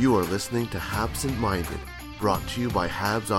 You 0.00 0.16
are 0.16 0.24
listening 0.24 0.66
to 0.68 0.78
Habsent 0.78 1.38
Minded, 1.38 1.78
brought 2.18 2.40
to 2.48 2.60
you 2.62 2.70
by 2.70 2.88
Habs 2.88 3.30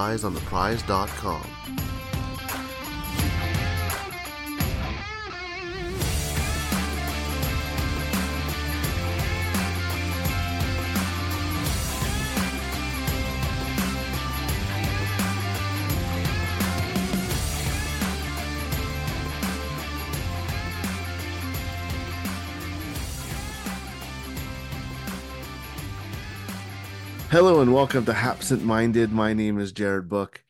Hello 27.31 27.61
and 27.61 27.73
welcome 27.73 28.03
to 28.03 28.11
Habsent 28.11 28.61
Minded. 28.61 29.13
My 29.13 29.31
name 29.33 29.57
is 29.57 29.71
Jared 29.71 30.09
Book, 30.09 30.43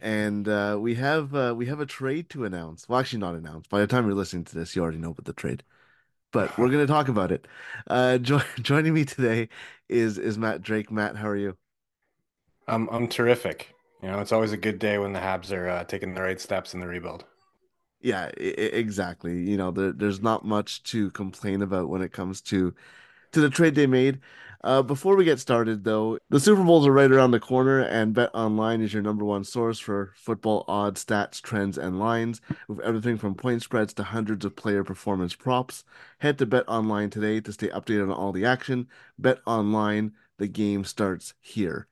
and 0.00 0.48
uh, 0.48 0.76
we 0.80 0.96
have 0.96 1.32
uh, 1.36 1.54
we 1.56 1.66
have 1.66 1.78
a 1.78 1.86
trade 1.86 2.28
to 2.30 2.44
announce. 2.44 2.88
Well, 2.88 2.98
actually, 2.98 3.20
not 3.20 3.36
announced. 3.36 3.70
By 3.70 3.78
the 3.78 3.86
time 3.86 4.04
you're 4.04 4.16
listening 4.16 4.42
to 4.46 4.56
this, 4.56 4.74
you 4.74 4.82
already 4.82 4.98
know 4.98 5.10
about 5.12 5.24
the 5.24 5.32
trade, 5.32 5.62
but 6.32 6.58
we're 6.58 6.68
going 6.68 6.84
to 6.84 6.92
talk 6.92 7.06
about 7.06 7.30
it. 7.30 7.46
Uh, 7.86 8.18
jo- 8.20 8.42
joining 8.60 8.92
me 8.92 9.04
today 9.04 9.48
is 9.88 10.18
is 10.18 10.36
Matt 10.36 10.62
Drake. 10.62 10.90
Matt, 10.90 11.16
how 11.16 11.28
are 11.28 11.36
you? 11.36 11.56
I'm 12.66 12.88
I'm 12.90 13.08
terrific. 13.08 13.74
You 14.02 14.10
know, 14.10 14.20
it's 14.20 14.32
always 14.32 14.52
a 14.52 14.56
good 14.56 14.78
day 14.78 14.98
when 14.98 15.12
the 15.12 15.20
Habs 15.20 15.50
are 15.52 15.68
uh, 15.68 15.84
taking 15.84 16.14
the 16.14 16.22
right 16.22 16.40
steps 16.40 16.74
in 16.74 16.80
the 16.80 16.88
rebuild. 16.88 17.24
Yeah, 18.00 18.30
I- 18.38 18.54
I- 18.58 18.74
exactly. 18.74 19.42
You 19.48 19.56
know, 19.56 19.70
there, 19.70 19.92
there's 19.92 20.20
not 20.20 20.44
much 20.44 20.82
to 20.84 21.10
complain 21.12 21.62
about 21.62 21.88
when 21.88 22.02
it 22.02 22.12
comes 22.12 22.40
to 22.42 22.74
to 23.32 23.40
the 23.40 23.50
trade 23.50 23.74
they 23.76 23.86
made. 23.88 24.20
Uh, 24.64 24.80
before 24.80 25.14
we 25.14 25.26
get 25.26 25.38
started, 25.38 25.84
though, 25.84 26.16
the 26.30 26.40
Super 26.40 26.64
Bowls 26.64 26.86
are 26.86 26.92
right 26.92 27.12
around 27.12 27.32
the 27.32 27.38
corner, 27.38 27.80
and 27.80 28.14
Bet 28.14 28.30
Online 28.32 28.80
is 28.80 28.94
your 28.94 29.02
number 29.02 29.22
one 29.22 29.44
source 29.44 29.78
for 29.78 30.14
football 30.16 30.64
odds, 30.66 31.04
stats, 31.04 31.42
trends, 31.42 31.76
and 31.76 31.98
lines, 31.98 32.40
with 32.66 32.80
everything 32.80 33.18
from 33.18 33.34
point 33.34 33.60
spreads 33.60 33.92
to 33.92 34.02
hundreds 34.02 34.42
of 34.42 34.56
player 34.56 34.82
performance 34.82 35.34
props. 35.34 35.84
Head 36.20 36.38
to 36.38 36.46
Bet 36.46 36.66
Online 36.66 37.10
today 37.10 37.42
to 37.42 37.52
stay 37.52 37.68
updated 37.68 38.04
on 38.04 38.12
all 38.12 38.32
the 38.32 38.46
action. 38.46 38.88
Bet 39.18 39.40
Online, 39.46 40.12
the 40.38 40.48
game 40.48 40.84
starts 40.84 41.34
here. 41.42 41.86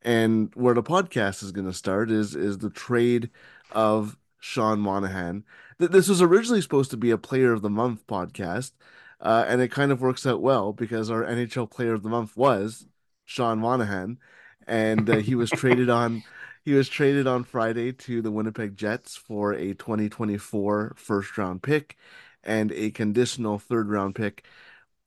And 0.00 0.52
where 0.54 0.74
the 0.74 0.82
podcast 0.84 1.42
is 1.42 1.50
going 1.50 1.66
to 1.66 1.72
start 1.72 2.08
is 2.08 2.36
is 2.36 2.58
the 2.58 2.70
trade 2.70 3.30
of 3.72 4.16
Sean 4.38 4.78
Monahan. 4.78 5.42
This 5.78 6.08
was 6.08 6.22
originally 6.22 6.60
supposed 6.60 6.92
to 6.92 6.96
be 6.96 7.10
a 7.10 7.18
Player 7.18 7.52
of 7.52 7.62
the 7.62 7.70
Month 7.70 8.06
podcast, 8.06 8.70
uh, 9.22 9.44
and 9.46 9.60
it 9.60 9.68
kind 9.70 9.92
of 9.92 10.00
works 10.00 10.26
out 10.26 10.42
well 10.42 10.72
because 10.72 11.10
our 11.10 11.24
NHL 11.24 11.70
Player 11.70 11.94
of 11.94 12.02
the 12.02 12.08
Month 12.08 12.36
was 12.36 12.86
Sean 13.24 13.60
Monahan, 13.60 14.18
and 14.66 15.08
uh, 15.08 15.16
he 15.16 15.34
was 15.34 15.50
traded 15.54 15.88
on 15.88 16.24
he 16.64 16.74
was 16.74 16.88
traded 16.88 17.26
on 17.26 17.44
Friday 17.44 17.92
to 17.92 18.22
the 18.22 18.30
Winnipeg 18.30 18.76
Jets 18.76 19.16
for 19.16 19.52
a 19.52 19.74
2024 19.74 20.94
first 20.96 21.38
round 21.38 21.62
pick 21.62 21.96
and 22.44 22.70
a 22.72 22.90
conditional 22.90 23.58
third 23.58 23.88
round 23.88 24.14
pick 24.14 24.44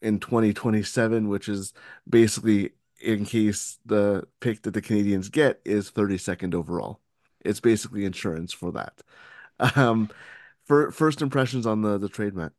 in 0.02 0.20
2027, 0.20 1.30
which 1.30 1.48
is 1.48 1.74
basically 2.10 2.72
in 3.02 3.26
case 3.26 3.78
the 3.86 4.26
pick 4.40 4.62
that 4.64 4.74
the 4.74 4.82
Canadiens 4.82 5.32
get 5.32 5.62
is 5.66 5.92
32nd 5.92 6.54
overall. 6.54 7.00
It's 7.44 7.60
basically 7.60 8.06
insurance 8.06 8.54
for 8.54 8.72
that. 8.72 9.02
Um, 9.78 10.10
for 10.66 10.92
first 10.92 11.22
impressions 11.22 11.66
on 11.66 11.82
the 11.82 11.98
the 11.98 12.10
trade, 12.10 12.34
Matt. 12.34 12.52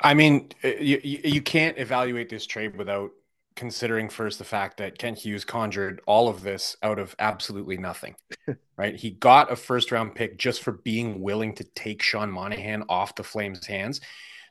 I 0.00 0.14
mean, 0.14 0.48
uh, 0.64 0.68
you 0.68 1.00
you 1.02 1.42
can't 1.42 1.78
evaluate 1.78 2.28
this 2.28 2.46
trade 2.46 2.76
without 2.76 3.10
considering 3.56 4.08
first 4.08 4.38
the 4.38 4.44
fact 4.44 4.78
that 4.78 4.96
Kent 4.96 5.18
Hughes 5.18 5.44
conjured 5.44 6.00
all 6.06 6.28
of 6.28 6.42
this 6.42 6.76
out 6.82 6.98
of 6.98 7.14
absolutely 7.18 7.76
nothing. 7.76 8.14
right? 8.78 8.96
He 8.96 9.10
got 9.10 9.52
a 9.52 9.56
first 9.56 9.92
round 9.92 10.14
pick 10.14 10.38
just 10.38 10.62
for 10.62 10.72
being 10.72 11.20
willing 11.20 11.54
to 11.56 11.64
take 11.74 12.02
Sean 12.02 12.30
Monahan 12.30 12.84
off 12.88 13.14
the 13.14 13.24
Flames' 13.24 13.66
hands. 13.66 14.00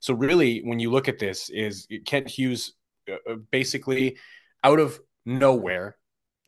So 0.02 0.14
really, 0.14 0.60
when 0.60 0.80
you 0.80 0.92
look 0.92 1.08
at 1.08 1.20
this, 1.20 1.50
is 1.50 1.88
Kent 2.06 2.30
Hughes 2.30 2.74
uh, 3.10 3.16
uh, 3.28 3.36
basically 3.52 4.18
out 4.64 4.80
of 4.80 5.00
nowhere 5.26 5.98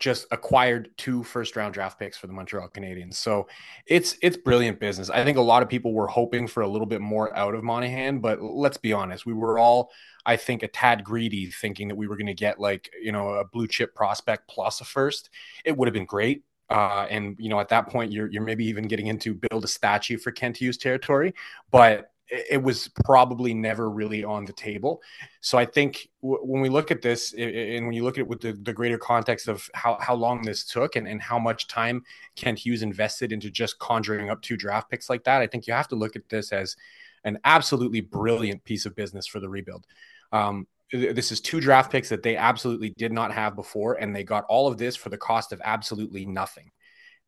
just 0.02 0.26
acquired 0.32 0.90
two 0.98 1.24
first 1.24 1.56
round 1.56 1.74
draft 1.74 1.98
picks 1.98 2.18
for 2.18 2.28
the 2.28 2.34
Montreal 2.34 2.68
Canadiens. 2.68 3.14
So 3.14 3.48
it's 3.86 4.18
it's 4.22 4.36
brilliant 4.36 4.80
business. 4.80 5.10
I 5.10 5.24
think 5.24 5.38
a 5.38 5.42
lot 5.42 5.64
of 5.64 5.70
people 5.70 5.94
were 5.94 6.08
hoping 6.08 6.48
for 6.48 6.62
a 6.62 6.68
little 6.68 6.88
bit 6.88 7.00
more 7.00 7.36
out 7.38 7.56
of 7.56 7.64
Monahan, 7.64 8.20
but 8.20 8.42
let's 8.42 8.78
be 8.78 8.92
honest, 8.92 9.26
we 9.26 9.34
were 9.34 9.58
all 9.58 9.92
I 10.26 10.36
think 10.36 10.64
a 10.64 10.68
tad 10.68 11.04
greedy 11.04 11.50
thinking 11.50 11.88
that 11.88 11.96
we 11.96 12.08
were 12.08 12.18
going 12.18 12.28
to 12.28 12.34
get 12.34 12.60
like, 12.60 12.92
you 13.02 13.12
know, 13.12 13.30
a 13.30 13.46
blue 13.46 13.68
chip 13.68 13.96
prospect 13.96 14.48
plus 14.50 14.82
a 14.82 14.84
first. 14.84 15.30
It 15.64 15.78
would 15.78 15.88
have 15.88 15.94
been 15.94 16.06
great. 16.06 16.44
Uh, 16.70 17.06
and 17.10 17.36
you 17.38 17.50
know, 17.50 17.60
at 17.60 17.70
that 17.70 17.90
point, 17.90 18.12
you're 18.12 18.32
you're 18.32 18.44
maybe 18.44 18.66
even 18.66 18.88
getting 18.88 19.08
into 19.08 19.34
build 19.34 19.64
a 19.64 19.68
statue 19.68 20.18
for 20.18 20.32
Kent 20.32 20.58
Hughes 20.58 20.78
territory, 20.78 21.34
but 21.70 22.11
it 22.32 22.64
was 22.64 22.88
probably 23.04 23.54
never 23.54 23.90
really 23.90 24.24
on 24.24 24.46
the 24.46 24.54
table. 24.54 25.02
So 25.42 25.58
I 25.58 25.66
think 25.66 26.08
w- 26.22 26.42
when 26.42 26.62
we 26.62 26.70
look 26.70 26.90
at 26.90 27.02
this, 27.02 27.34
and 27.34 27.86
when 27.86 27.94
you 27.94 28.06
look 28.06 28.18
at 28.18 28.22
it 28.22 28.28
with 28.28 28.40
the, 28.40 28.54
the 28.54 28.72
greater 28.72 28.98
context 28.98 29.50
of 29.50 29.70
how, 29.74 29.98
how 30.00 30.16
long 30.16 30.42
this 30.42 30.64
took 30.64 30.96
and, 30.96 31.08
and 31.08 31.22
how 31.22 31.38
much 31.38 31.68
time 31.68 32.04
Kent 32.38 32.60
Hughes 32.60 32.84
invested 32.84 33.34
into 33.34 33.52
just 33.52 33.80
conjuring 33.80 34.30
up 34.30 34.42
two 34.42 34.56
draft 34.56 34.90
picks 34.90 35.10
like 35.10 35.26
that, 35.26 35.42
I 35.42 35.48
think 35.48 35.68
you 35.68 35.74
have 35.74 35.90
to 35.90 35.96
look 35.96 36.16
at 36.16 36.30
this 36.30 36.54
as 36.54 36.78
an 37.26 37.38
absolutely 37.44 38.00
brilliant 38.00 38.64
piece 38.64 38.86
of 38.86 38.96
business 38.96 39.28
for 39.28 39.42
the 39.42 39.50
rebuild. 39.50 39.86
Um, 40.32 40.68
this 40.94 41.32
is 41.32 41.42
two 41.42 41.60
draft 41.60 41.92
picks 41.92 42.10
that 42.10 42.24
they 42.24 42.38
absolutely 42.38 42.92
did 42.98 43.12
not 43.12 43.34
have 43.34 43.56
before, 43.56 43.96
and 43.96 44.16
they 44.16 44.24
got 44.24 44.46
all 44.46 44.68
of 44.68 44.78
this 44.78 44.96
for 44.96 45.10
the 45.10 45.18
cost 45.18 45.52
of 45.52 45.62
absolutely 45.64 46.26
nothing. 46.26 46.72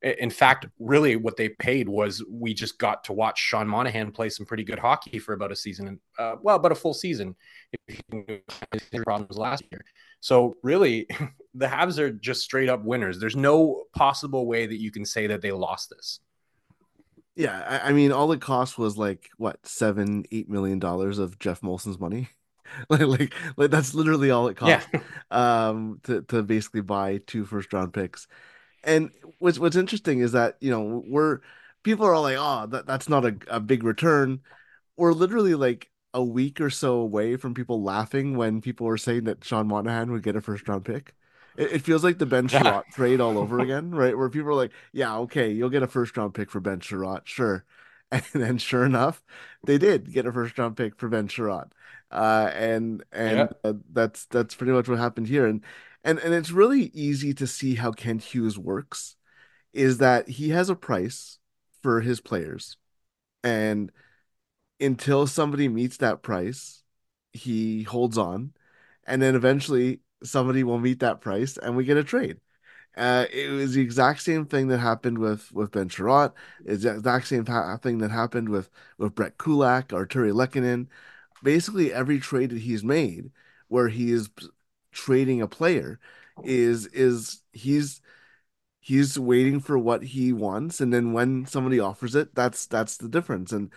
In 0.04 0.30
fact, 0.30 0.66
really, 0.80 1.16
what 1.16 1.38
they 1.38 1.50
paid 1.50 1.88
was 1.88 2.24
we 2.30 2.54
just 2.54 2.78
got 2.78 3.06
to 3.06 3.14
watch 3.14 3.40
Sean 3.40 3.68
Monahan 3.68 4.12
play 4.12 4.28
some 4.28 4.46
pretty 4.46 4.66
good 4.66 4.80
hockey 4.80 5.18
for 5.18 5.34
about 5.34 5.52
a 5.52 5.56
season, 5.56 5.88
and 5.88 6.00
uh, 6.20 6.36
well, 6.42 6.58
about 6.58 6.74
a 6.74 6.76
full 6.76 6.94
season. 6.94 7.36
If 7.88 8.02
you 8.12 9.04
problems 9.04 9.38
last 9.38 9.64
year, 9.72 9.86
so 10.20 10.58
really, 10.62 11.08
the 11.54 11.68
Habs 11.68 12.00
are 12.00 12.12
just 12.12 12.42
straight 12.42 12.70
up 12.70 12.84
winners. 12.84 13.20
There's 13.20 13.36
no 13.36 13.84
possible 13.96 14.46
way 14.46 14.66
that 14.66 14.80
you 14.80 14.92
can 14.92 15.06
say 15.06 15.28
that 15.28 15.42
they 15.42 15.52
lost 15.52 15.90
this. 15.90 16.20
Yeah, 17.36 17.80
I, 17.84 17.90
I 17.90 17.94
mean, 17.94 18.12
all 18.12 18.32
it 18.32 18.42
cost 18.42 18.78
was 18.78 18.98
like 18.98 19.30
what 19.38 19.66
seven, 19.66 20.26
eight 20.32 20.50
million 20.50 20.80
dollars 20.80 21.18
of 21.18 21.40
Geoff 21.40 21.62
Molson's 21.62 22.00
money. 22.00 22.30
like, 22.90 23.02
like, 23.02 23.34
like 23.58 23.72
that's 23.72 23.94
literally 23.94 24.32
all 24.32 24.48
it 24.48 24.58
Yeah, 24.60 24.82
cost. 24.82 24.90
Um, 25.32 26.00
to 26.04 26.22
to 26.24 26.44
basically 26.44 26.82
buy 26.82 27.20
two 27.26 27.46
first 27.46 27.74
round 27.74 27.94
picks. 27.94 28.28
And 28.84 29.12
what's 29.40 29.60
what's 29.60 29.76
interesting 29.76 30.20
is 30.20 30.32
that 30.34 30.58
you 30.60 30.72
know 30.72 31.04
we're 31.08 31.40
people 31.84 32.06
are 32.06 32.14
all 32.14 32.24
like, 32.24 32.38
oh, 32.40 32.68
that 32.68 32.86
that's 32.86 33.10
not 33.10 33.26
a, 33.26 33.36
a 33.48 33.60
big 33.60 33.84
return. 33.84 34.42
We're 34.98 35.14
literally 35.14 35.56
like 35.56 35.90
a 36.14 36.24
week 36.24 36.62
or 36.62 36.70
so 36.70 36.96
away 36.96 37.36
from 37.36 37.54
people 37.54 37.82
laughing 37.82 38.38
when 38.38 38.62
people 38.62 38.86
were 38.86 38.98
saying 38.98 39.24
that 39.26 39.44
Sean 39.44 39.68
Monahan 39.68 40.12
would 40.12 40.24
get 40.24 40.36
a 40.36 40.42
first 40.42 40.68
round 40.68 40.86
pick. 40.86 41.16
It, 41.58 41.74
it 41.74 41.82
feels 41.82 42.04
like 42.04 42.18
the 42.18 42.26
Ben 42.26 42.48
yeah, 42.52 42.62
Sherratt 42.62 42.84
trade 42.94 43.22
all 43.22 43.38
over 43.38 43.60
again, 43.62 43.92
right? 43.92 44.18
Where 44.18 44.30
people 44.30 44.50
are 44.50 44.56
like, 44.56 44.72
yeah, 44.92 45.18
okay, 45.20 45.52
you'll 45.52 45.70
get 45.70 45.84
a 45.84 45.88
first 45.88 46.16
round 46.18 46.34
pick 46.34 46.50
for 46.50 46.60
Ben 46.60 46.80
Chiarot, 46.80 47.22
sure. 47.26 47.66
And 48.12 48.24
then 48.34 48.58
sure 48.60 48.86
enough, 48.86 49.24
they 49.66 49.80
did 49.80 50.14
get 50.14 50.28
a 50.28 50.32
first 50.32 50.56
round 50.60 50.78
pick 50.78 51.00
for 51.00 51.10
Ben 51.10 51.28
Chiarot. 51.28 51.72
Uh, 52.12 52.52
and 52.54 53.04
yeah. 53.12 53.20
and 53.20 53.50
uh, 53.64 53.74
that's 53.92 54.26
that's 54.26 54.54
pretty 54.54 54.72
much 54.72 54.88
what 54.88 55.00
happened 55.00 55.28
here. 55.28 55.48
And 55.48 55.64
and 56.04 56.20
and 56.20 56.34
it's 56.34 56.52
really 56.52 56.92
easy 56.94 57.34
to 57.36 57.48
see 57.48 57.76
how 57.76 57.92
Kent 57.92 58.24
Hughes 58.24 58.58
works 58.58 59.16
is 59.74 59.98
that 60.00 60.30
he 60.30 60.50
has 60.50 60.70
a 60.70 60.76
price 60.76 61.40
for 61.82 62.02
his 62.02 62.22
players. 62.22 62.78
And 63.44 63.92
until 64.80 65.28
somebody 65.28 65.68
meets 65.68 65.98
that 65.98 66.22
price, 66.24 66.84
he 67.34 67.84
holds 67.84 68.18
on, 68.18 68.54
and 69.06 69.22
then 69.22 69.36
eventually 69.36 70.02
somebody 70.24 70.64
will 70.64 70.80
meet 70.80 71.00
that 71.00 71.22
price, 71.22 71.58
and 71.58 71.76
we 71.76 71.86
get 71.86 71.98
a 71.98 72.04
trade. 72.04 72.40
Uh, 72.96 73.26
it 73.34 73.50
was 73.52 73.74
the 73.74 73.82
exact 73.82 74.22
same 74.22 74.46
thing 74.46 74.68
that 74.68 74.80
happened 74.80 75.18
with 75.18 75.52
with 75.52 75.72
Ben 75.72 75.90
Chiarot. 75.90 76.34
It's 76.66 76.84
the 76.84 76.96
exact 76.96 77.28
same 77.28 77.46
thing 77.46 78.00
that 78.00 78.12
happened 78.12 78.50
with 78.50 78.70
with 78.98 79.16
Brett 79.16 79.38
Kulak 79.38 79.94
or 79.94 80.06
Terry 80.06 80.32
Lehkonen. 80.32 80.88
Basically, 81.44 81.94
every 81.94 82.20
trade 82.20 82.52
that 82.52 82.60
he's 82.60 82.84
made, 82.84 83.32
where 83.68 83.90
he 83.90 84.12
is 84.12 84.30
trading 84.94 85.42
a 85.42 85.48
player, 85.48 86.00
is 86.44 86.88
is 86.88 87.42
he's 87.54 88.02
he's 88.80 89.18
waiting 89.20 89.60
for 89.60 89.78
what 89.78 90.04
he 90.04 90.34
wants. 90.34 90.82
And 90.82 90.94
then 90.94 91.14
when 91.14 91.46
somebody 91.46 91.80
offers 91.80 92.16
it 92.16 92.36
that's 92.36 92.66
that's 92.68 92.98
the 92.98 93.10
difference. 93.10 93.52
And 93.52 93.72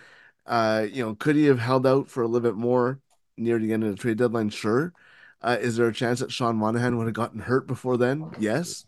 uh 0.45 0.87
you 0.91 1.03
know 1.05 1.15
could 1.15 1.35
he 1.35 1.45
have 1.45 1.59
held 1.59 1.87
out 1.87 2.09
for 2.09 2.23
a 2.23 2.27
little 2.27 2.49
bit 2.49 2.57
more 2.57 2.99
near 3.37 3.59
the 3.59 3.73
end 3.73 3.83
of 3.83 3.91
the 3.91 3.97
trade 3.97 4.17
deadline? 4.17 4.49
Sure. 4.49 4.93
Uh 5.41 5.57
is 5.59 5.77
there 5.77 5.87
a 5.87 5.93
chance 5.93 6.19
that 6.19 6.31
Sean 6.31 6.57
Monahan 6.57 6.97
would 6.97 7.07
have 7.07 7.13
gotten 7.13 7.39
hurt 7.41 7.67
before 7.67 7.97
then? 7.97 8.31
Yes. 8.39 8.85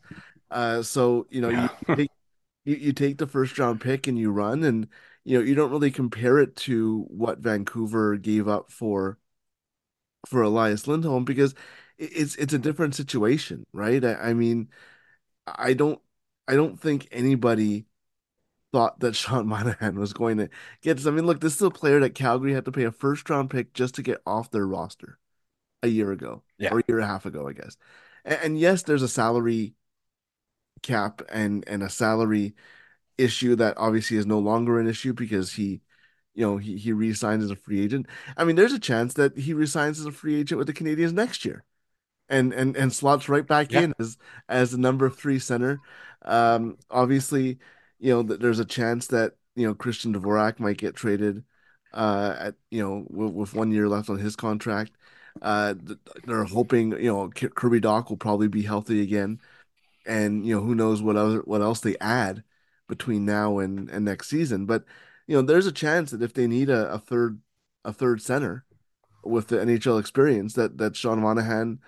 Uh 0.51 0.81
so 0.81 1.27
you 1.29 1.41
know 1.41 1.49
you 1.49 1.69
take 1.95 2.11
you, 2.65 2.75
you 2.75 2.93
take 2.93 3.17
the 3.17 3.27
first 3.27 3.57
round 3.59 3.81
pick 3.81 4.07
and 4.07 4.17
you 4.17 4.31
run. 4.31 4.63
And 4.63 4.87
you 5.23 5.37
know 5.37 5.43
you 5.43 5.55
don't 5.55 5.71
really 5.71 5.91
compare 5.91 6.39
it 6.39 6.55
to 6.57 7.05
what 7.09 7.39
Vancouver 7.39 8.17
gave 8.17 8.47
up 8.47 8.71
for 8.71 9.17
for 10.27 10.41
Elias 10.41 10.87
Lindholm 10.87 11.25
because 11.25 11.55
it's 11.99 12.35
it's 12.35 12.53
a 12.53 12.59
different 12.59 12.95
situation, 12.95 13.65
right? 13.73 14.03
I, 14.03 14.13
I 14.15 14.33
mean, 14.33 14.69
I 15.47 15.73
don't 15.73 15.99
I 16.47 16.55
don't 16.55 16.79
think 16.79 17.07
anybody 17.11 17.85
thought 18.71 18.99
that 19.01 19.15
Sean 19.15 19.47
Monahan 19.47 19.99
was 19.99 20.13
going 20.13 20.37
to 20.37 20.49
get 20.81 20.97
this. 20.97 21.05
I 21.05 21.11
mean, 21.11 21.25
look, 21.25 21.41
this 21.41 21.55
is 21.55 21.61
a 21.61 21.69
player 21.69 21.99
that 21.99 22.15
Calgary 22.15 22.53
had 22.53 22.65
to 22.65 22.71
pay 22.71 22.85
a 22.85 22.91
first 22.91 23.29
round 23.29 23.49
pick 23.49 23.73
just 23.73 23.95
to 23.95 24.01
get 24.03 24.21
off 24.25 24.51
their 24.51 24.65
roster 24.65 25.19
a 25.83 25.87
year 25.87 26.11
ago 26.11 26.43
yeah. 26.57 26.71
or 26.71 26.79
a 26.79 26.83
year 26.87 26.97
and 26.97 27.05
a 27.05 27.07
half 27.07 27.25
ago, 27.25 27.47
I 27.47 27.53
guess. 27.53 27.77
And, 28.25 28.39
and 28.43 28.59
yes, 28.59 28.83
there's 28.83 29.03
a 29.03 29.07
salary 29.07 29.75
cap 30.81 31.21
and 31.29 31.67
and 31.67 31.83
a 31.83 31.89
salary 31.89 32.55
issue 33.17 33.55
that 33.57 33.77
obviously 33.77 34.15
is 34.15 34.25
no 34.25 34.39
longer 34.39 34.79
an 34.79 34.87
issue 34.87 35.11
because 35.13 35.51
he 35.53 35.81
you 36.33 36.45
know 36.45 36.55
he 36.55 36.77
he 36.77 36.93
resigns 36.93 37.43
as 37.43 37.51
a 37.51 37.55
free 37.57 37.83
agent. 37.83 38.07
I 38.37 38.45
mean, 38.45 38.55
there's 38.55 38.73
a 38.73 38.79
chance 38.79 39.15
that 39.15 39.37
he 39.37 39.53
resigns 39.53 39.99
as 39.99 40.05
a 40.05 40.11
free 40.13 40.39
agent 40.39 40.57
with 40.57 40.67
the 40.67 40.73
Canadiens 40.73 41.11
next 41.11 41.43
year 41.43 41.65
and 42.29 42.53
and 42.53 42.75
and 42.77 42.93
slots 42.93 43.27
right 43.27 43.45
back 43.45 43.71
yeah. 43.71 43.81
in 43.81 43.93
as 43.99 44.17
as 44.47 44.71
the 44.71 44.77
number 44.77 45.09
three 45.09 45.39
center. 45.39 45.79
Um, 46.23 46.77
obviously, 46.89 47.59
you 47.99 48.13
know 48.13 48.23
that 48.23 48.41
there's 48.41 48.59
a 48.59 48.65
chance 48.65 49.07
that 49.07 49.33
you 49.55 49.67
know 49.67 49.73
Christian 49.73 50.13
Dvorak 50.13 50.59
might 50.59 50.77
get 50.77 50.95
traded 50.95 51.43
uh, 51.93 52.35
at 52.39 52.55
you 52.69 52.81
know 52.81 53.05
with, 53.09 53.33
with, 53.33 53.53
one 53.53 53.71
year 53.71 53.87
left 53.87 54.09
on 54.09 54.19
his 54.19 54.35
contract. 54.35 54.91
Uh, 55.41 55.75
they're 56.25 56.43
hoping 56.43 56.91
you 56.93 57.11
know 57.11 57.29
Kirby 57.29 57.81
Dach 57.81 58.09
will 58.09 58.17
probably 58.17 58.47
be 58.47 58.61
healthy 58.61 59.01
again, 59.01 59.39
and 60.05 60.45
you 60.45 60.55
know 60.55 60.61
who 60.61 60.75
knows 60.75 61.01
what 61.01 61.15
other 61.15 61.39
what 61.39 61.61
else 61.61 61.81
they 61.81 61.97
add 61.99 62.43
between 62.87 63.25
now 63.25 63.59
and 63.59 63.89
and 63.89 64.05
next 64.05 64.29
season. 64.29 64.65
But 64.65 64.83
you 65.27 65.35
know 65.35 65.41
there's 65.41 65.67
a 65.67 65.71
chance 65.71 66.11
that 66.11 66.21
if 66.21 66.33
they 66.33 66.47
need 66.47 66.69
a, 66.69 66.93
a 66.93 66.99
third 66.99 67.41
a 67.85 67.93
third 67.93 68.21
center 68.21 68.65
with 69.23 69.47
the 69.47 69.57
NHL 69.57 69.99
experience, 69.99 70.53
that 70.53 70.77
that 70.77 70.95
Sean 70.95 71.21
Monahan 71.21 71.79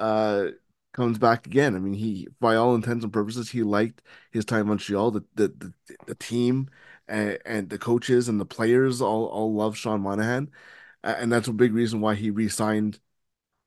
uh, 0.00 0.50
comes 0.92 1.18
back 1.18 1.46
again. 1.46 1.76
I 1.76 1.78
mean, 1.78 1.94
he, 1.94 2.28
by 2.40 2.56
all 2.56 2.74
intents 2.74 3.04
and 3.04 3.12
purposes, 3.12 3.50
he 3.50 3.62
liked 3.62 4.02
his 4.32 4.44
time 4.44 4.62
in 4.62 4.68
Montreal. 4.68 5.12
The 5.12 5.24
the 5.34 5.48
the, 5.48 5.74
the 6.06 6.14
team 6.16 6.68
and, 7.08 7.38
and, 7.46 7.70
the 7.70 7.78
coaches 7.78 8.28
and 8.28 8.40
the 8.40 8.46
players 8.46 9.00
all 9.00 9.26
all 9.26 9.54
love 9.54 9.76
Sean 9.76 10.00
Monahan, 10.02 10.50
and 11.04 11.32
that's 11.32 11.48
a 11.48 11.52
big 11.52 11.74
reason 11.74 12.00
why 12.00 12.14
he 12.14 12.30
re-signed 12.30 13.00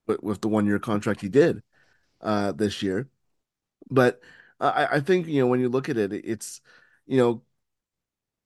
with, 0.08 0.24
with 0.24 0.42
the 0.42 0.50
one 0.50 0.66
year 0.66 0.80
contract 0.80 1.22
he 1.22 1.30
did 1.30 1.64
uh, 2.22 2.52
this 2.54 2.84
year. 2.84 3.10
But 3.90 4.22
I, 4.60 4.88
I 4.94 5.00
think 5.02 5.28
you 5.28 5.42
know 5.42 5.48
when 5.48 5.60
you 5.60 5.70
look 5.70 5.90
at 5.90 5.98
it, 5.98 6.14
it's 6.14 6.62
you 7.08 7.18
know, 7.18 7.44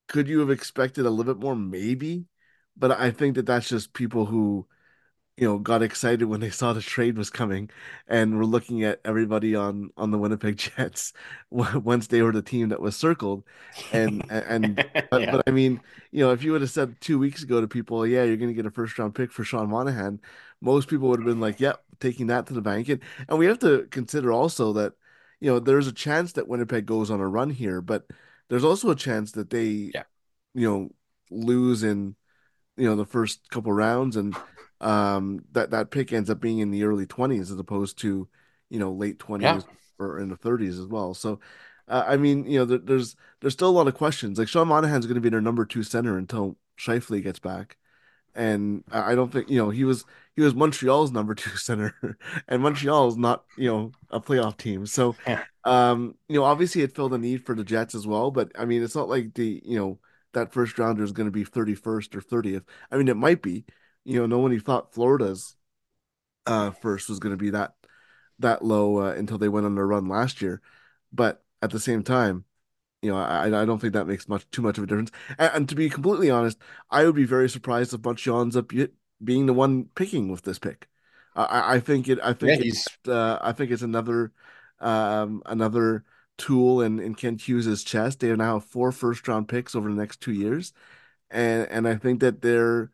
could 0.08 0.28
you 0.28 0.40
have 0.40 0.50
expected 0.50 1.06
a 1.06 1.10
little 1.10 1.34
bit 1.34 1.42
more? 1.42 1.56
Maybe, 1.56 2.28
but 2.76 2.92
I 2.92 3.12
think 3.12 3.36
that 3.36 3.46
that's 3.46 3.70
just 3.70 3.94
people 3.94 4.26
who 4.26 4.68
you 5.38 5.48
know, 5.48 5.60
got 5.60 5.84
excited 5.84 6.26
when 6.26 6.40
they 6.40 6.50
saw 6.50 6.74
the 6.74 6.82
trade 6.82 7.16
was 7.16 7.30
coming 7.30 7.70
and 8.08 8.38
were 8.38 8.46
looking 8.46 8.84
at 8.84 9.00
everybody 9.06 9.56
on 9.56 9.92
on 9.96 10.10
the 10.10 10.18
Winnipeg 10.18 10.58
Jets 10.78 11.14
once 11.52 12.08
they 12.08 12.24
were 12.24 12.32
the 12.32 12.42
team 12.42 12.70
that 12.70 12.82
was 12.82 12.96
circled. 12.96 13.44
And 13.92 14.26
and 14.30 14.76
but, 15.12 15.22
yeah. 15.22 15.32
but, 15.32 15.44
I 15.48 15.52
mean, 15.52 15.80
you 16.12 16.26
know, 16.26 16.32
if 16.32 16.44
you 16.44 16.52
would 16.52 16.62
have 16.62 16.72
said 16.72 17.00
two 17.00 17.20
weeks 17.20 17.44
ago 17.44 17.62
to 17.62 17.68
people, 17.68 18.06
yeah, 18.06 18.24
you're 18.24 18.38
gonna 18.38 18.54
get 18.54 18.66
a 18.66 18.72
first 18.72 18.98
round 18.98 19.14
pick 19.14 19.32
for 19.32 19.44
Sean 19.44 19.70
Monahan, 19.70 20.20
most 20.60 20.90
people 20.90 21.08
would 21.10 21.20
have 21.20 21.28
been 21.28 21.40
like, 21.40 21.60
Yep, 21.60 21.84
taking 22.00 22.28
that 22.28 22.48
to 22.48 22.54
the 22.54 22.62
bank. 22.62 22.90
And 22.90 23.02
and 23.30 23.38
we 23.38 23.46
have 23.46 23.60
to 23.60 23.88
consider 23.92 24.32
also 24.32 24.74
that, 24.74 24.94
you 25.40 25.52
know, 25.52 25.60
there's 25.60 25.88
a 25.88 25.94
chance 25.94 26.34
that 26.34 26.48
Winnipeg 26.48 26.88
goes 26.88 27.12
on 27.12 27.20
a 27.20 27.28
run 27.28 27.52
here, 27.52 27.80
but 27.82 28.08
there's 28.50 28.64
also 28.64 28.90
a 28.90 28.96
chance 28.96 29.34
that 29.34 29.50
they 29.50 29.92
yeah. 29.94 30.04
you 30.54 30.68
know 30.68 30.90
lose 31.30 31.84
in 31.84 32.16
you 32.76 32.88
know 32.88 32.96
the 32.96 33.06
first 33.06 33.50
couple 33.50 33.72
rounds 33.72 34.16
and 34.16 34.36
um, 34.82 35.44
that 35.52 35.72
that 35.72 35.92
pick 35.92 36.14
ends 36.14 36.30
up 36.30 36.40
being 36.40 36.60
in 36.60 36.72
the 36.72 36.84
early 36.84 37.06
20s 37.06 37.42
as 37.42 37.60
opposed 37.60 37.98
to 38.00 38.28
you 38.70 38.80
know 38.80 38.92
late 38.92 39.20
20s 39.20 39.42
yeah. 39.42 39.62
or 40.00 40.20
in 40.20 40.30
the 40.30 40.38
30s 40.38 40.80
as 40.80 40.88
well. 40.88 41.14
So 41.14 41.40
uh, 41.88 42.04
I 42.06 42.18
mean, 42.18 42.46
you 42.46 42.60
know, 42.60 42.66
there, 42.66 42.78
there's 42.80 43.16
there's 43.40 43.54
still 43.54 43.70
a 43.70 43.72
lot 43.72 43.88
of 43.88 43.96
questions. 43.96 44.38
Like 44.38 44.48
Sean 44.48 44.68
Monahan's 44.68 45.06
going 45.06 45.16
to 45.16 45.22
be 45.22 45.30
their 45.30 45.42
number 45.42 45.66
two 45.66 45.84
center 45.84 46.18
until 46.18 46.58
Scheifele 46.78 47.24
gets 47.24 47.40
back, 47.40 47.78
and 48.36 48.84
I 48.92 49.16
don't 49.16 49.32
think 49.32 49.50
you 49.50 49.58
know 49.58 49.70
he 49.70 49.86
was 49.86 50.04
he 50.36 50.42
was 50.42 50.54
Montreal's 50.54 51.12
number 51.12 51.34
two 51.34 51.50
center, 51.58 52.18
and 52.48 52.62
Montreal 52.62 53.08
is 53.08 53.18
not 53.18 53.46
you 53.58 53.70
know 53.70 53.92
a 54.10 54.20
playoff 54.20 54.58
team. 54.58 54.86
So, 54.86 55.16
yeah. 55.26 55.44
um, 55.64 56.16
you 56.28 56.40
know, 56.40 56.44
obviously 56.44 56.82
it 56.82 56.96
filled 56.96 57.14
a 57.14 57.18
need 57.18 57.46
for 57.46 57.56
the 57.56 57.64
Jets 57.64 57.96
as 57.96 58.06
well. 58.06 58.32
But 58.32 58.52
I 58.58 58.66
mean, 58.66 58.84
it's 58.84 58.96
not 58.96 59.10
like 59.10 59.34
the 59.34 59.62
you 59.64 59.80
know 59.80 60.00
that 60.34 60.52
first 60.52 60.78
rounder 60.78 61.04
is 61.04 61.14
going 61.14 61.28
to 61.28 61.32
be 61.32 61.46
31st 61.46 62.16
or 62.16 62.22
30th. 62.22 62.64
I 62.92 62.98
mean, 62.98 63.08
it 63.08 63.18
might 63.18 63.42
be, 63.42 63.66
you 64.08 64.18
know, 64.20 64.26
no 64.26 64.40
one 64.40 64.58
thought 64.62 64.94
Florida's 64.94 65.58
uh, 66.46 66.72
first 66.72 67.10
was 67.10 67.20
going 67.20 67.34
to 67.34 67.38
be 67.38 67.50
that 67.50 67.74
that 68.40 68.64
low 68.64 69.00
uh, 69.00 69.12
until 69.12 69.38
they 69.38 69.50
went 69.50 69.66
on 69.66 69.76
their 69.76 69.86
run 69.86 70.08
last 70.08 70.42
year. 70.42 70.62
But 71.12 71.44
at 71.62 71.72
the 71.72 71.80
same 71.80 72.04
time, 72.04 72.46
you 73.02 73.12
know, 73.12 73.18
I, 73.18 73.46
I 73.48 73.66
don't 73.66 73.80
think 73.80 73.94
that 73.94 74.08
makes 74.08 74.30
much 74.30 74.50
too 74.50 74.62
much 74.62 74.78
of 74.78 74.86
a 74.86 74.88
difference. 74.88 75.12
And, 75.38 75.52
and 75.54 75.70
to 75.70 75.76
be 75.76 75.90
completely 75.90 76.30
honest, 76.30 76.58
I 76.90 77.04
would 77.04 77.16
be 77.16 77.26
very 77.26 77.50
surprised 77.50 77.94
if 77.94 78.04
Montreal 78.04 78.42
ends 78.42 78.56
up 78.56 78.72
being 79.22 79.46
the 79.46 79.54
one 79.54 79.90
picking 79.96 80.32
with 80.32 80.44
this 80.44 80.60
pick. 80.60 80.88
I, 81.36 81.76
I 81.76 81.80
think 81.82 82.08
it. 82.08 82.20
I 82.24 82.32
think 82.34 82.62
yeah, 82.62 82.68
it's. 82.70 82.88
Uh, 83.06 83.38
I 83.42 83.52
think 83.52 83.72
it's 83.72 83.84
another, 83.84 84.32
um, 84.80 85.44
another 85.46 86.06
tool 86.38 86.82
in 86.82 87.00
in 87.00 87.14
Kent 87.14 87.42
Hughes's 87.42 87.84
chest. 87.84 88.22
They 88.22 88.34
now 88.36 88.60
have 88.60 88.66
four 88.66 88.92
first 88.94 89.28
round 89.28 89.50
picks 89.50 89.76
over 89.76 89.90
the 89.90 90.00
next 90.00 90.22
two 90.22 90.32
years, 90.32 90.74
and 91.30 91.68
and 91.70 91.88
I 91.88 91.96
think 91.96 92.22
that 92.22 92.42
they're 92.42 92.92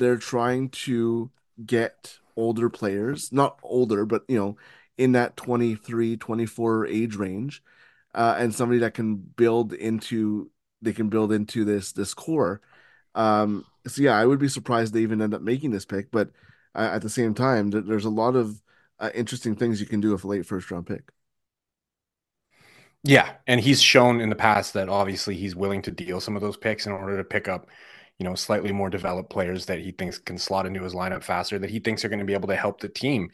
they're 0.00 0.18
trying 0.18 0.70
to 0.70 1.30
get 1.66 2.18
older 2.36 2.70
players, 2.70 3.32
not 3.32 3.58
older, 3.62 4.06
but 4.06 4.24
you 4.28 4.38
know, 4.38 4.56
in 4.98 5.12
that 5.12 5.36
23, 5.36 6.16
24 6.16 6.86
age 6.86 7.16
range, 7.16 7.62
uh, 8.14 8.36
and 8.38 8.54
somebody 8.54 8.80
that 8.80 8.94
can 8.94 9.16
build 9.16 9.72
into 9.72 10.50
they 10.82 10.92
can 10.94 11.08
build 11.10 11.32
into 11.32 11.64
this 11.64 11.92
this 11.92 12.14
core. 12.14 12.60
Um, 13.14 13.66
so 13.86 14.02
yeah, 14.02 14.18
I 14.18 14.26
would 14.26 14.38
be 14.40 14.48
surprised 14.48 14.94
they 14.94 15.02
even 15.02 15.22
end 15.22 15.34
up 15.34 15.42
making 15.42 15.70
this 15.72 15.84
pick, 15.86 16.10
but 16.10 16.30
uh, 16.74 16.90
at 16.94 17.02
the 17.02 17.10
same 17.10 17.34
time, 17.34 17.70
th- 17.70 17.84
there's 17.86 18.04
a 18.06 18.10
lot 18.10 18.36
of 18.36 18.62
uh, 19.00 19.10
interesting 19.14 19.56
things 19.56 19.80
you 19.80 19.86
can 19.86 20.00
do 20.00 20.12
with 20.12 20.24
a 20.24 20.28
late 20.28 20.46
first 20.46 20.70
round 20.70 20.86
pick. 20.86 21.12
Yeah, 23.02 23.32
and 23.46 23.60
he's 23.60 23.80
shown 23.80 24.20
in 24.20 24.28
the 24.28 24.36
past 24.36 24.74
that 24.74 24.88
obviously 24.88 25.34
he's 25.36 25.56
willing 25.56 25.82
to 25.82 25.90
deal 25.90 26.20
some 26.20 26.36
of 26.36 26.42
those 26.42 26.56
picks 26.56 26.86
in 26.86 26.92
order 26.92 27.16
to 27.16 27.24
pick 27.24 27.48
up 27.48 27.66
you 28.20 28.24
know, 28.24 28.34
slightly 28.34 28.70
more 28.70 28.90
developed 28.90 29.30
players 29.30 29.64
that 29.66 29.78
he 29.78 29.92
thinks 29.92 30.18
can 30.18 30.36
slot 30.36 30.66
into 30.66 30.82
his 30.82 30.92
lineup 30.92 31.24
faster, 31.24 31.58
that 31.58 31.70
he 31.70 31.80
thinks 31.80 32.04
are 32.04 32.10
going 32.10 32.18
to 32.18 32.24
be 32.26 32.34
able 32.34 32.48
to 32.48 32.54
help 32.54 32.78
the 32.78 32.88
team 32.88 33.30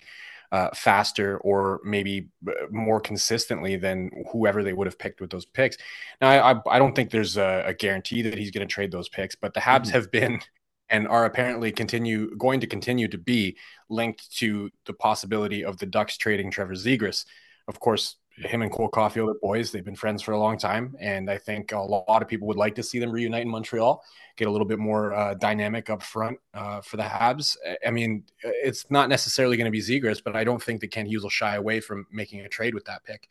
uh, 0.53 0.71
faster 0.75 1.39
or 1.39 1.81
maybe 1.85 2.29
uh, 2.49 2.53
more 2.71 3.01
consistently 3.01 3.75
than 3.75 4.09
whoever 4.31 4.63
they 4.63 4.73
would 4.73 4.87
have 4.87 4.97
picked 4.97 5.21
with 5.21 5.29
those 5.29 5.45
picks. 5.45 5.77
Now, 6.21 6.29
I, 6.29 6.61
I 6.71 6.79
don't 6.79 6.95
think 6.95 7.11
there's 7.11 7.37
a, 7.37 7.65
a 7.67 7.75
guarantee 7.75 8.23
that 8.23 8.39
he's 8.39 8.53
going 8.53 8.67
to 8.67 8.73
trade 8.73 8.93
those 8.93 9.09
picks, 9.09 9.35
but 9.35 9.55
the 9.55 9.61
Habs 9.61 9.87
mm-hmm. 9.87 9.91
have 9.91 10.13
been 10.13 10.41
and 10.89 11.09
are 11.09 11.25
apparently 11.25 11.73
continue 11.73 12.37
going 12.37 12.61
to 12.61 12.69
continue 12.69 13.09
to 13.09 13.19
be 13.19 13.57
linked 13.91 14.37
to 14.37 14.71
the 14.85 14.93
possibility 14.93 15.65
of 15.65 15.79
the 15.79 15.87
Ducks 15.87 16.17
trading 16.17 16.53
Trevor 16.53 16.75
Zegras. 16.75 17.25
Of 17.67 17.81
course, 17.81 18.15
him 18.39 18.63
and 18.63 18.71
Cole 18.71 18.91
Caufield 18.91 19.31
are 19.31 19.39
boys. 19.41 19.73
They've 19.73 19.85
been 19.85 19.97
friends 19.97 20.23
for 20.23 20.33
a 20.33 20.39
long 20.39 20.59
time, 20.59 20.95
and 21.01 21.31
I 21.31 21.39
think 21.39 21.73
a 21.73 21.79
lot 21.79 22.21
of 22.23 22.29
people 22.29 22.47
would 22.49 22.57
like 22.57 22.75
to 22.75 22.83
see 22.83 22.99
them 22.99 23.11
reunite 23.11 23.43
in 23.43 23.49
Montreal, 23.49 24.05
get 24.37 24.47
a 24.47 24.51
little 24.51 24.67
bit 24.67 24.79
more 24.79 25.15
uh, 25.15 25.35
dynamic 25.35 25.89
up 25.89 26.03
front 26.03 26.39
uh, 26.53 26.83
for 26.83 26.99
the 26.99 27.03
Habs. 27.03 27.57
I 27.87 27.91
mean, 27.91 28.25
it's 28.43 28.85
not 28.91 29.09
necessarily 29.09 29.57
going 29.57 29.67
to 29.67 29.71
be 29.71 29.81
Zegras, 29.81 30.23
but 30.23 30.37
I 30.37 30.45
don't 30.45 30.63
think 30.63 30.81
that 30.83 30.89
Kent 30.89 31.09
Hughes 31.09 31.23
will 31.23 31.31
shy 31.31 31.57
away 31.57 31.81
from 31.81 32.07
making 32.13 32.41
a 32.41 32.49
trade 32.49 32.75
with 32.75 32.85
that 32.85 33.05
pick. 33.05 33.29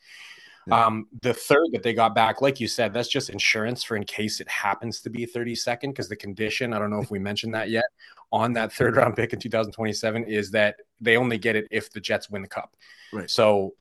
Yeah. 0.68 0.84
Um, 0.84 1.08
the 1.22 1.34
third 1.34 1.68
that 1.74 1.84
they 1.84 1.94
got 1.94 2.16
back, 2.16 2.42
like 2.42 2.60
you 2.60 2.68
said, 2.68 2.92
that's 2.92 3.08
just 3.08 3.30
insurance 3.30 3.84
for 3.84 3.96
in 3.96 4.04
case 4.04 4.42
it 4.42 4.50
happens 4.50 5.02
to 5.02 5.12
be 5.12 5.28
32nd, 5.28 5.90
because 5.90 6.10
the 6.10 6.16
condition, 6.16 6.74
I 6.74 6.80
don't 6.80 6.90
know 6.90 7.02
if 7.02 7.12
we 7.12 7.20
mentioned 7.20 7.54
that 7.54 7.70
yet, 7.70 7.86
on 8.32 8.54
that 8.54 8.74
third 8.74 8.96
round 8.96 9.16
pick 9.16 9.34
in 9.34 9.40
2027 9.40 10.24
is 10.24 10.50
that 10.52 10.78
they 11.00 11.18
only 11.18 11.38
get 11.38 11.56
it 11.56 11.68
if 11.70 11.92
the 11.92 12.00
Jets 12.00 12.32
win 12.32 12.42
the 12.42 12.48
cup. 12.48 12.76
Right. 13.14 13.30
So 13.30 13.76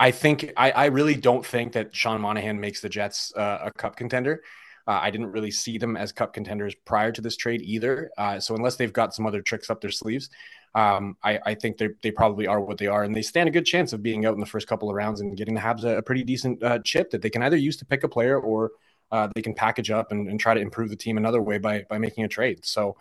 I 0.00 0.10
think 0.10 0.52
I, 0.56 0.70
I 0.70 0.84
really 0.86 1.16
don't 1.16 1.44
think 1.44 1.72
that 1.72 1.94
Sean 1.94 2.20
Monahan 2.20 2.60
makes 2.60 2.80
the 2.80 2.88
Jets 2.88 3.32
uh, 3.34 3.58
a 3.64 3.72
cup 3.72 3.96
contender. 3.96 4.42
Uh, 4.86 5.00
I 5.02 5.10
didn't 5.10 5.32
really 5.32 5.50
see 5.50 5.76
them 5.76 5.96
as 5.96 6.12
cup 6.12 6.32
contenders 6.32 6.74
prior 6.86 7.12
to 7.12 7.20
this 7.20 7.36
trade 7.36 7.60
either. 7.62 8.10
Uh, 8.16 8.40
so 8.40 8.54
unless 8.54 8.76
they've 8.76 8.92
got 8.92 9.14
some 9.14 9.26
other 9.26 9.42
tricks 9.42 9.68
up 9.68 9.80
their 9.80 9.90
sleeves, 9.90 10.30
um, 10.74 11.16
I, 11.22 11.38
I, 11.44 11.54
think 11.54 11.76
they 11.76 11.88
they 12.02 12.10
probably 12.10 12.46
are 12.46 12.60
what 12.60 12.78
they 12.78 12.86
are, 12.86 13.02
and 13.02 13.14
they 13.14 13.22
stand 13.22 13.48
a 13.48 13.52
good 13.52 13.66
chance 13.66 13.92
of 13.92 14.02
being 14.02 14.24
out 14.24 14.34
in 14.34 14.40
the 14.40 14.46
first 14.46 14.68
couple 14.68 14.88
of 14.88 14.94
rounds 14.94 15.20
and 15.20 15.36
getting 15.36 15.54
the 15.54 15.60
Habs 15.60 15.84
a, 15.84 15.98
a 15.98 16.02
pretty 16.02 16.22
decent 16.22 16.62
uh, 16.62 16.78
chip 16.78 17.10
that 17.10 17.20
they 17.20 17.30
can 17.30 17.42
either 17.42 17.56
use 17.56 17.76
to 17.78 17.84
pick 17.84 18.04
a 18.04 18.08
player 18.08 18.38
or 18.38 18.70
uh, 19.10 19.28
they 19.34 19.42
can 19.42 19.54
package 19.54 19.90
up 19.90 20.12
and, 20.12 20.28
and, 20.28 20.38
try 20.38 20.54
to 20.54 20.60
improve 20.60 20.90
the 20.90 20.96
team 20.96 21.16
another 21.16 21.42
way 21.42 21.58
by 21.58 21.84
by 21.88 21.98
making 21.98 22.24
a 22.24 22.28
trade. 22.28 22.64
So. 22.64 22.96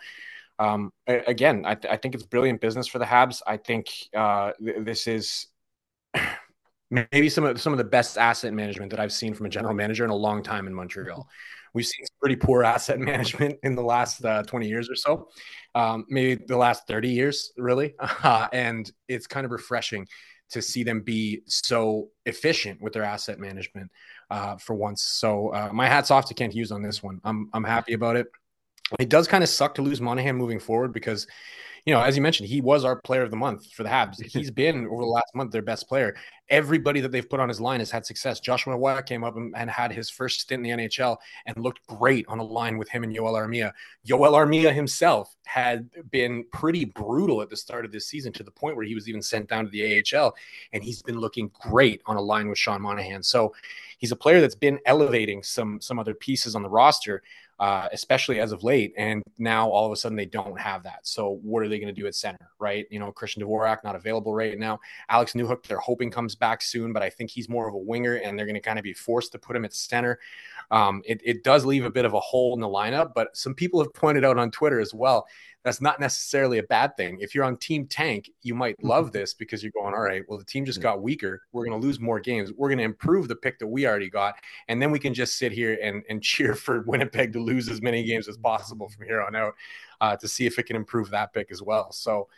Um, 0.59 0.91
again, 1.05 1.65
I, 1.67 1.75
th- 1.75 1.93
I, 1.93 1.97
think 1.97 2.15
it's 2.15 2.25
brilliant 2.25 2.61
business 2.61 2.87
for 2.87 2.97
the 2.97 3.05
Habs. 3.05 3.43
I 3.45 3.57
think 3.57 3.91
uh, 4.15 4.53
th- 4.59 4.77
this 4.79 5.05
is 5.05 5.45
maybe 6.89 7.29
some 7.29 7.43
of 7.43 7.59
some 7.61 7.73
of 7.73 7.77
the 7.77 7.83
best 7.83 8.17
asset 8.17 8.53
management 8.53 8.91
that 8.91 8.99
I've 8.99 9.11
seen 9.11 9.33
from 9.33 9.45
a 9.45 9.49
general 9.49 9.73
manager 9.73 10.03
in 10.03 10.09
a 10.09 10.15
long 10.15 10.43
time 10.43 10.67
in 10.67 10.73
Montreal. 10.73 11.27
we've 11.73 11.85
seen 11.85 12.05
pretty 12.19 12.35
poor 12.35 12.63
asset 12.63 12.99
management 13.11 13.59
in 13.63 13.75
the 13.75 13.83
last 13.83 14.23
uh, 14.23 14.43
20 14.43 14.67
years 14.67 14.89
or 14.89 14.95
so, 14.95 15.29
um, 15.75 16.05
maybe 16.09 16.43
the 16.47 16.57
last 16.57 16.87
30 16.87 17.09
years, 17.09 17.51
really. 17.57 17.93
Uh, 18.23 18.47
and 18.51 18.91
it's 19.07 19.27
kind 19.27 19.45
of 19.45 19.51
refreshing 19.51 20.07
to 20.49 20.61
see 20.61 20.83
them 20.83 21.01
be 21.01 21.41
so 21.45 22.09
efficient 22.25 22.81
with 22.81 22.93
their 22.93 23.03
asset 23.03 23.39
management 23.39 23.91
uh, 24.31 24.55
for 24.57 24.75
once. 24.75 25.03
So 25.03 25.49
uh, 25.49 25.69
my 25.73 25.87
hat's 25.87 26.11
off 26.11 26.25
to 26.25 26.33
Kent 26.33 26.53
Hughes 26.53 26.71
on 26.71 26.81
this 26.81 27.03
one. 27.03 27.19
I'm 27.23 27.49
I'm 27.53 27.63
happy 27.63 27.93
about 27.93 28.15
it. 28.15 28.27
It 28.99 29.09
does 29.09 29.27
kind 29.27 29.43
of 29.43 29.49
suck 29.49 29.75
to 29.75 29.81
lose 29.81 29.99
Monahan 29.99 30.35
moving 30.35 30.59
forward 30.59 30.93
because 30.93 31.27
you 31.87 31.93
know, 31.93 32.01
as 32.01 32.17
you 32.17 32.21
mentioned, 32.21 32.49
he 32.49 32.59
was 32.59 32.83
our 32.83 32.97
player 32.97 33.21
of 33.21 33.31
the 33.31 33.37
month 33.37 33.71
for 33.71 33.83
the 33.83 33.89
Habs. 33.89 34.21
He's 34.33 34.51
been 34.51 34.87
over 34.87 35.03
the 35.03 35.07
last 35.07 35.33
month 35.33 35.53
their 35.53 35.61
best 35.61 35.87
player. 35.87 36.17
Everybody 36.49 36.99
that 36.99 37.13
they've 37.13 37.29
put 37.29 37.39
on 37.39 37.47
his 37.47 37.61
line 37.61 37.79
has 37.79 37.89
had 37.89 38.05
success. 38.05 38.41
Joshua 38.41 38.77
Roy 38.77 39.01
came 39.03 39.23
up 39.23 39.37
and, 39.37 39.55
and, 39.55 39.69
had 39.69 39.93
his 39.93 40.09
first 40.09 40.41
stint 40.41 40.65
in 40.65 40.77
the 40.77 40.83
NHL 40.83 41.15
and 41.45 41.55
looked 41.57 41.87
great 41.87 42.25
on 42.27 42.39
a 42.39 42.43
line 42.43 42.77
with 42.77 42.89
him 42.89 43.05
and 43.05 43.15
Joel 43.15 43.35
Armia. 43.35 43.71
Joel 44.05 44.33
Armia 44.33 44.73
himself 44.73 45.33
had 45.45 45.89
been 46.11 46.43
pretty 46.51 46.83
brutal 46.83 47.41
at 47.41 47.49
the 47.49 47.55
start 47.55 47.85
of 47.85 47.93
this 47.93 48.05
season 48.07 48.33
to 48.33 48.43
the 48.43 48.51
point 48.51 48.75
where 48.75 48.85
he 48.85 48.93
was 48.93 49.07
even 49.07 49.21
sent 49.21 49.47
down 49.47 49.63
to 49.63 49.71
the 49.71 50.03
AHL, 50.13 50.35
and 50.73 50.83
he's 50.83 51.01
been 51.01 51.19
looking 51.19 51.49
great 51.53 52.01
on 52.05 52.17
a 52.17 52.21
line 52.21 52.49
with 52.49 52.57
Sean 52.57 52.81
Monahan. 52.81 53.23
So 53.23 53.53
he's 53.97 54.11
a 54.11 54.17
player 54.17 54.41
that's 54.41 54.55
been 54.55 54.79
elevating 54.85 55.41
some 55.41 55.79
some 55.79 55.99
other 55.99 56.13
pieces 56.13 56.53
on 56.53 56.63
the 56.63 56.69
roster 56.69 57.23
uh, 57.59 57.87
especially 57.91 58.39
as 58.39 58.51
of 58.51 58.63
late. 58.63 58.93
And 58.97 59.23
now 59.37 59.69
all 59.69 59.85
of 59.85 59.91
a 59.91 59.95
sudden 59.95 60.15
they 60.15 60.25
don't 60.25 60.59
have 60.59 60.83
that. 60.83 61.07
So 61.07 61.39
what 61.41 61.63
are 61.63 61.67
they 61.67 61.79
going 61.79 61.93
to 61.93 62.01
do 62.01 62.07
at 62.07 62.15
center, 62.15 62.49
right? 62.59 62.85
You 62.91 62.99
know, 62.99 63.11
Christian 63.11 63.41
Dvorak 63.43 63.83
not 63.83 63.95
available 63.95 64.33
right 64.33 64.57
now. 64.57 64.79
Alex 65.09 65.33
Newhook, 65.33 65.63
they're 65.63 65.79
hoping 65.79 66.11
comes 66.11 66.35
back 66.35 66.61
soon, 66.61 66.93
but 66.93 67.01
I 67.01 67.09
think 67.09 67.31
he's 67.31 67.49
more 67.49 67.67
of 67.67 67.73
a 67.73 67.79
winger, 67.79 68.15
and 68.15 68.37
they're 68.37 68.45
going 68.45 68.55
to 68.55 68.61
kind 68.61 68.77
of 68.77 68.83
be 68.83 68.93
forced 68.93 69.31
to 69.31 69.39
put 69.39 69.55
him 69.55 69.65
at 69.65 69.73
center. 69.73 70.19
Um, 70.69 71.01
it, 71.05 71.21
it 71.23 71.43
does 71.43 71.65
leave 71.65 71.85
a 71.85 71.89
bit 71.89 72.05
of 72.05 72.13
a 72.13 72.19
hole 72.19 72.53
in 72.53 72.59
the 72.59 72.67
lineup, 72.67 73.13
but 73.15 73.35
some 73.35 73.55
people 73.55 73.81
have 73.81 73.93
pointed 73.93 74.25
out 74.25 74.37
on 74.37 74.51
Twitter 74.51 74.79
as 74.79 74.93
well 74.93 75.27
that's 75.67 75.81
not 75.81 75.99
necessarily 75.99 76.59
a 76.59 76.63
bad 76.63 76.95
thing. 76.95 77.17
If 77.19 77.35
you're 77.35 77.43
on 77.43 77.57
Team 77.57 77.87
Tank, 77.87 78.31
you 78.41 78.55
might 78.55 78.77
mm-hmm. 78.77 78.87
love 78.87 79.11
this 79.11 79.33
because 79.33 79.61
you're 79.61 79.73
going, 79.73 79.93
all 79.93 79.99
right, 79.99 80.23
well, 80.29 80.37
the 80.37 80.45
team 80.45 80.63
just 80.63 80.81
got 80.81 81.01
weaker. 81.01 81.41
We're 81.51 81.65
going 81.65 81.77
to 81.77 81.85
lose 81.85 81.99
more 81.99 82.21
games. 82.21 82.53
We're 82.55 82.69
going 82.69 82.77
to 82.77 82.85
improve 82.85 83.27
the 83.27 83.35
pick 83.35 83.59
that 83.59 83.67
we 83.67 83.85
already 83.85 84.09
got. 84.09 84.35
And 84.69 84.81
then 84.81 84.91
we 84.91 84.99
can 84.99 85.13
just 85.13 85.37
sit 85.37 85.51
here 85.51 85.77
and, 85.83 86.03
and 86.09 86.23
cheer 86.23 86.55
for 86.55 86.83
Winnipeg 86.83 87.33
to 87.33 87.43
lose 87.43 87.67
as 87.67 87.81
many 87.81 88.05
games 88.05 88.29
as 88.29 88.37
possible 88.37 88.87
from 88.87 89.05
here 89.05 89.21
on 89.21 89.35
out 89.35 89.55
uh, 89.99 90.15
to 90.15 90.27
see 90.29 90.45
if 90.45 90.57
it 90.57 90.67
can 90.67 90.77
improve 90.77 91.09
that 91.09 91.33
pick 91.33 91.51
as 91.51 91.61
well. 91.61 91.91
So, 91.91 92.29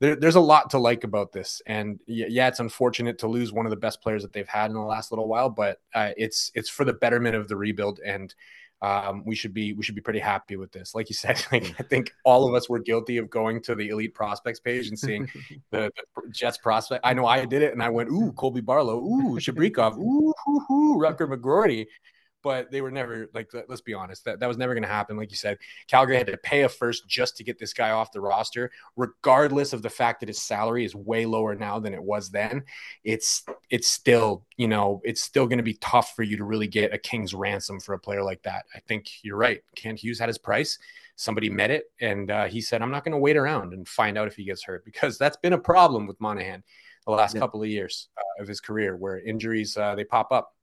there, 0.00 0.16
there's 0.16 0.34
a 0.34 0.40
lot 0.40 0.70
to 0.70 0.78
like 0.78 1.04
about 1.04 1.32
this, 1.32 1.62
and 1.66 2.00
yeah, 2.08 2.48
it's 2.48 2.58
unfortunate 2.58 3.16
to 3.18 3.28
lose 3.28 3.52
one 3.52 3.64
of 3.64 3.70
the 3.70 3.76
best 3.76 4.02
players 4.02 4.22
that 4.22 4.32
they've 4.32 4.48
had 4.48 4.66
in 4.66 4.74
the 4.74 4.82
last 4.82 5.12
little 5.12 5.28
while, 5.28 5.48
but 5.48 5.80
uh, 5.94 6.10
it's 6.16 6.50
it's 6.56 6.68
for 6.68 6.84
the 6.84 6.92
betterment 6.92 7.36
of 7.36 7.46
the 7.46 7.56
rebuild, 7.56 8.00
and 8.04 8.34
um, 8.82 9.22
we 9.24 9.34
should 9.34 9.54
be 9.54 9.72
we 9.72 9.82
should 9.82 9.94
be 9.94 10.00
pretty 10.00 10.18
happy 10.18 10.56
with 10.56 10.72
this. 10.72 10.94
Like 10.94 11.08
you 11.08 11.14
said, 11.14 11.44
like 11.52 11.74
I 11.78 11.82
think 11.82 12.12
all 12.24 12.46
of 12.48 12.54
us 12.54 12.68
were 12.68 12.78
guilty 12.78 13.16
of 13.16 13.30
going 13.30 13.62
to 13.62 13.74
the 13.74 13.88
elite 13.88 14.14
prospects 14.14 14.60
page 14.60 14.88
and 14.88 14.98
seeing 14.98 15.28
the, 15.70 15.90
the, 15.96 16.30
Jets 16.30 16.58
prospect. 16.58 17.00
I 17.04 17.14
know 17.14 17.26
I 17.26 17.44
did 17.44 17.62
it, 17.62 17.72
and 17.72 17.82
I 17.82 17.88
went, 17.88 18.10
"Ooh, 18.10 18.32
Colby 18.32 18.60
Barlow, 18.60 18.98
ooh, 18.98 19.38
Chibrikov, 19.38 19.96
ooh, 19.96 20.34
ooh, 20.48 20.60
ooh 20.70 20.98
Rutger 20.98 21.28
McGroarty," 21.28 21.86
but 22.44 22.70
they 22.70 22.82
were 22.82 22.90
never 22.90 23.28
like 23.34 23.50
let's 23.68 23.80
be 23.80 23.94
honest 23.94 24.24
that, 24.26 24.38
that 24.38 24.46
was 24.46 24.58
never 24.58 24.74
going 24.74 24.82
to 24.82 24.88
happen 24.88 25.16
like 25.16 25.30
you 25.30 25.36
said. 25.36 25.58
Calgary 25.88 26.16
had 26.16 26.26
to 26.26 26.36
pay 26.36 26.62
a 26.62 26.68
first 26.68 27.08
just 27.08 27.36
to 27.38 27.44
get 27.44 27.58
this 27.58 27.72
guy 27.72 27.90
off 27.90 28.12
the 28.12 28.20
roster. 28.20 28.70
Regardless 28.96 29.72
of 29.72 29.82
the 29.82 29.90
fact 29.90 30.20
that 30.20 30.28
his 30.28 30.40
salary 30.40 30.84
is 30.84 30.94
way 30.94 31.26
lower 31.26 31.54
now 31.54 31.80
than 31.80 31.94
it 31.94 32.02
was 32.02 32.30
then 32.30 32.62
it's 33.02 33.44
it's 33.70 33.88
still 33.88 34.44
you 34.56 34.68
know 34.68 35.00
it's 35.04 35.22
still 35.22 35.46
going 35.46 35.58
to 35.58 35.64
be 35.64 35.74
tough 35.74 36.14
for 36.14 36.22
you 36.22 36.36
to 36.36 36.44
really 36.44 36.68
get 36.68 36.94
a 36.94 36.98
king's 36.98 37.34
ransom 37.34 37.80
for 37.80 37.94
a 37.94 37.98
player 37.98 38.22
like 38.22 38.42
that. 38.42 38.66
I 38.74 38.80
think 38.80 39.08
you're 39.22 39.36
right. 39.38 39.62
Kent 39.74 39.98
hughes 39.98 40.18
had 40.18 40.28
his 40.28 40.38
price. 40.38 40.78
Somebody 41.16 41.48
met 41.48 41.70
it 41.70 41.84
and 42.00 42.28
uh, 42.28 42.46
he 42.46 42.60
said 42.60 42.82
i'm 42.82 42.90
not 42.90 43.04
going 43.04 43.12
to 43.12 43.18
wait 43.18 43.36
around 43.36 43.72
and 43.72 43.86
find 43.86 44.18
out 44.18 44.26
if 44.26 44.34
he 44.34 44.42
gets 44.42 44.64
hurt 44.64 44.84
because 44.84 45.16
that's 45.16 45.36
been 45.36 45.52
a 45.52 45.58
problem 45.58 46.08
with 46.08 46.20
monahan 46.20 46.60
the 47.06 47.12
last 47.12 47.34
yeah. 47.34 47.40
couple 47.40 47.62
of 47.62 47.68
years 47.68 48.08
uh, 48.18 48.42
of 48.42 48.48
his 48.48 48.60
career 48.60 48.96
where 48.96 49.20
injuries 49.20 49.76
uh, 49.76 49.94
they 49.94 50.04
pop 50.04 50.32
up 50.32 50.53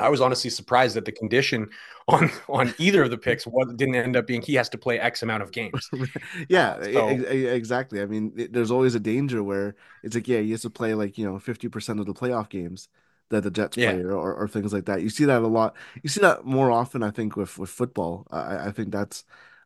I 0.00 0.08
was 0.08 0.20
honestly 0.20 0.50
surprised 0.50 0.96
that 0.96 1.04
the 1.04 1.12
condition 1.12 1.68
on 2.08 2.30
on 2.48 2.74
either 2.78 3.04
of 3.04 3.10
the 3.10 3.18
picks 3.18 3.46
didn't 3.76 3.94
end 3.94 4.16
up 4.16 4.26
being 4.26 4.42
he 4.42 4.54
has 4.54 4.68
to 4.70 4.78
play 4.78 4.98
X 4.98 5.22
amount 5.22 5.42
of 5.42 5.52
games. 5.52 5.88
yeah, 6.48 6.82
so, 6.92 7.08
exactly. 7.08 8.00
I 8.00 8.06
mean, 8.06 8.32
it, 8.36 8.52
there's 8.52 8.70
always 8.70 8.94
a 8.94 9.00
danger 9.00 9.42
where 9.42 9.76
it's 10.02 10.14
like, 10.14 10.28
yeah, 10.28 10.40
he 10.40 10.50
has 10.52 10.62
to 10.62 10.70
play 10.70 10.94
like 10.94 11.18
you 11.18 11.24
know 11.24 11.38
50% 11.38 12.00
of 12.00 12.06
the 12.06 12.14
playoff 12.14 12.48
games 12.48 12.88
that 13.30 13.42
the 13.44 13.50
Jets 13.50 13.76
yeah. 13.76 13.92
play 13.92 14.02
or, 14.02 14.34
or 14.34 14.48
things 14.48 14.72
like 14.72 14.86
that. 14.86 15.02
You 15.02 15.10
see 15.10 15.24
that 15.24 15.42
a 15.42 15.46
lot. 15.46 15.76
You 16.02 16.08
see 16.08 16.20
that 16.20 16.44
more 16.44 16.70
often, 16.70 17.02
I 17.02 17.10
think, 17.10 17.36
with 17.36 17.58
with 17.58 17.70
football. 17.70 18.26
I, 18.30 18.68
I 18.68 18.72
think 18.72 18.90
that's 18.90 19.24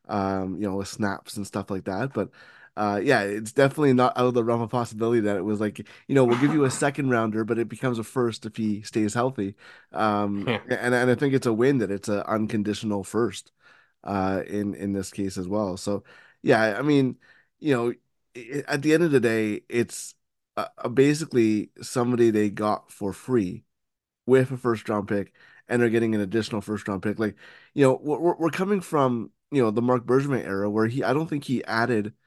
um, 0.09 0.57
you 0.57 0.69
know 0.69 0.77
with 0.77 0.89
snaps 0.89 1.37
and 1.37 1.47
stuff 1.47 1.71
like 1.71 1.85
that. 1.85 2.13
But 2.13 2.31
uh, 2.77 3.01
yeah, 3.03 3.23
it's 3.23 3.53
definitely 3.53 3.93
not 3.93 4.17
out 4.19 4.27
of 4.27 4.35
the 4.35 4.43
realm 4.43 4.61
of 4.61 4.71
possibility 4.71 5.21
that 5.21 5.37
it 5.37 5.45
was 5.45 5.61
like, 5.61 5.79
you 6.09 6.15
know, 6.15 6.25
we'll 6.25 6.41
give 6.41 6.53
you 6.53 6.65
a 6.65 6.71
second 6.71 7.09
rounder, 7.09 7.45
but 7.45 7.59
it 7.59 7.69
becomes 7.69 7.99
a 7.99 8.05
first 8.05 8.47
if 8.47 8.57
he 8.57 8.83
stays 8.83 9.15
healthy. 9.15 9.55
Um, 9.93 10.49
and, 10.49 10.95
and 10.95 11.11
I 11.11 11.15
think 11.15 11.35
it's 11.35 11.47
a 11.47 11.53
win 11.53 11.79
that 11.79 11.93
it's 11.93 12.09
an 12.09 12.21
unconditional 12.23 13.05
first 13.05 13.53
uh, 14.03 14.43
in, 14.47 14.75
in 14.75 14.93
this 14.93 15.13
case 15.13 15.39
as 15.39 15.47
well. 15.47 15.77
So, 15.77 16.03
yeah, 16.43 16.77
I 16.77 16.83
mean, 16.83 17.17
you 17.61 17.75
know, 17.75 17.95
it, 18.35 18.65
at 18.67 18.83
the 18.83 18.93
end 18.93 19.05
of 19.05 19.13
the 19.13 19.21
day, 19.21 19.61
it's 19.69 20.17
uh, 20.57 20.89
basically 20.89 21.71
somebody 21.81 22.31
they 22.31 22.51
got 22.51 22.91
for 22.91 23.13
free 23.13 23.65
with 24.27 24.51
a 24.51 24.57
first 24.57 24.89
round 24.89 25.07
pick 25.07 25.33
and 25.69 25.81
they're 25.81 25.91
getting 25.91 26.15
an 26.17 26.21
additional 26.21 26.61
first 26.61 26.89
round 26.89 27.05
pick. 27.05 27.21
Like, 27.21 27.37
you 27.73 27.85
know, 27.85 28.01
we're, 28.03 28.35
we're 28.35 28.51
coming 28.51 28.81
from, 28.81 29.31
you 29.53 29.63
know, 29.63 29.71
the 29.71 29.81
Marc 29.81 30.05
Bergevin 30.05 30.45
era 30.45 30.69
where 30.69 30.89
he, 30.89 31.05
I 31.05 31.13
don't 31.13 31.29
think 31.29 31.45
he 31.45 31.65
added– 31.67 32.15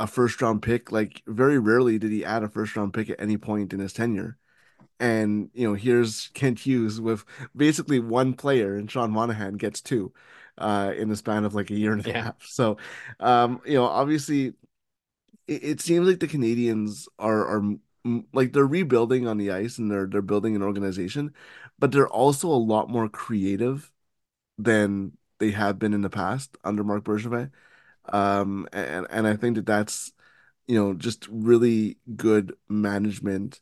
a 0.00 0.08
first 0.08 0.42
round 0.42 0.62
pick. 0.62 0.92
Like 0.92 1.22
very 1.28 1.60
rarely 1.60 2.00
did 2.00 2.12
he 2.12 2.24
add 2.26 2.44
a 2.44 2.50
first 2.50 2.76
round 2.76 2.94
pick 2.94 3.10
at 3.10 3.20
any 3.22 3.38
point 3.38 3.74
in 3.74 3.80
his 3.80 3.94
tenure. 3.94 4.38
And 5.00 5.50
you 5.54 5.68
know, 5.68 5.74
here's 5.74 6.28
Kent 6.34 6.60
Hughes 6.60 7.00
with 7.00 7.24
basically 7.56 8.00
one 8.00 8.34
player, 8.34 8.76
and 8.76 8.90
Sean 8.90 9.10
Monahan 9.12 9.54
gets 9.56 9.80
two 9.80 10.12
uh, 10.58 10.92
in 10.96 11.08
the 11.08 11.16
span 11.16 11.44
of 11.44 11.54
like 11.54 11.70
a 11.70 11.74
year 11.76 11.92
and 11.92 12.06
a 12.06 12.08
yeah. 12.08 12.24
half. 12.24 12.44
So, 12.46 12.78
um, 13.20 13.62
you 13.66 13.74
know, 13.74 13.84
obviously, 13.86 14.54
it, 15.46 15.64
it 15.64 15.80
seems 15.80 16.06
like 16.06 16.20
the 16.20 16.28
Canadiens 16.28 17.06
are 17.18 17.46
are 17.46 17.62
like 18.32 18.52
they're 18.52 18.66
rebuilding 18.66 19.26
on 19.26 19.38
the 19.38 19.50
ice 19.50 19.78
and 19.78 19.90
they're 19.90 20.06
they're 20.06 20.22
building 20.22 20.56
an 20.56 20.62
organization, 20.62 21.34
but 21.78 21.92
they're 21.92 22.08
also 22.08 22.48
a 22.48 22.52
lot 22.56 22.88
more 22.90 23.08
creative 23.08 23.92
than 24.58 25.16
they 25.38 25.52
have 25.52 25.78
been 25.78 25.94
in 25.94 26.02
the 26.02 26.10
past 26.10 26.56
under 26.64 26.84
Marc 26.84 27.04
Bergevin. 27.04 27.50
Um, 28.06 28.68
and 28.72 29.06
and 29.10 29.26
I 29.26 29.36
think 29.36 29.56
that 29.56 29.66
that's 29.66 30.12
you 30.66 30.74
know 30.76 30.94
just 30.94 31.26
really 31.28 31.98
good 32.16 32.54
management. 32.68 33.60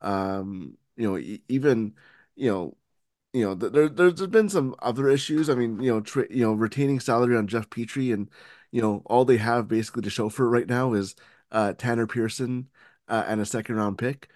Um, 0.00 0.76
you 0.96 1.10
know, 1.10 1.38
even 1.48 1.94
you 2.36 2.50
know 2.50 2.76
you 3.32 3.44
know, 3.44 3.54
there 3.54 3.88
there's 3.88 4.26
been 4.26 4.48
some 4.48 4.74
other 4.80 5.08
issues. 5.08 5.50
I 5.50 5.54
mean, 5.54 5.80
you 5.80 5.92
know, 5.92 6.00
tra- 6.00 6.26
you 6.30 6.42
know, 6.42 6.52
retaining 6.52 7.00
salary 7.00 7.36
on 7.36 7.46
Jeff 7.46 7.68
Petry, 7.68 8.12
and 8.12 8.28
you 8.72 8.80
know, 8.80 9.02
all 9.06 9.24
they 9.24 9.36
have 9.36 9.68
basically 9.68 10.02
to 10.02 10.10
show 10.10 10.28
for 10.28 10.46
it 10.46 10.50
right 10.50 10.68
now 10.68 10.94
is 10.94 11.14
uh, 11.52 11.74
Tanner 11.74 12.06
Pearson 12.06 12.68
uh, 13.08 13.24
and 13.26 13.40
a 13.40 13.46
second 13.46 13.76
round 13.76 13.98
pick, 13.98 14.28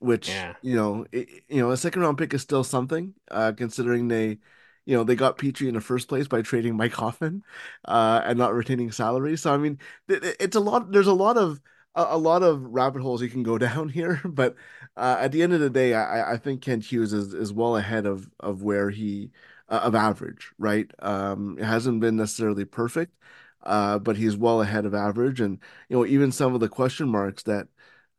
which 0.00 0.28
yeah. 0.28 0.54
you 0.60 0.74
know, 0.74 1.06
it, 1.12 1.28
you 1.48 1.60
know, 1.60 1.70
a 1.70 1.76
second 1.76 2.02
round 2.02 2.18
pick 2.18 2.34
is 2.34 2.42
still 2.42 2.64
something, 2.64 3.14
uh, 3.30 3.52
considering 3.56 4.08
they 4.08 4.38
you 4.84 4.96
know, 4.96 5.04
they 5.04 5.14
got 5.14 5.38
Petry 5.38 5.68
in 5.68 5.74
the 5.74 5.80
first 5.80 6.08
place 6.08 6.26
by 6.26 6.42
trading 6.42 6.76
Mike 6.76 6.92
Hoffman 6.94 7.42
uh, 7.84 8.22
and 8.24 8.38
not 8.38 8.54
retaining 8.54 8.90
salary. 8.90 9.36
So 9.36 9.52
I 9.52 9.56
mean, 9.56 9.78
it's 10.08 10.56
a 10.56 10.60
lot. 10.60 10.90
There's 10.92 11.06
a 11.06 11.12
lot 11.12 11.36
of 11.36 11.60
a, 11.94 12.18
lot 12.18 12.42
of 12.42 12.62
rabbit 12.62 13.02
holes 13.02 13.22
you 13.22 13.28
can 13.28 13.42
go 13.42 13.58
down 13.58 13.88
here, 13.88 14.20
but 14.24 14.56
uh, 14.96 15.16
at 15.20 15.32
the 15.32 15.42
end 15.42 15.52
of 15.52 15.60
the 15.60 15.70
day, 15.70 15.94
I, 15.94 16.32
I 16.32 16.36
think 16.36 16.62
Kent 16.62 16.84
Hughes 16.84 17.12
is, 17.12 17.34
is 17.34 17.52
well 17.52 17.76
ahead 17.76 18.06
of 18.06 18.28
of 18.40 18.62
where 18.62 18.90
he 18.90 19.30
uh, 19.68 19.80
of 19.84 19.94
average. 19.94 20.50
Right, 20.58 20.90
um, 21.00 21.58
it 21.58 21.64
hasn't 21.64 22.00
been 22.00 22.16
necessarily 22.16 22.64
perfect, 22.64 23.14
uh, 23.62 23.98
but 23.98 24.16
he's 24.16 24.36
well 24.36 24.62
ahead 24.62 24.84
of 24.86 24.94
average, 24.94 25.40
and 25.40 25.58
you 25.88 25.96
know 25.96 26.06
even 26.06 26.32
some 26.32 26.54
of 26.54 26.60
the 26.60 26.68
question 26.68 27.08
marks 27.08 27.42
that 27.44 27.68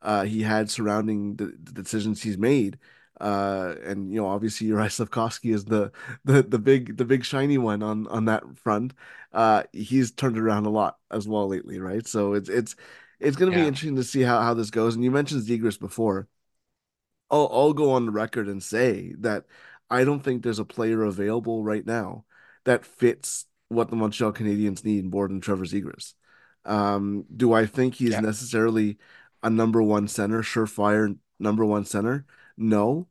uh, 0.02 0.24
he 0.24 0.42
had 0.42 0.70
surrounding 0.70 1.36
the, 1.36 1.46
the 1.62 1.72
decisions 1.72 2.22
he's 2.22 2.38
made 2.38 2.78
uh, 3.20 3.74
and 3.84 4.10
you 4.12 4.20
know, 4.20 4.26
obviously 4.26 4.66
Juraj 4.68 5.06
Slafkovsky 5.06 5.54
is 5.54 5.64
the 5.64 5.92
the 6.24 6.42
the 6.42 6.58
big 6.58 6.96
the 6.96 7.04
big 7.04 7.24
shiny 7.24 7.58
one 7.58 7.82
on 7.82 8.06
on 8.08 8.24
that 8.26 8.42
front. 8.58 8.94
Uh, 9.32 9.64
he's 9.72 10.10
turned 10.12 10.38
around 10.38 10.66
a 10.66 10.70
lot 10.70 10.98
as 11.10 11.28
well 11.28 11.48
lately, 11.48 11.78
right? 11.78 12.06
So 12.06 12.34
it's 12.34 12.48
it's 12.48 12.76
it's 13.20 13.36
going 13.36 13.50
to 13.52 13.56
yeah. 13.56 13.64
be 13.64 13.68
interesting 13.68 13.96
to 13.96 14.04
see 14.04 14.22
how 14.22 14.40
how 14.40 14.54
this 14.54 14.70
goes. 14.70 14.94
And 14.94 15.04
you 15.04 15.10
mentioned 15.10 15.42
Zegras 15.42 15.78
before. 15.78 16.28
I'll 17.30 17.48
I'll 17.52 17.72
go 17.72 17.92
on 17.92 18.06
the 18.06 18.12
record 18.12 18.48
and 18.48 18.62
say 18.62 19.14
that 19.18 19.44
I 19.90 20.04
don't 20.04 20.20
think 20.20 20.42
there's 20.42 20.58
a 20.58 20.64
player 20.64 21.02
available 21.04 21.64
right 21.64 21.84
now 21.84 22.24
that 22.64 22.84
fits 22.84 23.46
what 23.68 23.90
the 23.90 23.96
Montreal 23.96 24.32
Canadiens 24.32 24.84
need 24.84 25.10
more 25.10 25.28
than 25.28 25.40
Trevor 25.40 25.64
Zegras. 25.64 26.14
Um, 26.64 27.24
do 27.34 27.52
I 27.52 27.66
think 27.66 27.94
he's 27.94 28.12
yeah. 28.12 28.20
necessarily 28.20 28.98
a 29.42 29.50
number 29.50 29.82
one 29.82 30.08
center, 30.08 30.42
surefire 30.42 31.16
number 31.38 31.64
one 31.64 31.84
center? 31.84 32.24
No, 32.56 33.06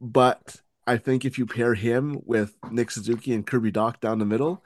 but 0.00 0.56
I 0.86 0.96
think 0.96 1.24
if 1.24 1.38
you 1.38 1.46
pair 1.46 1.74
him 1.74 2.20
with 2.24 2.56
Nick 2.70 2.90
Suzuki 2.90 3.32
and 3.32 3.46
Kirby 3.46 3.72
Dach 3.72 4.00
down 4.00 4.18
the 4.18 4.24
middle, 4.24 4.64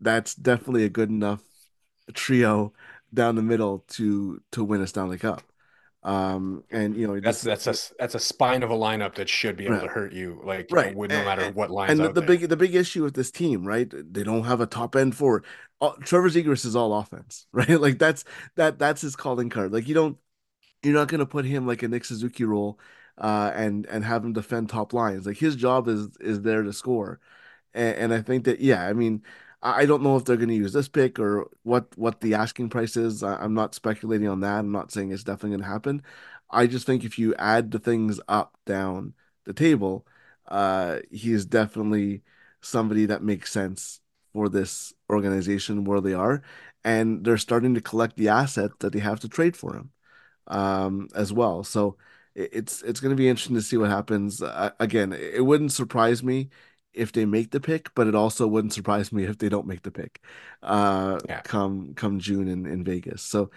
that's 0.00 0.34
definitely 0.34 0.84
a 0.84 0.88
good 0.88 1.08
enough 1.10 1.42
trio 2.12 2.72
down 3.12 3.36
the 3.36 3.42
middle 3.42 3.84
to 3.88 4.40
to 4.52 4.64
win 4.64 4.80
a 4.80 4.86
Stanley 4.86 5.18
Cup. 5.18 5.42
Um, 6.02 6.64
and 6.70 6.94
you 6.94 7.06
know 7.06 7.18
that's 7.18 7.40
that's 7.40 7.66
a 7.66 7.74
that's 7.98 8.14
a 8.14 8.18
spine 8.18 8.62
of 8.62 8.70
a 8.70 8.74
lineup 8.74 9.14
that 9.14 9.26
should 9.26 9.56
be 9.56 9.64
able 9.64 9.76
right. 9.76 9.84
to 9.84 9.88
hurt 9.88 10.12
you, 10.12 10.38
like 10.44 10.68
right, 10.70 10.94
you 10.94 11.08
know, 11.08 11.18
no 11.18 11.24
matter 11.24 11.50
what 11.52 11.70
line. 11.70 11.90
And 11.90 12.00
the, 12.00 12.12
the 12.12 12.20
big 12.20 12.46
the 12.46 12.58
big 12.58 12.74
issue 12.74 13.02
with 13.02 13.14
this 13.14 13.30
team, 13.30 13.66
right? 13.66 13.90
They 13.90 14.22
don't 14.22 14.44
have 14.44 14.60
a 14.60 14.66
top 14.66 14.96
end 14.96 15.16
forward. 15.16 15.46
Trevor 16.02 16.28
Zegras 16.28 16.66
is 16.66 16.76
all 16.76 16.92
offense, 16.92 17.46
right? 17.52 17.80
Like 17.80 17.98
that's 17.98 18.24
that 18.56 18.78
that's 18.78 19.00
his 19.00 19.16
calling 19.16 19.48
card. 19.48 19.72
Like 19.72 19.88
you 19.88 19.94
don't 19.94 20.18
you're 20.82 20.92
not 20.92 21.08
gonna 21.08 21.24
put 21.24 21.46
him 21.46 21.66
like 21.66 21.82
a 21.82 21.88
Nick 21.88 22.04
Suzuki 22.04 22.44
role, 22.44 22.78
uh, 23.18 23.52
and 23.54 23.86
and 23.86 24.04
have 24.04 24.24
him 24.24 24.32
defend 24.32 24.68
top 24.68 24.92
lines. 24.92 25.26
Like 25.26 25.38
his 25.38 25.56
job 25.56 25.88
is 25.88 26.16
is 26.18 26.42
there 26.42 26.62
to 26.62 26.72
score, 26.72 27.20
and, 27.74 27.96
and 27.96 28.14
I 28.14 28.22
think 28.22 28.44
that 28.44 28.60
yeah, 28.60 28.86
I 28.86 28.92
mean 28.92 29.22
I 29.64 29.86
don't 29.86 30.02
know 30.02 30.16
if 30.16 30.26
they're 30.26 30.36
going 30.36 30.50
to 30.50 30.54
use 30.54 30.74
this 30.74 30.88
pick 30.88 31.18
or 31.18 31.48
what 31.62 31.86
what 31.96 32.20
the 32.20 32.34
asking 32.34 32.68
price 32.68 32.96
is. 32.98 33.22
I, 33.22 33.42
am 33.42 33.54
not 33.54 33.74
speculating 33.74 34.28
on 34.28 34.40
that. 34.40 34.58
I'm 34.58 34.72
not 34.72 34.92
saying 34.92 35.10
it's 35.10 35.24
definitely 35.24 35.50
going 35.56 35.62
to 35.62 35.68
happen. 35.68 36.02
I 36.50 36.66
just 36.66 36.86
think 36.86 37.04
if 37.04 37.18
you 37.18 37.34
add 37.36 37.70
the 37.70 37.78
things 37.78 38.20
up 38.28 38.58
down 38.66 39.14
the 39.44 39.54
table, 39.54 40.06
uh, 40.48 40.98
he 41.10 41.32
is 41.32 41.46
definitely 41.46 42.22
somebody 42.60 43.06
that 43.06 43.22
makes 43.22 43.52
sense 43.52 44.00
for 44.34 44.48
this 44.50 44.92
organization 45.10 45.84
where 45.84 46.00
they 46.02 46.12
are, 46.14 46.42
and 46.84 47.24
they're 47.24 47.38
starting 47.38 47.74
to 47.74 47.80
collect 47.80 48.16
the 48.16 48.28
asset 48.28 48.70
that 48.80 48.92
they 48.92 49.00
have 49.00 49.20
to 49.20 49.28
trade 49.28 49.56
for 49.56 49.74
him 49.74 49.90
um, 50.48 51.08
as 51.14 51.32
well. 51.32 51.64
So 51.64 51.96
it's 52.34 52.82
it's 52.82 53.00
going 53.00 53.10
to 53.10 53.16
be 53.16 53.28
interesting 53.28 53.56
to 53.56 53.62
see 53.62 53.76
what 53.76 53.90
happens. 53.90 54.42
Uh, 54.42 54.70
again, 54.80 55.12
it 55.12 55.44
wouldn't 55.44 55.72
surprise 55.72 56.22
me 56.22 56.50
if 56.92 57.12
they 57.12 57.24
make 57.24 57.50
the 57.50 57.60
pick, 57.60 57.94
but 57.94 58.06
it 58.06 58.14
also 58.14 58.46
wouldn't 58.46 58.72
surprise 58.72 59.12
me 59.12 59.24
if 59.24 59.38
they 59.38 59.48
don't 59.48 59.66
make 59.66 59.82
the 59.82 59.90
pick 59.90 60.22
uh, 60.62 61.18
yeah. 61.28 61.40
come 61.42 61.94
come 61.94 62.18
June 62.18 62.48
in, 62.48 62.66
in 62.66 62.84
Vegas. 62.84 63.22
So 63.22 63.50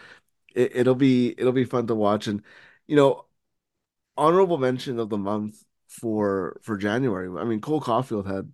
it, 0.55 0.75
it'll 0.75 0.95
be 0.95 1.33
it'll 1.37 1.51
be 1.53 1.65
fun 1.65 1.87
to 1.87 1.95
watch. 1.95 2.27
And 2.27 2.43
you 2.87 2.95
know, 2.95 3.25
honorable 4.17 4.57
mention 4.57 4.99
of 4.99 5.09
the 5.09 5.17
month 5.17 5.63
for 5.87 6.59
for 6.63 6.77
January. 6.77 7.29
I 7.39 7.45
mean, 7.45 7.61
Cole 7.61 7.81
Caufield 7.81 8.27
had, 8.27 8.51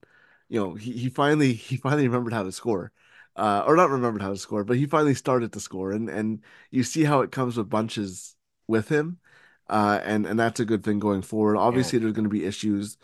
you 0.49 0.59
know, 0.59 0.75
he, 0.75 0.91
he 0.93 1.09
finally 1.09 1.53
he 1.69 1.77
finally 1.77 2.07
remembered 2.07 2.33
how 2.33 2.43
to 2.43 2.51
score. 2.51 2.91
Uh, 3.35 3.63
or 3.65 3.75
not 3.75 3.89
remembered 3.89 4.21
how 4.21 4.29
to 4.29 4.37
score, 4.37 4.63
but 4.63 4.77
he 4.77 4.85
finally 4.85 5.15
started 5.15 5.51
to 5.53 5.59
score, 5.59 5.91
and 5.91 6.07
and 6.09 6.41
you 6.69 6.83
see 6.83 7.03
how 7.03 7.21
it 7.21 7.31
comes 7.31 7.57
with 7.57 7.67
bunches 7.69 8.35
with 8.67 8.89
him, 8.89 9.17
uh, 9.69 9.99
and 10.03 10.25
and 10.25 10.39
that's 10.39 10.59
a 10.59 10.65
good 10.65 10.83
thing 10.83 10.99
going 10.99 11.21
forward. 11.21 11.57
Obviously, 11.57 11.97
yeah. 11.97 12.03
there's 12.03 12.13
going 12.13 12.25
to 12.25 12.29
be 12.29 12.45
issues, 12.45 12.97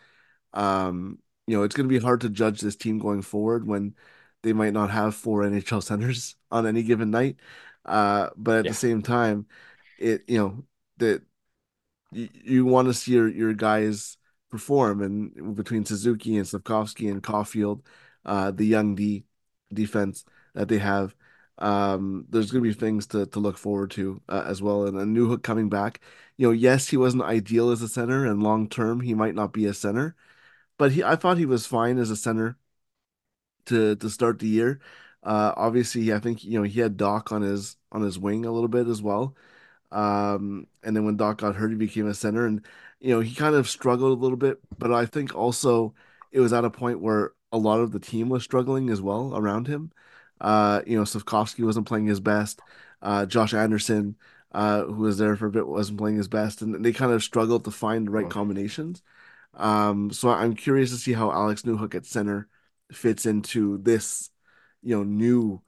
um, 0.54 1.20
you 1.48 1.58
know, 1.58 1.64
it's 1.64 1.76
going 1.76 1.88
to 1.88 1.94
be 1.94 2.04
hard 2.04 2.22
to 2.22 2.30
judge 2.30 2.62
this 2.62 2.76
team 2.76 3.00
going 3.00 3.22
forward 3.22 3.66
when 3.66 3.96
they 4.44 4.54
might 4.54 4.74
not 4.74 4.90
have 4.90 5.16
four 5.16 5.44
NHL 5.44 5.84
centers 5.84 6.36
on 6.52 6.66
any 6.66 6.84
given 6.84 7.12
night. 7.12 7.38
Uh, 7.86 8.30
but 8.36 8.60
at 8.60 8.66
yeah. 8.66 8.72
the 8.72 8.78
same 8.78 9.02
time, 9.02 9.46
it 9.98 10.24
you 10.28 10.38
know 10.38 10.64
that 10.98 11.22
you, 12.12 12.30
you 12.44 12.66
want 12.66 12.88
to 12.88 12.94
see 12.94 13.14
your 13.14 13.28
your 13.28 13.54
guys 13.54 14.18
perform, 14.52 15.02
and 15.02 15.56
between 15.56 15.86
Suzuki 15.86 16.38
and 16.38 16.46
Slafkovsky 16.46 17.10
and 17.12 17.24
Caufield, 17.24 17.82
uh, 18.26 18.52
the 18.52 18.66
young 18.66 18.96
D 18.96 19.26
defense 19.74 20.26
that 20.54 20.68
they 20.68 20.80
have, 20.80 21.16
um, 21.60 22.26
there's 22.30 22.52
going 22.52 22.64
to 22.64 22.70
be 22.70 22.74
things 22.74 23.08
to 23.08 23.26
to 23.28 23.40
look 23.40 23.58
forward 23.58 23.92
to 23.92 24.22
uh, 24.30 24.44
as 24.48 24.62
well. 24.62 24.86
And 24.86 24.98
a 24.98 25.04
Newhook 25.06 25.44
coming 25.44 25.70
back, 25.70 26.02
you 26.38 26.48
know, 26.48 26.52
yes, 26.54 26.88
he 26.90 26.98
wasn't 26.98 27.24
ideal 27.24 27.72
as 27.72 27.82
a 27.82 27.88
center, 27.90 28.26
and 28.26 28.44
long 28.44 28.70
term 28.70 29.02
he 29.02 29.14
might 29.14 29.36
not 29.36 29.54
be 29.54 29.66
a 29.66 29.74
center 29.74 30.16
but 30.78 30.92
he 30.94 31.04
I 31.04 31.16
thought 31.16 31.38
he 31.38 31.46
was 31.46 31.66
fine 31.68 31.98
as 32.00 32.10
a 32.12 32.16
center 32.16 32.58
to 33.66 33.96
to 33.96 34.10
start 34.10 34.40
the 34.40 34.48
year. 34.48 34.80
Uh, 35.24 35.54
obviously, 35.58 36.14
I 36.14 36.20
think 36.20 36.44
you 36.44 36.60
know 36.60 36.64
he 36.64 36.80
had 36.80 36.98
Dach 36.98 37.32
on 37.32 37.42
his 37.42 37.78
on 37.92 38.02
his 38.02 38.20
wing 38.20 38.46
a 38.46 38.52
little 38.52 38.68
bit 38.70 38.88
as 38.88 39.02
well. 39.02 39.36
Um, 39.92 40.68
and 40.84 40.96
then 40.96 41.06
when 41.06 41.18
Dach 41.18 41.38
got 41.38 41.56
hurt, 41.56 41.72
he 41.72 41.78
became 41.78 42.08
a 42.08 42.14
center, 42.14 42.46
and 42.46 42.66
you 43.00 43.12
know 43.14 43.22
he 43.22 43.36
kind 43.36 43.56
of 43.56 43.70
struggled 43.70 44.18
a 44.18 44.22
little 44.22 44.38
bit. 44.38 44.60
But 44.78 44.94
I 44.94 45.06
think 45.06 45.36
also 45.36 45.94
it 46.32 46.40
was 46.40 46.54
at 46.54 46.66
a 46.66 46.70
point 46.72 47.02
where 47.02 47.34
a 47.52 47.58
lot 47.58 47.80
of 47.82 47.92
the 47.92 48.00
team 48.00 48.30
was 48.30 48.44
struggling 48.44 48.90
as 48.90 49.02
well 49.02 49.34
around 49.36 49.68
him. 49.68 49.92
Uh, 50.42 50.82
you 50.88 50.98
know, 50.98 51.04
Slafkovsky 51.04 51.66
wasn't 51.66 51.88
playing 51.88 52.08
his 52.08 52.20
best. 52.20 52.62
Uh, 53.02 53.26
Josh 53.26 53.54
Anderson, 53.54 54.16
uh, 54.52 54.84
who 54.86 55.04
was 55.04 55.18
there 55.18 55.36
for 55.36 55.48
a 55.48 55.52
bit, 55.52 55.68
wasn't 55.68 56.00
playing 56.00 56.18
his 56.18 56.28
best, 56.28 56.62
and 56.62 56.84
they 56.84 56.94
kind 56.94 57.12
of 57.12 57.24
struggled 57.24 57.66
to 57.66 57.72
find 57.72 58.08
the 58.08 58.12
right 58.12 58.30
combinations. 58.30 59.02
Um, 59.56 60.12
so 60.12 60.30
I'm 60.30 60.56
curious 60.56 60.92
to 60.92 60.98
see 60.98 61.14
how 61.14 61.32
Alex 61.32 61.64
Newhook 61.64 61.96
at 61.96 62.06
center 62.06 62.48
fits 62.92 63.26
into 63.26 63.78
this, 63.80 64.30
you 64.84 64.96
know, 64.96 65.04
new 65.04 65.62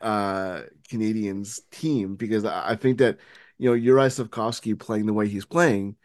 uh 0.00 0.62
Canadiens 0.88 1.60
team 1.70 2.16
because 2.16 2.44
I 2.44 2.74
think 2.76 2.98
that 2.98 3.18
you 3.58 3.70
know 3.70 3.76
Juraj 3.78 4.18
Slafkovsky 4.28 4.78
playing 4.78 5.06
the 5.06 5.12
way 5.12 5.28
he's 5.28 5.44
playing, 5.44 5.96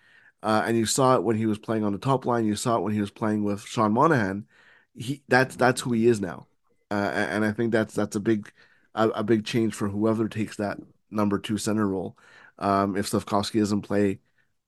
uh, 0.44 0.64
and 0.66 0.78
you 0.78 0.86
saw 0.86 1.16
it 1.16 1.24
when 1.24 1.38
he 1.38 1.46
was 1.46 1.58
playing 1.60 1.84
on 1.84 1.94
the 1.94 2.00
top 2.00 2.26
line. 2.26 2.46
You 2.46 2.56
saw 2.56 2.78
it 2.78 2.82
when 2.82 2.94
he 2.94 3.02
was 3.02 3.12
playing 3.12 3.44
with 3.44 3.62
Sean 3.62 3.94
Monahan. 3.94 4.48
He 4.96 5.24
that's 5.28 5.56
that's 5.56 5.82
who 5.82 5.94
he 5.94 6.08
is 6.08 6.22
now, 6.22 6.48
uh, 6.92 6.94
and 6.94 7.44
I 7.44 7.52
think 7.52 7.72
that's 7.72 7.94
that's 7.94 8.16
a 8.16 8.20
big 8.20 8.52
a, 8.94 9.10
a, 9.10 9.24
big 9.24 9.46
change 9.46 9.74
for 9.74 9.90
whoever 9.90 10.30
takes 10.30 10.58
that 10.58 10.78
number 11.12 11.40
two 11.40 11.58
center 11.58 11.88
role. 11.88 12.18
Um, 12.60 12.96
if 12.96 13.10
Slafkovsky 13.10 13.60
doesn't 13.60 13.82
play 13.82 14.20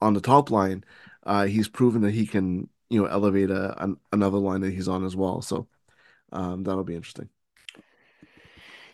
on 0.02 0.14
the 0.14 0.22
top 0.22 0.52
line, 0.52 0.84
uh, 1.24 1.46
he's 1.46 1.68
proven 1.68 2.02
that 2.02 2.12
he 2.12 2.26
can, 2.26 2.70
you 2.90 3.02
know, 3.02 3.08
elevate 3.08 3.50
a, 3.50 3.82
an, 3.82 3.98
another 4.12 4.38
line 4.38 4.62
that 4.62 4.74
he's 4.74 4.88
on 4.88 5.06
as 5.06 5.16
well. 5.16 5.42
So 5.42 5.68
um, 6.32 6.64
that'll 6.64 6.84
be 6.84 6.96
interesting. 6.96 7.30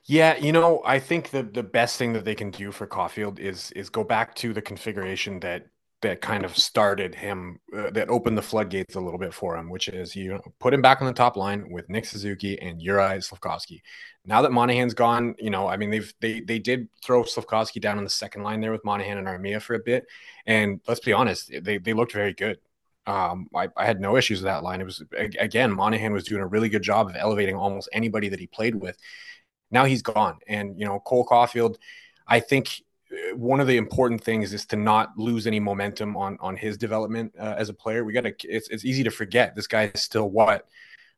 Yeah, 0.05 0.35
you 0.35 0.51
know, 0.51 0.81
I 0.85 0.99
think 0.99 1.29
the 1.29 1.43
the 1.43 1.63
best 1.63 1.97
thing 1.97 2.11
that 2.13 2.25
they 2.25 2.35
can 2.35 2.51
do 2.51 2.71
for 2.71 2.85
Caufield 2.85 3.39
is 3.39 3.71
is 3.71 3.89
go 3.89 4.03
back 4.03 4.35
to 4.35 4.53
the 4.53 4.61
configuration 4.61 5.39
that 5.39 5.67
that 6.03 6.21
kind 6.21 6.45
of 6.45 6.55
started 6.55 7.15
him, 7.15 7.59
uh, 7.75 7.89
that 7.89 8.09
opened 8.09 8.37
the 8.37 8.41
floodgates 8.41 8.95
a 8.95 8.99
little 8.99 9.19
bit 9.19 9.33
for 9.33 9.57
him, 9.57 9.69
which 9.69 9.87
is 9.87 10.15
you 10.15 10.39
put 10.59 10.73
him 10.73 10.81
back 10.81 11.01
on 11.01 11.07
the 11.07 11.13
top 11.13 11.35
line 11.35 11.69
with 11.69 11.89
Nick 11.89 12.05
Suzuki 12.05 12.59
and 12.61 12.79
Juraj 12.79 13.27
Slafkovsky. 13.27 13.81
Now 14.25 14.41
that 14.43 14.51
Monahan's 14.51 14.93
gone, 14.93 15.35
you 15.39 15.49
know, 15.49 15.67
I 15.67 15.77
mean, 15.77 15.89
they've 15.89 16.13
they 16.21 16.39
they 16.41 16.59
did 16.59 16.87
throw 17.03 17.23
Slafkovsky 17.23 17.81
down 17.81 17.97
on 17.97 18.03
the 18.03 18.09
second 18.09 18.43
line 18.43 18.61
there 18.61 18.71
with 18.71 18.85
Monahan 18.85 19.17
and 19.17 19.27
Armia 19.27 19.61
for 19.61 19.73
a 19.73 19.79
bit, 19.79 20.05
and 20.45 20.79
let's 20.87 21.01
be 21.01 21.13
honest, 21.13 21.51
they 21.61 21.79
they 21.79 21.93
looked 21.93 22.13
very 22.13 22.33
good. 22.33 22.59
Um, 23.05 23.49
I, 23.53 23.67
I 23.75 23.85
had 23.85 23.99
no 23.99 24.15
issues 24.15 24.39
with 24.39 24.45
that 24.45 24.63
line. 24.63 24.79
It 24.79 24.85
was 24.85 25.03
again, 25.17 25.71
Monahan 25.71 26.13
was 26.13 26.23
doing 26.23 26.41
a 26.41 26.47
really 26.47 26.69
good 26.69 26.83
job 26.83 27.09
of 27.09 27.15
elevating 27.17 27.55
almost 27.55 27.89
anybody 27.91 28.29
that 28.29 28.39
he 28.39 28.47
played 28.47 28.75
with. 28.75 28.97
Now 29.71 29.85
he's 29.85 30.01
gone, 30.03 30.37
and 30.47 30.79
you 30.79 30.85
know, 30.85 30.99
Cole 30.99 31.25
Caufield, 31.25 31.77
I 32.27 32.39
think 32.39 32.81
one 33.35 33.59
of 33.59 33.67
the 33.67 33.77
important 33.77 34.23
things 34.23 34.53
is 34.53 34.65
to 34.67 34.75
not 34.75 35.17
lose 35.17 35.47
any 35.47 35.59
momentum 35.59 36.15
on 36.17 36.37
on 36.39 36.55
his 36.55 36.77
development 36.77 37.33
uh, 37.39 37.55
as 37.57 37.69
a 37.69 37.73
player. 37.73 38.03
We 38.03 38.13
got 38.13 38.21
to. 38.21 38.33
It's 38.43 38.69
it's 38.69 38.85
easy 38.85 39.03
to 39.03 39.11
forget 39.11 39.55
this 39.55 39.67
guy 39.67 39.91
is 39.93 40.01
still 40.01 40.29
what. 40.29 40.65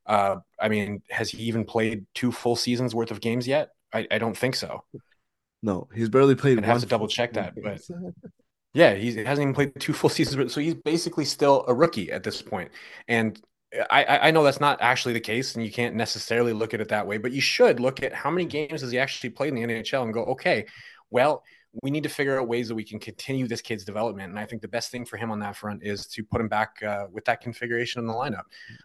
Uh, 0.06 0.38
I 0.60 0.70
mean, 0.70 1.02
has 1.10 1.30
he 1.30 1.44
even 1.44 1.66
played 1.66 2.06
two 2.14 2.32
full 2.32 2.56
seasons 2.56 2.94
worth 2.94 3.12
of 3.12 3.22
games 3.22 3.48
yet? 3.48 3.70
I, 3.94 4.08
I 4.12 4.18
don't 4.18 4.38
think 4.38 4.56
so. 4.56 4.84
No, 5.64 5.88
he's 5.94 6.10
barely 6.10 6.36
played. 6.36 6.58
I'd 6.58 6.66
have 6.66 6.82
to 6.82 6.86
double 6.86 7.08
check 7.08 7.34
that, 7.34 7.54
but 7.62 7.82
yeah, 8.74 8.94
he 8.94 9.08
hasn't 9.08 9.42
even 9.42 9.54
played 9.54 9.74
two 9.80 9.94
full 9.94 10.10
seasons. 10.10 10.54
So 10.54 10.62
he's 10.62 10.76
basically 10.76 11.26
still 11.26 11.66
a 11.68 11.74
rookie 11.74 12.12
at 12.12 12.24
this 12.24 12.42
point. 12.42 12.70
And 13.08 13.42
I, 13.90 14.28
I 14.28 14.32
know 14.32 14.44
that's 14.44 14.60
not 14.60 14.80
actually 14.82 15.14
the 15.14 15.20
case, 15.20 15.56
and 15.56 15.66
you 15.66 15.72
can't 15.72 15.96
necessarily 15.96 16.54
look 16.54 16.74
at 16.74 16.82
it 16.82 16.90
that 16.90 17.08
way. 17.08 17.18
But 17.18 17.32
you 17.32 17.42
should 17.42 17.80
look 17.80 18.04
at 18.04 18.14
how 18.14 18.30
many 18.30 18.46
games 18.46 18.82
has 18.82 18.92
he 18.92 19.00
actually 19.00 19.32
played 19.32 19.54
in 19.54 19.56
the 19.56 19.64
NHL 19.64 20.04
and 20.04 20.14
go, 20.14 20.26
okay, 20.26 20.66
well, 21.10 21.44
we 21.82 21.92
need 21.92 22.04
to 22.04 22.10
figure 22.10 22.40
out 22.40 22.48
ways 22.48 22.68
that 22.68 22.76
we 22.76 22.84
can 22.84 23.00
continue 23.00 23.48
this 23.48 23.62
kid's 23.62 23.84
development. 23.84 24.30
And 24.30 24.40
I 24.40 24.46
think 24.46 24.62
the 24.62 24.68
best 24.68 24.92
thing 24.92 25.06
for 25.06 25.18
him 25.18 25.32
on 25.32 25.40
that 25.40 25.56
front 25.56 25.84
is 25.84 26.06
to 26.08 26.24
put 26.24 26.40
him 26.40 26.48
back 26.48 26.82
uh, 26.84 27.08
with 27.12 27.26
that 27.26 27.42
configuration 27.42 28.00
in 28.00 28.08
the 28.08 28.14
lineup. 28.14 28.44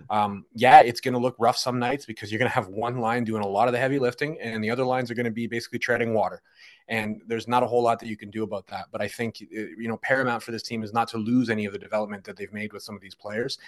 Um, 0.09 0.45
yeah, 0.55 0.81
it's 0.81 1.01
going 1.01 1.15
to 1.15 1.21
look 1.21 1.37
rough 1.39 1.57
some 1.57 1.79
nights 1.79 2.05
because 2.05 2.33
you're 2.33 2.39
going 2.39 2.51
to 2.51 2.55
have 2.55 2.69
one 2.69 2.99
line 2.99 3.25
doing 3.25 3.43
a 3.43 3.47
lot 3.47 3.69
of 3.69 3.73
the 3.73 3.79
heavy 3.79 3.99
lifting, 3.99 4.41
and 4.41 4.63
the 4.63 4.71
other 4.71 4.85
lines 4.85 5.11
are 5.11 5.15
going 5.15 5.25
to 5.25 5.31
be 5.31 5.47
basically 5.47 5.79
treading 5.79 6.15
water. 6.15 6.43
And 6.89 7.23
there's 7.27 7.47
not 7.47 7.63
a 7.63 7.67
whole 7.67 7.83
lot 7.83 8.01
that 8.01 8.09
you 8.09 8.17
can 8.17 8.31
do 8.31 8.43
about 8.43 8.67
that. 8.69 8.87
But 8.91 9.01
I 9.01 9.09
think 9.09 9.37
uh, 9.43 9.61
you 9.79 9.89
know 9.89 9.97
paramount 9.99 10.43
for 10.43 10.51
this 10.51 10.63
team 10.63 10.83
is 10.83 10.93
not 10.93 11.09
to 11.09 11.19
lose 11.19 11.51
any 11.51 11.67
of 11.67 11.73
the 11.73 11.79
development 11.79 12.25
that 12.25 12.37
they've 12.37 12.53
made 12.53 12.73
with 12.73 12.83
some 12.83 12.97
of 12.97 13.01
these 13.01 13.15
players. 13.15 13.59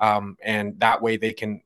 Um, 0.00 0.38
and 0.42 0.78
that 0.80 1.02
way 1.02 1.18
they 1.18 1.32
can 1.32 1.60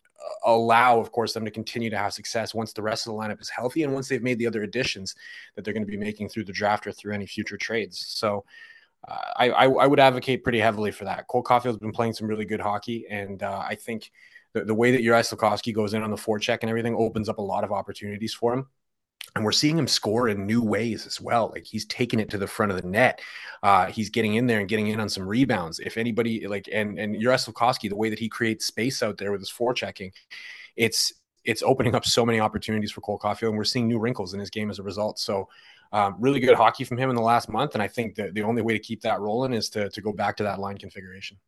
allow, 0.44 0.98
of 1.00 1.12
course, 1.12 1.32
them 1.32 1.44
to 1.44 1.50
continue 1.50 1.90
to 1.90 1.98
have 1.98 2.12
success 2.12 2.54
once 2.54 2.72
the 2.72 2.82
rest 2.82 3.06
of 3.06 3.12
the 3.12 3.18
lineup 3.18 3.40
is 3.40 3.48
healthy 3.48 3.82
and 3.82 3.92
once 3.92 4.08
they've 4.08 4.22
made 4.22 4.38
the 4.38 4.46
other 4.46 4.62
additions 4.62 5.14
that 5.54 5.64
they're 5.64 5.74
going 5.74 5.84
to 5.84 5.90
be 5.90 5.96
making 5.96 6.28
through 6.28 6.44
the 6.44 6.52
draft 6.52 6.86
or 6.86 6.92
through 6.92 7.14
any 7.14 7.26
future 7.26 7.56
trades. 7.56 8.04
So 8.08 8.44
uh, 9.06 9.16
I, 9.36 9.50
I, 9.50 9.64
I, 9.64 9.86
would 9.86 10.00
advocate 10.00 10.42
pretty 10.42 10.60
heavily 10.60 10.90
for 10.90 11.04
that. 11.04 11.26
Cole 11.28 11.42
Caufield's 11.42 11.78
been 11.78 11.92
playing 11.92 12.14
some 12.14 12.26
really 12.26 12.46
good 12.46 12.60
hockey, 12.60 13.06
and 13.10 13.42
uh, 13.42 13.62
I 13.66 13.74
think 13.74 14.10
the, 14.54 14.64
the 14.64 14.74
way 14.74 14.92
that 14.92 15.02
Juraj 15.02 15.34
Slafkovsky 15.34 15.74
goes 15.74 15.92
in 15.92 16.02
on 16.02 16.10
the 16.10 16.16
forecheck 16.16 16.58
and 16.62 16.70
everything 16.70 16.94
opens 16.94 17.28
up 17.28 17.38
a 17.38 17.42
lot 17.42 17.64
of 17.64 17.72
opportunities 17.72 18.32
for 18.32 18.54
him. 18.54 18.66
And 19.34 19.44
we're 19.44 19.52
seeing 19.52 19.76
him 19.76 19.88
score 19.88 20.28
in 20.28 20.46
new 20.46 20.62
ways 20.62 21.06
as 21.06 21.20
well. 21.20 21.50
Like 21.52 21.64
he's 21.64 21.84
taking 21.86 22.20
it 22.20 22.30
to 22.30 22.38
the 22.38 22.46
front 22.46 22.70
of 22.70 22.80
the 22.80 22.88
net. 22.88 23.20
Uh, 23.62 23.86
he's 23.86 24.10
getting 24.10 24.34
in 24.34 24.46
there 24.46 24.60
and 24.60 24.68
getting 24.68 24.88
in 24.88 25.00
on 25.00 25.08
some 25.08 25.26
rebounds. 25.26 25.80
If 25.80 25.96
anybody 25.96 26.46
like 26.46 26.68
and 26.72 26.98
and 26.98 27.16
Juraj 27.16 27.88
the 27.88 27.96
way 27.96 28.10
that 28.10 28.18
he 28.18 28.28
creates 28.28 28.66
space 28.66 29.02
out 29.02 29.18
there 29.18 29.32
with 29.32 29.40
his 29.40 29.50
forechecking, 29.50 30.12
it's 30.76 31.12
it's 31.44 31.62
opening 31.62 31.94
up 31.94 32.04
so 32.04 32.24
many 32.24 32.40
opportunities 32.40 32.92
for 32.92 33.00
Cole 33.00 33.18
Caufield, 33.18 33.48
and 33.48 33.56
we're 33.58 33.64
seeing 33.64 33.88
new 33.88 33.98
wrinkles 33.98 34.34
in 34.34 34.40
his 34.40 34.50
game 34.50 34.70
as 34.70 34.78
a 34.78 34.82
result. 34.82 35.18
So, 35.18 35.48
um, 35.92 36.16
really 36.18 36.40
good 36.40 36.56
hockey 36.56 36.84
from 36.84 36.96
him 36.96 37.10
in 37.10 37.16
the 37.16 37.22
last 37.22 37.48
month, 37.48 37.74
and 37.74 37.82
I 37.82 37.88
think 37.88 38.14
that 38.14 38.34
the 38.34 38.42
only 38.42 38.62
way 38.62 38.72
to 38.72 38.78
keep 38.78 39.02
that 39.02 39.20
rolling 39.20 39.52
is 39.52 39.68
to 39.70 39.90
to 39.90 40.00
go 40.00 40.12
back 40.12 40.36
to 40.36 40.44
that 40.44 40.60
line 40.60 40.78
configuration. 40.78 41.38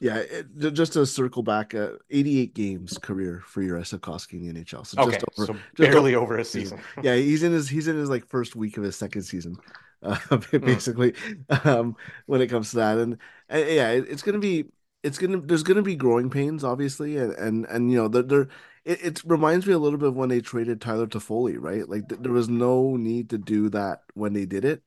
Yeah, 0.00 0.16
it, 0.18 0.74
just 0.74 0.92
to 0.92 1.06
circle 1.06 1.42
back, 1.42 1.74
uh, 1.74 1.92
88 2.10 2.54
games 2.54 2.98
career 2.98 3.42
for 3.46 3.62
Juraj 3.62 3.98
Slafkovsky 3.98 4.34
in 4.34 4.52
the 4.52 4.62
NHL. 4.62 4.86
So 4.86 5.00
okay, 5.00 5.12
just 5.12 5.24
over, 5.38 5.46
so 5.46 5.58
barely 5.76 6.14
over, 6.14 6.34
over 6.34 6.38
a 6.38 6.44
season. 6.44 6.80
yeah, 7.02 7.14
he's 7.14 7.42
in 7.42 7.52
his 7.52 7.68
he's 7.68 7.88
in 7.88 7.96
his 7.96 8.10
like 8.10 8.26
first 8.26 8.54
week 8.54 8.76
of 8.76 8.84
his 8.84 8.96
second 8.96 9.22
season, 9.22 9.56
uh, 10.02 10.18
basically. 10.50 11.12
Mm. 11.12 11.66
Um, 11.66 11.96
when 12.26 12.42
it 12.42 12.48
comes 12.48 12.70
to 12.70 12.76
that, 12.76 12.98
and, 12.98 13.16
and 13.48 13.68
yeah, 13.68 13.90
it, 13.90 14.06
it's 14.08 14.22
gonna 14.22 14.38
be 14.38 14.66
it's 15.02 15.16
gonna 15.16 15.40
there's 15.40 15.62
gonna 15.62 15.82
be 15.82 15.96
growing 15.96 16.28
pains, 16.28 16.62
obviously, 16.62 17.16
and 17.16 17.32
and 17.32 17.64
and 17.66 17.90
you 17.90 17.96
know 17.96 18.08
there 18.08 18.22
there 18.22 18.48
it, 18.86 19.02
it 19.04 19.22
reminds 19.24 19.66
me 19.66 19.72
a 19.72 19.78
little 19.78 19.98
bit 19.98 20.08
of 20.08 20.14
when 20.16 20.28
they 20.28 20.40
traded 20.40 20.80
Tyler 20.80 21.06
Toffoli, 21.06 21.56
right? 21.58 21.88
Like 21.88 22.08
th- 22.08 22.20
there 22.20 22.32
was 22.32 22.48
no 22.48 22.96
need 22.96 23.30
to 23.30 23.38
do 23.38 23.68
that 23.70 24.02
when 24.14 24.32
they 24.32 24.46
did 24.46 24.64
it, 24.64 24.82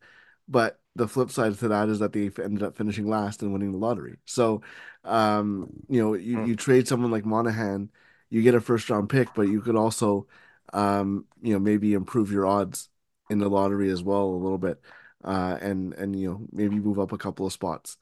but 0.50 0.80
the 0.96 1.08
flip 1.08 1.32
side 1.32 1.58
to 1.60 1.68
that 1.70 1.90
is 1.90 2.00
that 2.00 2.14
they 2.14 2.30
ended 2.44 2.64
up 2.64 2.76
finishing 2.78 3.08
last 3.08 3.42
and 3.42 3.54
winning 3.54 3.72
the 3.72 3.78
lottery. 3.78 4.18
So, 4.26 4.62
um, 5.06 5.70
you 5.88 6.02
know, 6.02 6.14
you, 6.16 6.46
you 6.46 6.56
trade 6.56 6.88
someone 6.88 7.12
like 7.12 7.26
Monahan, 7.26 7.90
you 8.30 8.42
get 8.42 8.56
a 8.56 8.62
first 8.62 8.90
round 8.90 9.10
pick, 9.10 9.34
but 9.34 9.44
you 9.44 9.62
could 9.62 9.76
also, 9.76 10.28
um, 10.74 11.26
you 11.42 11.54
know, 11.54 11.60
maybe 11.60 11.94
improve 11.94 12.32
your 12.32 12.46
odds 12.46 12.90
in 13.30 13.40
the 13.40 13.50
lottery 13.50 13.90
as 13.92 14.04
well 14.04 14.26
a 14.26 14.36
little 14.36 14.58
bit, 14.58 14.82
uh, 15.24 15.58
and 15.62 15.94
and 15.94 16.20
you 16.20 16.30
know 16.30 16.48
maybe 16.52 16.80
move 16.80 17.00
up 17.00 17.12
a 17.12 17.18
couple 17.18 17.46
of 17.46 17.54
spots, 17.54 17.98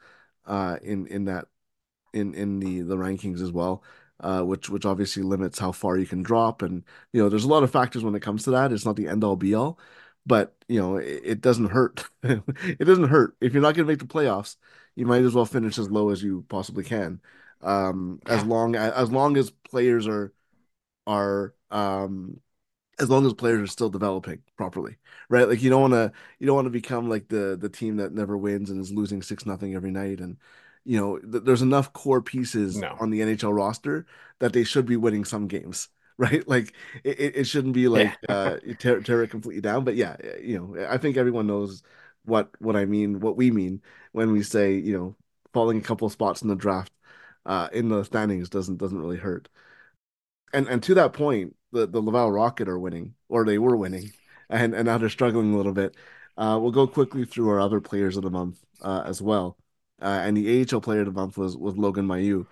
uh, 0.46 0.78
in 0.82 1.08
in 1.08 1.26
that 1.26 1.48
in 2.14 2.34
in 2.34 2.60
the 2.60 2.82
the 2.82 2.98
rankings 2.98 3.42
as 3.42 3.52
well. 3.52 3.84
Uh, 4.20 4.42
which 4.42 4.68
which 4.68 4.84
obviously 4.86 5.22
limits 5.22 5.60
how 5.60 5.72
far 5.72 5.96
you 5.96 6.08
can 6.08 6.24
drop, 6.24 6.64
and 6.64 6.84
you 7.14 7.22
know 7.22 7.30
there's 7.30 7.44
a 7.44 7.48
lot 7.48 7.62
of 7.62 7.70
factors 7.72 8.04
when 8.04 8.16
it 8.16 8.22
comes 8.22 8.44
to 8.44 8.52
that. 8.52 8.72
It's 8.72 8.86
not 8.86 8.96
the 8.96 9.08
end 9.08 9.24
all 9.24 9.36
be 9.36 9.54
all, 9.54 9.78
but 10.28 10.54
you 10.68 10.80
know 10.80 10.98
it, 10.98 11.22
it 11.24 11.42
doesn't 11.42 11.70
hurt. 11.70 12.06
it 12.24 12.86
doesn't 12.86 13.08
hurt 13.08 13.36
if 13.42 13.54
you're 13.54 13.62
not 13.62 13.76
going 13.76 13.88
to 13.88 13.92
make 13.92 14.00
the 14.00 14.06
playoffs. 14.06 14.58
You 14.96 15.06
might 15.06 15.24
as 15.24 15.34
well 15.34 15.46
finish 15.46 15.78
as 15.80 15.90
low 15.90 16.10
as 16.10 16.22
you 16.22 16.46
possibly 16.50 16.84
can, 16.84 17.22
um, 17.62 18.20
as 18.26 18.44
long 18.44 18.76
as, 18.76 18.92
as 18.94 19.12
long 19.12 19.38
as 19.38 19.50
players 19.50 20.08
are 20.08 20.34
are 21.06 21.54
um, 21.72 22.42
as 23.00 23.10
long 23.10 23.26
as 23.26 23.34
players 23.34 23.62
are 23.62 23.72
still 23.72 23.90
developing 23.90 24.42
properly, 24.58 24.98
right? 25.30 25.48
Like 25.48 25.62
you 25.62 25.70
don't 25.70 25.90
want 25.90 25.94
to 25.94 26.12
you 26.40 26.48
don't 26.48 26.56
want 26.56 26.66
to 26.66 26.72
become 26.72 27.10
like 27.10 27.30
the 27.30 27.58
the 27.60 27.70
team 27.70 27.98
that 27.98 28.13
never 28.13 28.38
wins 28.38 28.70
and 28.70 28.82
is 28.82 28.92
losing 28.92 29.22
six 29.22 29.46
nothing 29.46 29.76
every 29.76 29.92
night 29.92 30.20
and 30.20 30.38
you 30.84 31.00
know 31.00 31.20
th- 31.20 31.44
there's 31.44 31.62
enough 31.62 31.94
core 31.94 32.22
pieces 32.22 32.78
no. 32.78 32.96
on 33.00 33.10
the 33.10 33.22
NHL 33.22 33.56
roster 33.56 34.06
that 34.40 34.54
they 34.54 34.63
should 34.63 34.86
be 34.86 34.98
winning 34.98 35.26
some 35.26 35.48
games 35.48 35.90
right? 36.20 36.48
Like 36.48 36.74
it, 37.04 37.38
it 37.38 37.44
shouldn't 37.46 37.74
be 37.74 37.88
like 37.88 38.18
yeah. 38.28 38.36
uh 38.36 38.58
tear, 38.80 39.02
tear 39.02 39.24
it 39.24 39.30
completely 39.30 39.62
down. 39.62 39.84
But 39.84 39.96
yeah, 39.96 40.18
you 40.42 40.58
know, 40.58 40.88
I 40.88 40.98
think 40.98 41.18
everyone 41.18 41.48
knows 41.48 41.84
what 42.26 42.50
what 42.60 42.76
I 42.76 42.86
mean, 42.86 43.20
what 43.20 43.38
we 43.38 43.52
mean 43.52 43.82
when 44.14 44.32
we 44.32 44.44
say, 44.44 44.74
you 44.76 44.98
know, 44.98 45.16
falling 45.54 45.78
a 45.80 45.82
couple 45.82 46.10
spots 46.10 46.42
in 46.42 46.48
the 46.50 46.56
draft 46.56 46.92
uh 47.46 47.70
in 47.72 47.90
the 47.90 48.04
standings 48.04 48.50
doesn't 48.50 48.78
doesn't 48.78 49.00
really 49.00 49.18
hurt. 49.18 49.50
And 50.54 50.68
and 50.68 50.82
to 50.84 50.94
that 50.96 51.14
point, 51.14 51.56
the, 51.72 51.88
the 51.88 52.02
Laval 52.02 52.32
Rocket 52.32 52.70
are 52.70 52.80
winning, 52.80 53.16
or 53.30 53.46
they 53.46 53.58
were 53.58 53.76
winning, 53.76 54.12
and, 54.50 54.74
and 54.74 54.86
now 54.86 54.98
they're 54.98 55.10
struggling 55.10 55.54
a 55.54 55.58
little 55.58 55.74
bit. 55.74 55.96
Uh, 56.38 56.58
we'll 56.62 56.72
go 56.72 56.88
quickly 56.88 57.26
through 57.26 57.50
our 57.50 57.60
other 57.60 57.82
players 57.82 58.16
of 58.18 58.24
the 58.24 58.30
month 58.30 58.64
uh, 58.82 59.04
as 59.06 59.22
well. 59.22 59.58
Uh, 60.02 60.22
and 60.24 60.38
the 60.38 60.66
AHL 60.72 60.82
player 60.82 61.02
of 61.02 61.08
the 61.08 61.12
month 61.12 61.38
was 61.38 61.58
was 61.58 61.78
Logan 61.78 62.08
Mailloux 62.08 62.48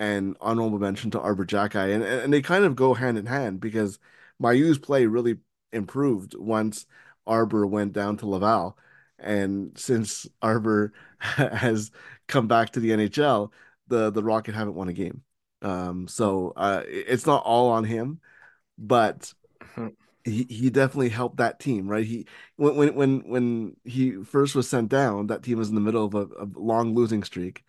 and 0.00 0.36
honorable 0.40 0.78
mention 0.78 1.10
to 1.12 1.20
Arber 1.20 1.44
Xhekaj. 1.44 1.94
And, 1.94 2.02
and 2.02 2.32
they 2.32 2.40
kind 2.42 2.64
of 2.64 2.74
go 2.74 2.94
hand 2.94 3.18
in 3.18 3.26
hand 3.26 3.60
because 3.60 3.98
Mailloux's 4.42 4.78
play 4.78 5.06
really 5.06 5.38
improved 5.72 6.34
once 6.34 6.86
Arber 7.26 7.66
went 7.66 7.92
down 7.92 8.16
to 8.18 8.26
Laval. 8.26 8.78
And 9.18 9.76
since 9.78 10.26
Arber 10.40 10.94
has 11.20 11.90
come 12.28 12.48
back 12.48 12.70
to 12.70 12.80
the 12.80 12.92
NHL, 12.92 13.52
the, 13.88 14.10
the 14.10 14.22
Rocket 14.24 14.54
haven't 14.54 14.74
won 14.74 14.88
a 14.88 14.94
game. 14.94 15.22
Um, 15.62 16.08
so 16.08 16.54
uh, 16.56 16.82
it's 16.86 17.26
not 17.26 17.44
all 17.44 17.70
on 17.70 17.84
him, 17.84 18.20
but 18.78 19.34
he, 20.24 20.44
he 20.48 20.70
definitely 20.70 21.10
helped 21.10 21.36
that 21.38 21.60
team, 21.60 21.88
right? 21.88 22.06
He 22.06 22.26
when 22.56 22.76
when 22.76 22.94
when 22.94 23.20
when 23.28 23.76
he 23.84 24.22
first 24.24 24.54
was 24.54 24.68
sent 24.68 24.88
down, 24.88 25.26
that 25.26 25.42
team 25.42 25.58
was 25.58 25.68
in 25.68 25.74
the 25.74 25.80
middle 25.82 26.06
of 26.06 26.14
a, 26.14 26.26
a 26.42 26.48
long 26.54 26.94
losing 26.94 27.22
streak, 27.24 27.64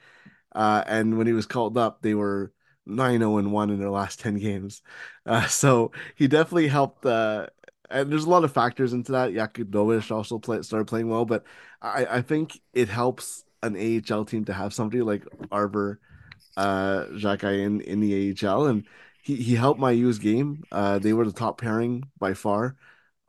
uh, 0.53 0.83
and 0.87 1.17
when 1.17 1.27
he 1.27 1.33
was 1.33 1.45
called 1.45 1.77
up, 1.77 2.01
they 2.01 2.13
were 2.13 2.53
9 2.85 3.19
0 3.19 3.37
and 3.37 3.51
1 3.51 3.69
in 3.69 3.79
their 3.79 3.89
last 3.89 4.19
10 4.19 4.35
games. 4.37 4.81
Uh, 5.25 5.45
so 5.47 5.91
he 6.15 6.27
definitely 6.27 6.67
helped. 6.67 7.05
Uh, 7.05 7.47
and 7.89 8.11
there's 8.11 8.23
a 8.23 8.29
lot 8.29 8.43
of 8.43 8.53
factors 8.53 8.93
into 8.93 9.11
that. 9.11 9.31
Yakubovic 9.31 10.09
also 10.11 10.39
play, 10.39 10.61
started 10.61 10.87
playing 10.87 11.09
well, 11.09 11.25
but 11.25 11.43
I, 11.81 12.05
I 12.09 12.21
think 12.21 12.59
it 12.73 12.89
helps 12.89 13.43
an 13.63 13.75
AHL 13.75 14.25
team 14.25 14.45
to 14.45 14.53
have 14.53 14.73
somebody 14.73 15.01
like 15.01 15.23
Arber 15.51 15.99
uh, 16.57 17.05
Xhekaj 17.11 17.59
in, 17.59 17.81
in 17.81 17.99
the 17.99 18.35
AHL. 18.47 18.65
And 18.67 18.87
he, 19.21 19.35
he 19.35 19.55
helped 19.55 19.79
Mailloux's 19.79 20.19
game. 20.19 20.63
Uh, 20.71 20.99
they 20.99 21.13
were 21.13 21.25
the 21.25 21.33
top 21.33 21.59
pairing 21.59 22.03
by 22.17 22.33
far 22.33 22.75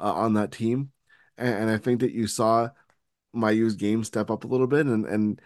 uh, 0.01 0.13
on 0.13 0.35
that 0.35 0.53
team. 0.53 0.93
And, 1.37 1.55
and 1.55 1.71
I 1.71 1.79
think 1.79 2.01
that 2.01 2.13
you 2.13 2.27
saw 2.27 2.71
Mailloux's 3.35 3.77
game 3.77 4.05
step 4.05 4.31
up 4.31 4.45
a 4.45 4.49
little 4.49 4.67
bit. 4.67 4.87
And, 4.87 5.05
and 5.07 5.41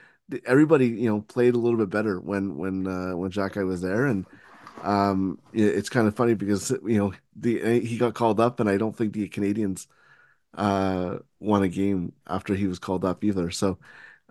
everybody 0.44 0.88
you 0.88 1.08
know 1.08 1.20
played 1.22 1.54
a 1.54 1.58
little 1.58 1.78
bit 1.78 1.90
better 1.90 2.20
when 2.20 2.56
when 2.56 2.86
uh, 2.86 3.16
when 3.16 3.30
Xhekaj 3.30 3.66
was 3.66 3.80
there, 3.80 4.06
and 4.06 4.26
um, 4.82 5.38
it's 5.52 5.88
kind 5.88 6.08
of 6.08 6.16
funny 6.16 6.34
because 6.34 6.70
you 6.70 6.98
know 6.98 7.12
the 7.34 7.80
he 7.80 7.98
got 7.98 8.14
called 8.14 8.40
up, 8.40 8.60
and 8.60 8.68
I 8.68 8.76
don't 8.76 8.96
think 8.96 9.12
the 9.12 9.28
Canadiens 9.28 9.86
uh, 10.54 11.18
won 11.40 11.62
a 11.62 11.68
game 11.68 12.12
after 12.26 12.54
he 12.54 12.66
was 12.66 12.78
called 12.78 13.04
up 13.04 13.24
either. 13.24 13.50
So, 13.50 13.78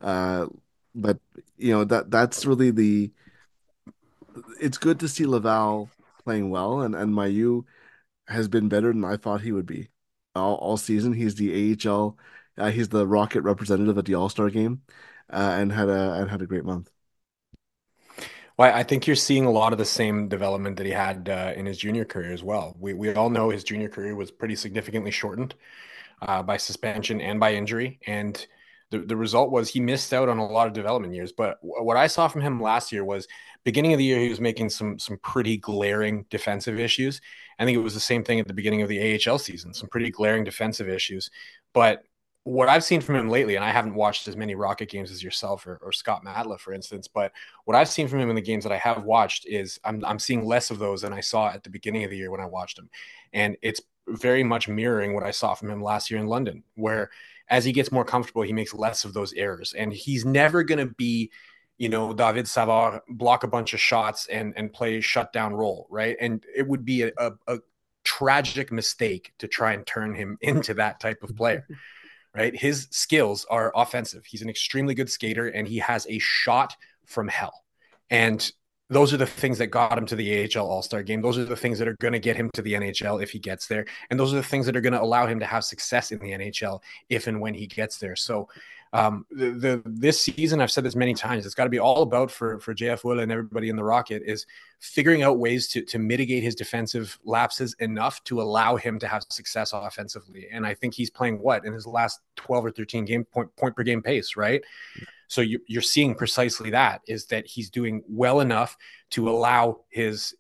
uh, 0.02 0.48
but 0.94 1.20
you 1.58 1.72
know 1.72 1.84
that 1.86 2.12
that's 2.12 2.46
really 2.46 2.72
the. 2.72 3.12
It's 4.60 4.78
good 4.78 5.00
to 5.00 5.08
see 5.08 5.26
Laval 5.26 5.90
playing 6.24 6.50
well, 6.50 6.82
and 6.82 6.96
and 6.96 7.14
Mailloux 7.14 7.64
has 8.28 8.48
been 8.48 8.70
better 8.70 8.92
than 8.92 9.06
I 9.06 9.18
thought 9.18 9.42
he 9.42 9.52
would 9.52 9.66
be 9.68 9.90
all, 10.36 10.56
all 10.56 10.78
season. 10.78 11.14
He's 11.14 11.36
the 11.36 11.78
AHL. 11.88 12.18
Uh, 12.58 12.72
he's 12.72 12.90
the 12.90 13.06
Rocket 13.08 13.42
representative 13.42 13.98
at 13.98 14.06
the 14.06 14.16
All 14.16 14.30
Star 14.30 14.50
game 14.50 14.82
uh, 15.32 15.56
and 15.60 15.72
had 15.72 15.90
a 15.90 16.14
and 16.14 16.30
had 16.30 16.42
a 16.42 16.48
great 16.48 16.66
month. 16.66 16.92
Well, 18.58 18.74
I 18.74 18.84
think 18.84 19.06
you're 19.06 19.16
seeing 19.18 19.46
a 19.46 19.52
lot 19.52 19.74
of 19.74 19.78
the 19.80 19.86
same 19.86 20.30
development 20.30 20.78
that 20.78 20.86
he 20.86 20.92
had 20.94 21.28
uh, 21.30 21.54
in 21.56 21.66
his 21.66 21.78
junior 21.78 22.06
career 22.06 22.32
as 22.32 22.44
well. 22.44 22.76
We 22.80 22.94
we 22.94 23.14
all 23.14 23.30
know 23.30 23.50
his 23.50 23.64
junior 23.64 23.90
career 23.90 24.16
was 24.16 24.32
pretty 24.32 24.56
significantly 24.56 25.12
shortened 25.12 25.56
uh, 26.22 26.44
by 26.44 26.58
suspension 26.58 27.22
and 27.22 27.40
by 27.40 27.54
injury, 27.56 28.00
and 28.08 28.46
the, 28.92 29.00
the 29.00 29.16
result 29.16 29.52
was 29.52 29.70
he 29.70 29.80
missed 29.80 30.14
out 30.14 30.30
on 30.30 30.38
a 30.38 30.46
lot 30.46 30.68
of 30.68 30.74
development 30.74 31.14
years. 31.14 31.32
But 31.32 31.58
what 31.62 31.98
I 31.98 32.08
saw 32.08 32.28
from 32.28 32.42
him 32.42 32.62
last 32.62 32.92
year 32.92 33.04
was 33.04 33.28
beginning 33.64 33.94
of 33.94 33.98
the 33.98 34.06
year 34.06 34.20
he 34.20 34.30
was 34.30 34.40
making 34.40 34.70
some 34.70 35.00
some 35.00 35.18
pretty 35.18 35.58
glaring 35.58 36.26
defensive 36.30 36.80
issues. 36.80 37.20
I 37.60 37.66
think 37.66 37.76
it 37.78 37.82
was 37.82 37.94
the 37.94 38.00
same 38.00 38.24
thing 38.24 38.40
at 38.40 38.48
the 38.48 38.54
beginning 38.54 38.82
of 38.82 38.90
the 38.90 39.20
AHL 39.28 39.40
season, 39.40 39.74
some 39.74 39.90
pretty 39.90 40.12
glaring 40.12 40.44
defensive 40.44 40.88
issues. 40.90 41.30
But 41.74 42.04
what 42.46 42.70
I've 42.70 42.84
seen 42.84 43.02
from 43.02 43.16
him 43.16 43.28
lately, 43.28 43.56
and 43.56 43.66
I 43.66 43.72
haven't 43.72 43.96
watched 43.96 44.28
as 44.28 44.38
many 44.38 44.54
Rocket 44.54 44.88
games 44.88 45.10
as 45.10 45.24
yourself 45.24 45.66
or, 45.66 45.80
or, 45.82 45.92
Scott 45.92 46.24
Matla, 46.24 46.60
for 46.60 46.74
instance, 46.74 47.08
but 47.08 47.32
what 47.66 47.76
I've 47.76 47.90
seen 47.90 48.08
from 48.08 48.20
him 48.20 48.30
in 48.30 48.36
the 48.36 48.42
games 48.42 48.64
that 48.64 48.72
I 48.72 48.78
have 48.78 49.04
watched 49.04 49.48
is 49.48 49.80
I'm, 49.84 50.06
I'm 50.06 50.20
seeing 50.20 50.46
less 50.46 50.70
of 50.70 50.78
those 50.78 51.02
than 51.02 51.12
I 51.12 51.22
saw 51.22 51.50
at 51.50 51.64
the 51.64 51.72
beginning 51.72 52.04
of 52.04 52.12
the 52.12 52.18
year 52.18 52.30
when 52.30 52.40
I 52.40 52.46
watched 52.46 52.78
him. 52.78 52.88
And 53.34 53.58
it's 53.64 53.82
very 54.08 54.44
much 54.44 54.68
mirroring 54.68 55.16
what 55.16 55.24
I 55.24 55.32
saw 55.32 55.56
from 55.56 55.72
him 55.72 55.82
last 55.82 56.12
year 56.12 56.20
in 56.20 56.28
London, 56.28 56.64
where 56.76 57.10
as 57.50 57.66
he 57.66 57.72
gets 57.72 57.92
more 57.92 58.06
comfortable, 58.06 58.44
he 58.44 58.54
makes 58.54 58.76
less 58.76 59.06
of 59.06 59.14
those 59.14 59.34
errors. 59.34 59.74
And 59.74 59.92
he's 59.92 60.24
never 60.24 60.64
going 60.64 60.88
to 60.88 60.94
be, 60.94 61.32
you 61.80 61.90
know, 61.90 62.14
David 62.14 62.48
Savard, 62.48 63.02
block 63.10 63.44
a 63.44 63.48
bunch 63.48 63.74
of 63.74 63.80
shots 63.80 64.28
and, 64.28 64.54
and 64.56 64.72
play 64.72 65.02
shutdown 65.02 65.56
role, 65.56 65.88
right? 65.90 66.16
And 66.22 66.46
it 66.56 66.68
would 66.68 66.86
be 66.86 67.02
a, 67.02 67.12
a, 67.18 67.32
a 67.48 67.58
tragic 68.04 68.72
mistake 68.72 69.34
to 69.40 69.48
try 69.48 69.74
and 69.74 69.84
turn 69.88 70.14
him 70.14 70.38
into 70.42 70.76
that 70.76 71.00
type 71.00 71.24
of 71.24 71.36
player 71.36 71.68
right? 72.36 72.56
His 72.56 72.88
skills 72.92 73.46
are 73.50 73.72
offensive. 73.76 74.26
He's 74.26 74.42
an 74.42 74.50
extremely 74.50 74.94
good 74.94 75.10
skater 75.10 75.48
and 75.48 75.68
he 75.68 75.78
has 75.78 76.06
a 76.10 76.20
shot 76.20 76.76
from 77.06 77.28
hell. 77.28 77.64
And 78.10 78.52
those 78.90 79.14
are 79.14 79.18
the 79.18 79.26
things 79.26 79.58
that 79.58 79.68
got 79.68 79.98
him 79.98 80.06
to 80.06 80.16
the 80.16 80.44
AHL 80.44 80.68
All 80.68 80.84
Star 80.84 81.02
game. 81.02 81.22
Those 81.22 81.38
are 81.38 81.46
the 81.46 81.56
things 81.56 81.80
that 81.80 81.88
are 81.88 81.96
going 82.00 82.14
to 82.14 82.20
get 82.20 82.36
him 82.36 82.52
to 82.54 82.62
the 82.62 82.74
NHL 82.74 83.24
if 83.24 83.32
he 83.32 83.40
gets 83.40 83.68
there. 83.68 83.86
And 84.10 84.20
those 84.20 84.32
are 84.32 84.38
the 84.38 84.44
things 84.44 84.66
that 84.68 84.76
are 84.76 84.82
going 84.82 84.94
to 84.94 85.02
allow 85.02 85.26
him 85.26 85.40
to 85.40 85.46
have 85.46 85.64
success 85.64 86.12
in 86.12 86.20
the 86.20 86.32
NHL 86.32 86.82
if 87.10 87.28
and 87.28 87.42
when 87.42 87.56
he 87.56 87.66
gets 87.66 87.98
there. 87.98 88.16
So, 88.16 88.48
um, 88.96 89.26
the, 89.30 89.52
the, 89.52 89.82
this 89.86 90.22
season, 90.22 90.62
I've 90.62 90.72
said 90.72 90.86
this 90.86 90.96
many 90.96 91.14
times, 91.14 91.46
it's 91.46 91.54
got 91.54 91.66
to 91.66 91.70
be 91.70 91.80
all 91.80 92.02
about 92.02 92.32
for 92.32 92.60
for 92.60 92.74
JF 92.74 93.02
Houle 93.02 93.20
and 93.20 93.32
everybody 93.32 93.68
in 93.68 93.76
the 93.76 93.84
Rocket 93.84 94.24
is 94.26 94.46
figuring 94.80 95.22
out 95.22 95.38
ways 95.38 95.68
to 95.70 95.82
to 95.82 96.00
mitigate 96.00 96.44
his 96.44 96.56
defensive 96.56 97.20
lapses 97.26 97.76
enough 97.80 98.24
to 98.24 98.42
allow 98.42 98.78
him 98.78 98.98
to 99.00 99.08
have 99.08 99.24
success 99.30 99.74
offensively. 99.74 100.48
And 100.50 100.66
I 100.66 100.74
think 100.74 100.94
he's 100.94 101.10
playing 101.10 101.40
what 101.40 101.66
in 101.66 101.74
his 101.74 101.86
last 101.86 102.22
twelve 102.38 102.64
or 102.64 102.72
thirteen 102.72 103.04
game 103.04 103.26
point 103.26 103.54
point 103.58 103.76
per 103.76 103.84
game 103.84 104.02
pace, 104.02 104.38
right? 104.38 104.64
So 105.28 105.42
you, 105.42 105.60
you're 105.68 105.82
seeing 105.82 106.16
precisely 106.16 106.70
that 106.70 107.02
is 107.08 107.26
that 107.28 107.46
he's 107.46 107.70
doing 107.70 108.04
well 108.08 108.40
enough 108.40 108.78
to 109.12 109.30
allow 109.30 109.82
his, 109.90 110.36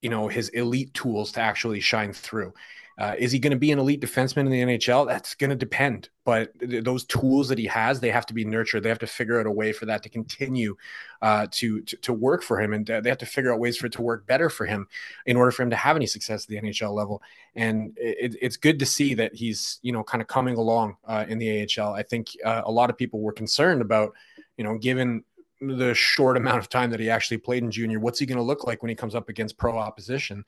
you 0.00 0.08
know, 0.08 0.28
his 0.28 0.48
elite 0.50 0.94
tools 0.94 1.32
to 1.32 1.40
actually 1.40 1.80
shine 1.80 2.12
through. 2.12 2.54
Uh, 2.98 3.14
is 3.16 3.30
he 3.30 3.38
going 3.38 3.52
to 3.52 3.58
be 3.58 3.70
an 3.70 3.78
elite 3.78 4.00
defenseman 4.00 4.38
in 4.38 4.50
the 4.50 4.60
NHL? 4.62 5.06
That's 5.06 5.36
going 5.36 5.50
to 5.50 5.56
depend. 5.56 6.08
But 6.24 6.58
th- 6.58 6.82
those 6.82 7.04
tools 7.04 7.48
that 7.48 7.58
he 7.58 7.66
has, 7.66 8.00
they 8.00 8.10
have 8.10 8.26
to 8.26 8.34
be 8.34 8.44
nurtured. 8.44 8.82
They 8.82 8.88
have 8.88 8.98
to 8.98 9.06
figure 9.06 9.38
out 9.38 9.46
a 9.46 9.52
way 9.52 9.72
for 9.72 9.86
that 9.86 10.02
to 10.02 10.08
continue 10.08 10.76
uh, 11.22 11.46
to, 11.52 11.80
to, 11.82 11.96
to 11.96 12.12
work 12.12 12.42
for 12.42 12.60
him, 12.60 12.72
and 12.72 12.84
they 12.84 13.08
have 13.08 13.18
to 13.18 13.26
figure 13.26 13.52
out 13.52 13.60
ways 13.60 13.76
for 13.76 13.86
it 13.86 13.92
to 13.92 14.02
work 14.02 14.26
better 14.26 14.50
for 14.50 14.66
him 14.66 14.88
in 15.26 15.36
order 15.36 15.52
for 15.52 15.62
him 15.62 15.70
to 15.70 15.76
have 15.76 15.94
any 15.94 16.06
success 16.06 16.42
at 16.44 16.48
the 16.48 16.60
NHL 16.60 16.92
level. 16.92 17.22
And 17.54 17.96
it, 17.96 18.34
it's 18.42 18.56
good 18.56 18.80
to 18.80 18.86
see 18.86 19.14
that 19.14 19.32
he's 19.32 19.78
you 19.82 19.92
know 19.92 20.02
kind 20.02 20.20
of 20.20 20.26
coming 20.26 20.56
along 20.56 20.96
uh, 21.06 21.24
in 21.28 21.38
the 21.38 21.68
AHL. 21.78 21.92
I 21.92 22.02
think 22.02 22.30
uh, 22.44 22.62
a 22.64 22.72
lot 22.72 22.90
of 22.90 22.98
people 22.98 23.20
were 23.20 23.32
concerned 23.32 23.80
about 23.80 24.12
you 24.56 24.64
know 24.64 24.76
given 24.76 25.22
the 25.60 25.94
short 25.94 26.36
amount 26.36 26.58
of 26.58 26.68
time 26.68 26.90
that 26.90 27.00
he 27.00 27.10
actually 27.10 27.38
played 27.38 27.62
in 27.62 27.70
junior. 27.70 27.98
What's 27.98 28.18
he 28.18 28.26
going 28.26 28.38
to 28.38 28.42
look 28.42 28.66
like 28.66 28.82
when 28.82 28.88
he 28.88 28.94
comes 28.94 29.14
up 29.14 29.28
against 29.28 29.58
pro 29.58 29.76
opposition? 29.76 30.44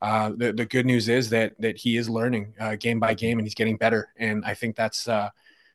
Uh, 0.00 0.32
the, 0.36 0.52
the 0.52 0.64
good 0.64 0.86
news 0.86 1.08
is 1.08 1.30
that 1.30 1.54
that 1.60 1.76
he 1.76 1.96
is 1.96 2.08
learning 2.08 2.54
uh, 2.60 2.76
game 2.76 3.00
by 3.00 3.14
game 3.14 3.38
and 3.38 3.46
he's 3.46 3.54
getting 3.54 3.76
better, 3.76 4.12
and 4.16 4.44
I 4.44 4.54
think 4.54 4.76
that's 4.76 5.08
uh, 5.08 5.30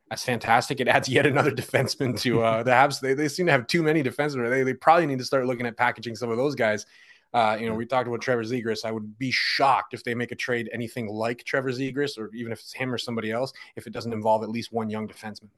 that's 0.09 0.23
fantastic. 0.23 0.79
It 0.79 0.87
adds 0.87 1.09
yet 1.09 1.25
another 1.25 1.51
defenseman 1.51 2.19
to 2.21 2.43
uh, 2.43 2.63
the 2.63 2.71
Habs. 2.71 2.99
They, 2.99 3.13
they 3.13 3.27
seem 3.27 3.45
to 3.47 3.51
have 3.51 3.67
too 3.67 3.83
many 3.83 4.03
defensemen. 4.03 4.49
They, 4.49 4.63
they 4.63 4.73
probably 4.73 5.05
need 5.05 5.19
to 5.19 5.25
start 5.25 5.45
looking 5.45 5.65
at 5.65 5.77
packaging 5.77 6.15
some 6.15 6.29
of 6.29 6.37
those 6.37 6.55
guys. 6.55 6.85
Uh, 7.33 7.57
you 7.59 7.67
know, 7.67 7.75
we 7.75 7.85
talked 7.85 8.07
about 8.07 8.21
Trevor 8.21 8.43
Zegras. 8.43 8.85
I 8.85 8.91
would 8.91 9.19
be 9.19 9.31
shocked 9.31 9.93
if 9.93 10.03
they 10.03 10.15
make 10.15 10.31
a 10.31 10.35
trade 10.35 10.69
anything 10.71 11.07
like 11.07 11.43
Trevor 11.43 11.71
Zegras, 11.71 12.17
or 12.17 12.31
even 12.33 12.51
if 12.51 12.59
it's 12.59 12.73
him 12.73 12.93
or 12.93 12.97
somebody 12.97 13.31
else, 13.31 13.51
if 13.75 13.85
it 13.85 13.91
doesn't 13.91 14.13
involve 14.13 14.43
at 14.43 14.49
least 14.49 14.71
one 14.71 14.89
young 14.89 15.07
defenseman. 15.07 15.49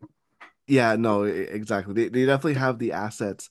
Yeah, 0.70 0.96
no, 0.96 1.24
exactly. 1.24 1.94
They 1.94 2.10
they 2.10 2.26
definitely 2.26 2.54
have 2.56 2.80
the 2.80 2.92
assets, 2.94 3.50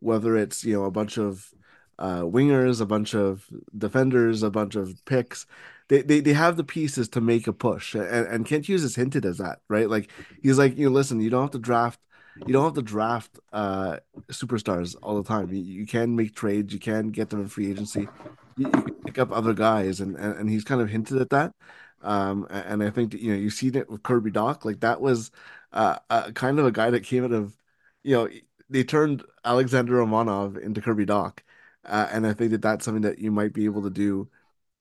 whether 0.00 0.36
it's, 0.36 0.64
you 0.64 0.74
know, 0.74 0.84
a 0.84 0.90
bunch 0.90 1.18
of 1.18 1.52
uh 1.98 2.22
wingers, 2.22 2.80
a 2.80 2.86
bunch 2.86 3.14
of 3.14 3.46
defenders, 3.76 4.42
a 4.42 4.50
bunch 4.50 4.76
of 4.76 5.04
picks. 5.06 5.46
They, 5.88 6.02
they 6.02 6.20
they 6.20 6.34
have 6.34 6.56
the 6.56 6.64
pieces 6.64 7.08
to 7.10 7.20
make 7.22 7.46
a 7.46 7.52
push. 7.54 7.94
And 7.94 8.04
and 8.28 8.46
Kent 8.46 8.66
Hughes 8.68 8.82
has 8.82 8.96
hinted 8.96 9.24
as 9.24 9.38
that, 9.38 9.60
right? 9.68 9.88
Like 9.88 10.10
he's 10.42 10.58
like, 10.58 10.76
you 10.78 10.86
know, 10.86 10.92
listen, 10.94 11.20
you 11.20 11.30
don't 11.30 11.42
have 11.42 11.50
to 11.52 11.58
draft 11.58 12.00
you 12.46 12.52
don't 12.52 12.64
have 12.64 12.74
to 12.74 12.82
draft 12.82 13.38
uh 13.52 13.98
superstars 14.30 14.94
all 15.02 15.16
the 15.20 15.28
time. 15.28 15.50
You, 15.52 15.60
you 15.62 15.86
can 15.86 16.16
make 16.16 16.34
trades, 16.36 16.72
you 16.72 16.80
can 16.80 17.08
get 17.10 17.30
them 17.30 17.40
in 17.40 17.48
free 17.48 17.70
agency. 17.70 18.10
You, 18.56 18.66
you 18.74 18.82
can 18.82 18.94
pick 19.06 19.18
up 19.18 19.32
other 19.32 19.54
guys 19.54 20.00
and, 20.00 20.16
and 20.16 20.36
and 20.38 20.50
he's 20.50 20.64
kind 20.64 20.80
of 20.82 20.90
hinted 20.90 21.20
at 21.20 21.30
that. 21.30 21.54
Um 22.02 22.46
and 22.50 22.82
I 22.82 22.90
think 22.90 23.14
you 23.14 23.32
know, 23.32 23.38
you've 23.38 23.54
seen 23.54 23.74
it 23.76 23.90
with 23.90 24.02
Kirby 24.02 24.30
Dach. 24.32 24.64
Like 24.64 24.80
that 24.80 25.00
was 25.00 25.30
uh, 25.72 25.98
kind 26.32 26.58
of 26.58 26.66
a 26.66 26.72
guy 26.72 26.90
that 26.90 27.04
came 27.04 27.24
out 27.24 27.32
of, 27.32 27.56
you 28.02 28.14
know, 28.14 28.28
they 28.70 28.84
turned 28.84 29.24
Alexander 29.44 29.94
Romanov 29.94 30.60
into 30.60 30.80
Kirby 30.80 31.06
Dach, 31.06 31.38
uh, 31.84 32.08
and 32.12 32.26
I 32.26 32.32
think 32.34 32.50
that 32.52 32.62
that's 32.62 32.84
something 32.84 33.02
that 33.02 33.18
you 33.18 33.30
might 33.30 33.52
be 33.52 33.64
able 33.64 33.82
to 33.82 33.90
do, 33.90 34.28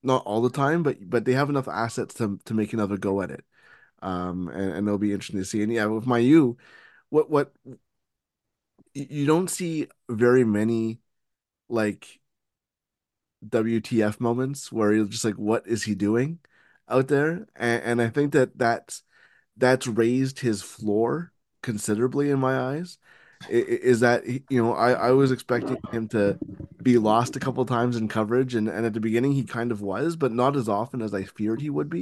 not 0.03 0.25
all 0.25 0.41
the 0.41 0.49
time, 0.49 0.83
but 0.83 1.09
but 1.09 1.25
they 1.25 1.33
have 1.33 1.49
enough 1.49 1.67
assets 1.67 2.13
to 2.15 2.39
to 2.45 2.53
make 2.53 2.73
another 2.73 2.97
go 2.97 3.21
at 3.21 3.31
it, 3.31 3.45
um, 4.01 4.49
and, 4.49 4.71
and 4.73 4.87
it'll 4.87 4.97
be 4.99 5.13
interesting 5.13 5.39
to 5.39 5.45
see. 5.45 5.63
And 5.63 5.71
yeah, 5.73 5.85
with 5.85 6.05
Mailloux, 6.05 6.57
what 7.09 7.29
what 7.29 7.53
you 8.93 9.25
don't 9.25 9.49
see 9.49 9.87
very 10.09 10.43
many 10.43 10.99
like 11.69 12.19
WTF 13.47 14.19
moments 14.19 14.71
where 14.71 14.93
you're 14.93 15.05
just 15.05 15.25
like, 15.25 15.35
what 15.35 15.67
is 15.67 15.83
he 15.83 15.95
doing 15.95 16.39
out 16.89 17.07
there? 17.07 17.47
And, 17.55 17.83
and 17.83 18.01
I 18.01 18.09
think 18.09 18.33
that 18.33 18.57
that's 18.57 19.03
that's 19.57 19.87
raised 19.87 20.39
his 20.39 20.61
floor 20.61 21.31
considerably 21.61 22.29
in 22.29 22.39
my 22.39 22.57
eyes. 22.57 22.97
Is 23.49 23.99
that 23.99 24.25
you 24.25 24.63
know 24.63 24.73
I, 24.73 24.93
I 24.93 25.11
was 25.11 25.31
expecting 25.31 25.77
him 25.91 26.07
to 26.09 26.39
be 26.81 26.97
lost 26.97 27.35
a 27.35 27.39
couple 27.39 27.63
times 27.65 27.95
in 27.95 28.07
coverage 28.07 28.55
and, 28.55 28.67
and 28.67 28.85
at 28.85 28.93
the 28.93 28.99
beginning 28.99 29.33
he 29.33 29.43
kind 29.43 29.71
of 29.71 29.81
was 29.81 30.15
but 30.15 30.31
not 30.31 30.55
as 30.55 30.67
often 30.67 31.01
as 31.03 31.13
I 31.13 31.23
feared 31.23 31.61
he 31.61 31.69
would 31.69 31.89
be. 31.89 32.01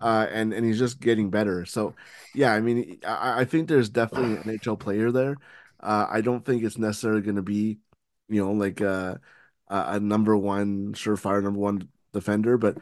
Uh, 0.00 0.26
and 0.30 0.52
and 0.52 0.66
he's 0.66 0.78
just 0.78 1.00
getting 1.00 1.30
better. 1.30 1.64
So 1.64 1.94
yeah 2.34 2.52
I 2.52 2.60
mean 2.60 2.98
I, 3.06 3.40
I 3.40 3.44
think 3.46 3.68
there's 3.68 3.88
definitely 3.88 4.36
an 4.36 4.58
NHL 4.58 4.78
player 4.78 5.10
there. 5.10 5.36
Uh, 5.80 6.06
I 6.10 6.20
don't 6.20 6.44
think 6.44 6.62
it's 6.62 6.78
necessarily 6.78 7.22
going 7.22 7.36
to 7.36 7.42
be 7.42 7.78
you 8.28 8.44
know 8.44 8.52
like 8.52 8.80
a, 8.82 9.20
a 9.68 9.98
number 10.00 10.36
one 10.36 10.92
surefire 10.92 11.42
number 11.42 11.60
one 11.60 11.88
defender 12.12 12.58
but 12.58 12.76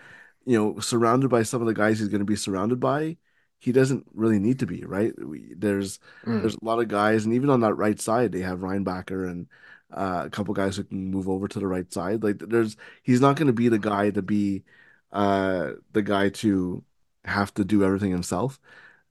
you 0.45 0.59
know 0.59 0.81
surrounded 0.81 1.29
by 1.31 1.42
some 1.45 1.61
of 1.61 1.66
the 1.69 1.75
guys 1.75 1.99
he's 1.99 2.09
going 2.09 2.21
to 2.21 2.25
be 2.25 2.37
surrounded 2.37 2.81
by 2.81 3.16
he 3.59 3.73
doesn't 3.73 4.07
really 4.14 4.38
need 4.38 4.59
to 4.61 4.66
be, 4.66 4.85
right? 4.85 5.12
We, 5.19 5.55
there's 5.57 5.99
mm. 6.25 6.40
there's 6.40 6.55
a 6.55 6.64
lot 6.64 6.79
of 6.79 6.88
guys, 6.88 7.25
and 7.25 7.35
even 7.35 7.51
on 7.51 7.61
that 7.61 7.75
right 7.75 8.01
side, 8.01 8.33
they 8.33 8.40
have 8.40 8.61
Reinbacher 8.61 9.29
and 9.29 9.47
uh, 9.90 10.23
a 10.27 10.31
couple 10.31 10.55
guys 10.55 10.77
who 10.77 10.85
can 10.85 11.11
move 11.11 11.29
over 11.29 11.49
to 11.49 11.59
the 11.59 11.66
right 11.66 11.90
side. 11.92 12.23
Like 12.23 12.38
there's 12.38 12.77
he's 13.03 13.21
not 13.21 13.37
going 13.37 13.47
to 13.47 13.53
be 13.53 13.69
the 13.69 13.79
guy 13.79 14.11
to 14.11 14.23
be 14.23 14.64
uh, 15.12 15.73
the 15.92 16.03
guy 16.03 16.29
to 16.31 16.85
have 17.25 17.53
to 17.55 17.64
do 17.64 17.83
everything 17.83 18.11
himself. 18.11 18.61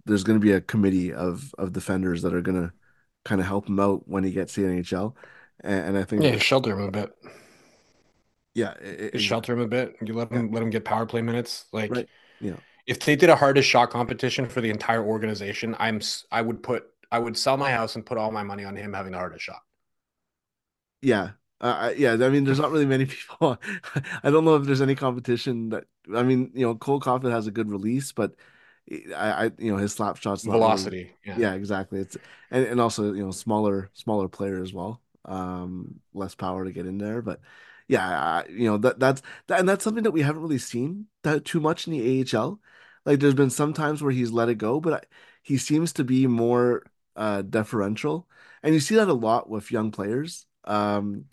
There's 0.05 0.23
going 0.23 0.39
to 0.39 0.43
be 0.43 0.51
a 0.51 0.61
committee 0.61 1.11
of 1.11 1.53
of 1.57 1.73
defenders 1.73 2.21
that 2.21 2.33
are 2.33 2.41
going 2.41 2.61
to 2.61 2.73
kind 3.23 3.41
of 3.41 3.47
help 3.47 3.67
him 3.67 3.79
out 3.79 4.07
when 4.07 4.23
he 4.23 4.31
gets 4.31 4.53
to 4.53 4.61
the 4.61 4.67
NHL, 4.67 5.15
and, 5.61 5.87
and 5.87 5.97
I 5.97 6.03
think 6.03 6.21
yeah, 6.21 6.31
that, 6.31 6.43
shelter 6.43 6.77
him 6.77 6.85
a 6.87 6.91
bit. 6.91 7.11
Yeah, 8.53 8.71
it, 8.75 9.15
it, 9.15 9.19
shelter 9.19 9.53
him 9.53 9.59
a 9.59 9.67
bit. 9.67 9.95
You 10.01 10.13
let 10.13 10.31
him 10.31 10.47
yeah. 10.47 10.53
let 10.53 10.61
him 10.61 10.69
get 10.69 10.85
power 10.85 11.05
play 11.07 11.23
minutes, 11.23 11.65
like 11.73 11.91
right. 11.91 12.09
yeah 12.39 12.57
if 12.87 12.99
they 12.99 13.15
did 13.15 13.29
a 13.29 13.35
hardest 13.35 13.67
shot 13.67 13.89
competition 13.89 14.47
for 14.47 14.61
the 14.61 14.69
entire 14.69 15.03
organization, 15.03 15.75
I'm 15.79 16.01
I 16.31 16.41
would 16.41 16.61
put 16.61 16.85
I 17.11 17.19
would 17.19 17.37
sell 17.37 17.57
my 17.57 17.71
house 17.71 17.95
and 17.95 18.05
put 18.05 18.17
all 18.17 18.31
my 18.31 18.43
money 18.43 18.63
on 18.63 18.75
him 18.75 18.93
having 18.93 19.11
the 19.11 19.17
hardest 19.17 19.43
shot. 19.43 19.61
Yeah. 21.01 21.31
Uh, 21.61 21.93
yeah, 21.95 22.13
I 22.13 22.29
mean, 22.29 22.43
there's 22.43 22.59
not 22.59 22.71
really 22.71 22.85
many 22.85 23.05
people. 23.05 23.57
I 24.23 24.29
don't 24.29 24.45
know 24.45 24.55
if 24.55 24.65
there's 24.65 24.81
any 24.81 24.95
competition 24.95 25.69
that. 25.69 25.85
I 26.13 26.23
mean, 26.23 26.51
you 26.53 26.65
know, 26.65 26.75
Cole 26.75 26.99
Caufield 26.99 27.31
has 27.31 27.47
a 27.47 27.51
good 27.51 27.71
release, 27.71 28.11
but 28.11 28.35
I, 29.15 29.45
I 29.45 29.51
you 29.57 29.71
know, 29.71 29.77
his 29.77 29.93
slap 29.93 30.17
shots 30.17 30.43
velocity. 30.43 31.13
Really, 31.25 31.39
yeah. 31.39 31.49
yeah, 31.49 31.53
exactly. 31.55 31.99
It's 31.99 32.17
and, 32.51 32.65
and 32.67 32.81
also 32.81 33.13
you 33.13 33.23
know 33.23 33.31
smaller 33.31 33.89
smaller 33.93 34.27
player 34.27 34.61
as 34.61 34.73
well. 34.73 35.01
Um, 35.23 36.01
less 36.13 36.35
power 36.35 36.65
to 36.65 36.71
get 36.71 36.85
in 36.85 36.97
there, 36.97 37.21
but 37.21 37.39
yeah, 37.87 38.43
you 38.49 38.65
know 38.65 38.77
that 38.77 38.99
that's 38.99 39.21
that, 39.47 39.59
and 39.59 39.69
that's 39.69 39.83
something 39.83 40.03
that 40.03 40.11
we 40.11 40.21
haven't 40.21 40.41
really 40.41 40.57
seen 40.57 41.07
that 41.23 41.45
too 41.45 41.59
much 41.59 41.87
in 41.87 41.93
the 41.93 42.01
AHL. 42.21 42.59
Like 43.05 43.19
there's 43.19 43.33
been 43.35 43.49
some 43.51 43.73
times 43.73 44.01
where 44.01 44.11
he's 44.11 44.31
let 44.31 44.49
it 44.49 44.55
go, 44.57 44.79
but 44.79 44.93
I, 44.93 45.01
he 45.43 45.57
seems 45.57 45.93
to 45.93 46.03
be 46.03 46.27
more 46.27 46.83
uh 47.15 47.41
deferential, 47.43 48.27
and 48.63 48.73
you 48.73 48.79
see 48.79 48.95
that 48.95 49.07
a 49.09 49.13
lot 49.13 49.49
with 49.49 49.71
young 49.71 49.91
players. 49.91 50.45
Um, 50.65 51.25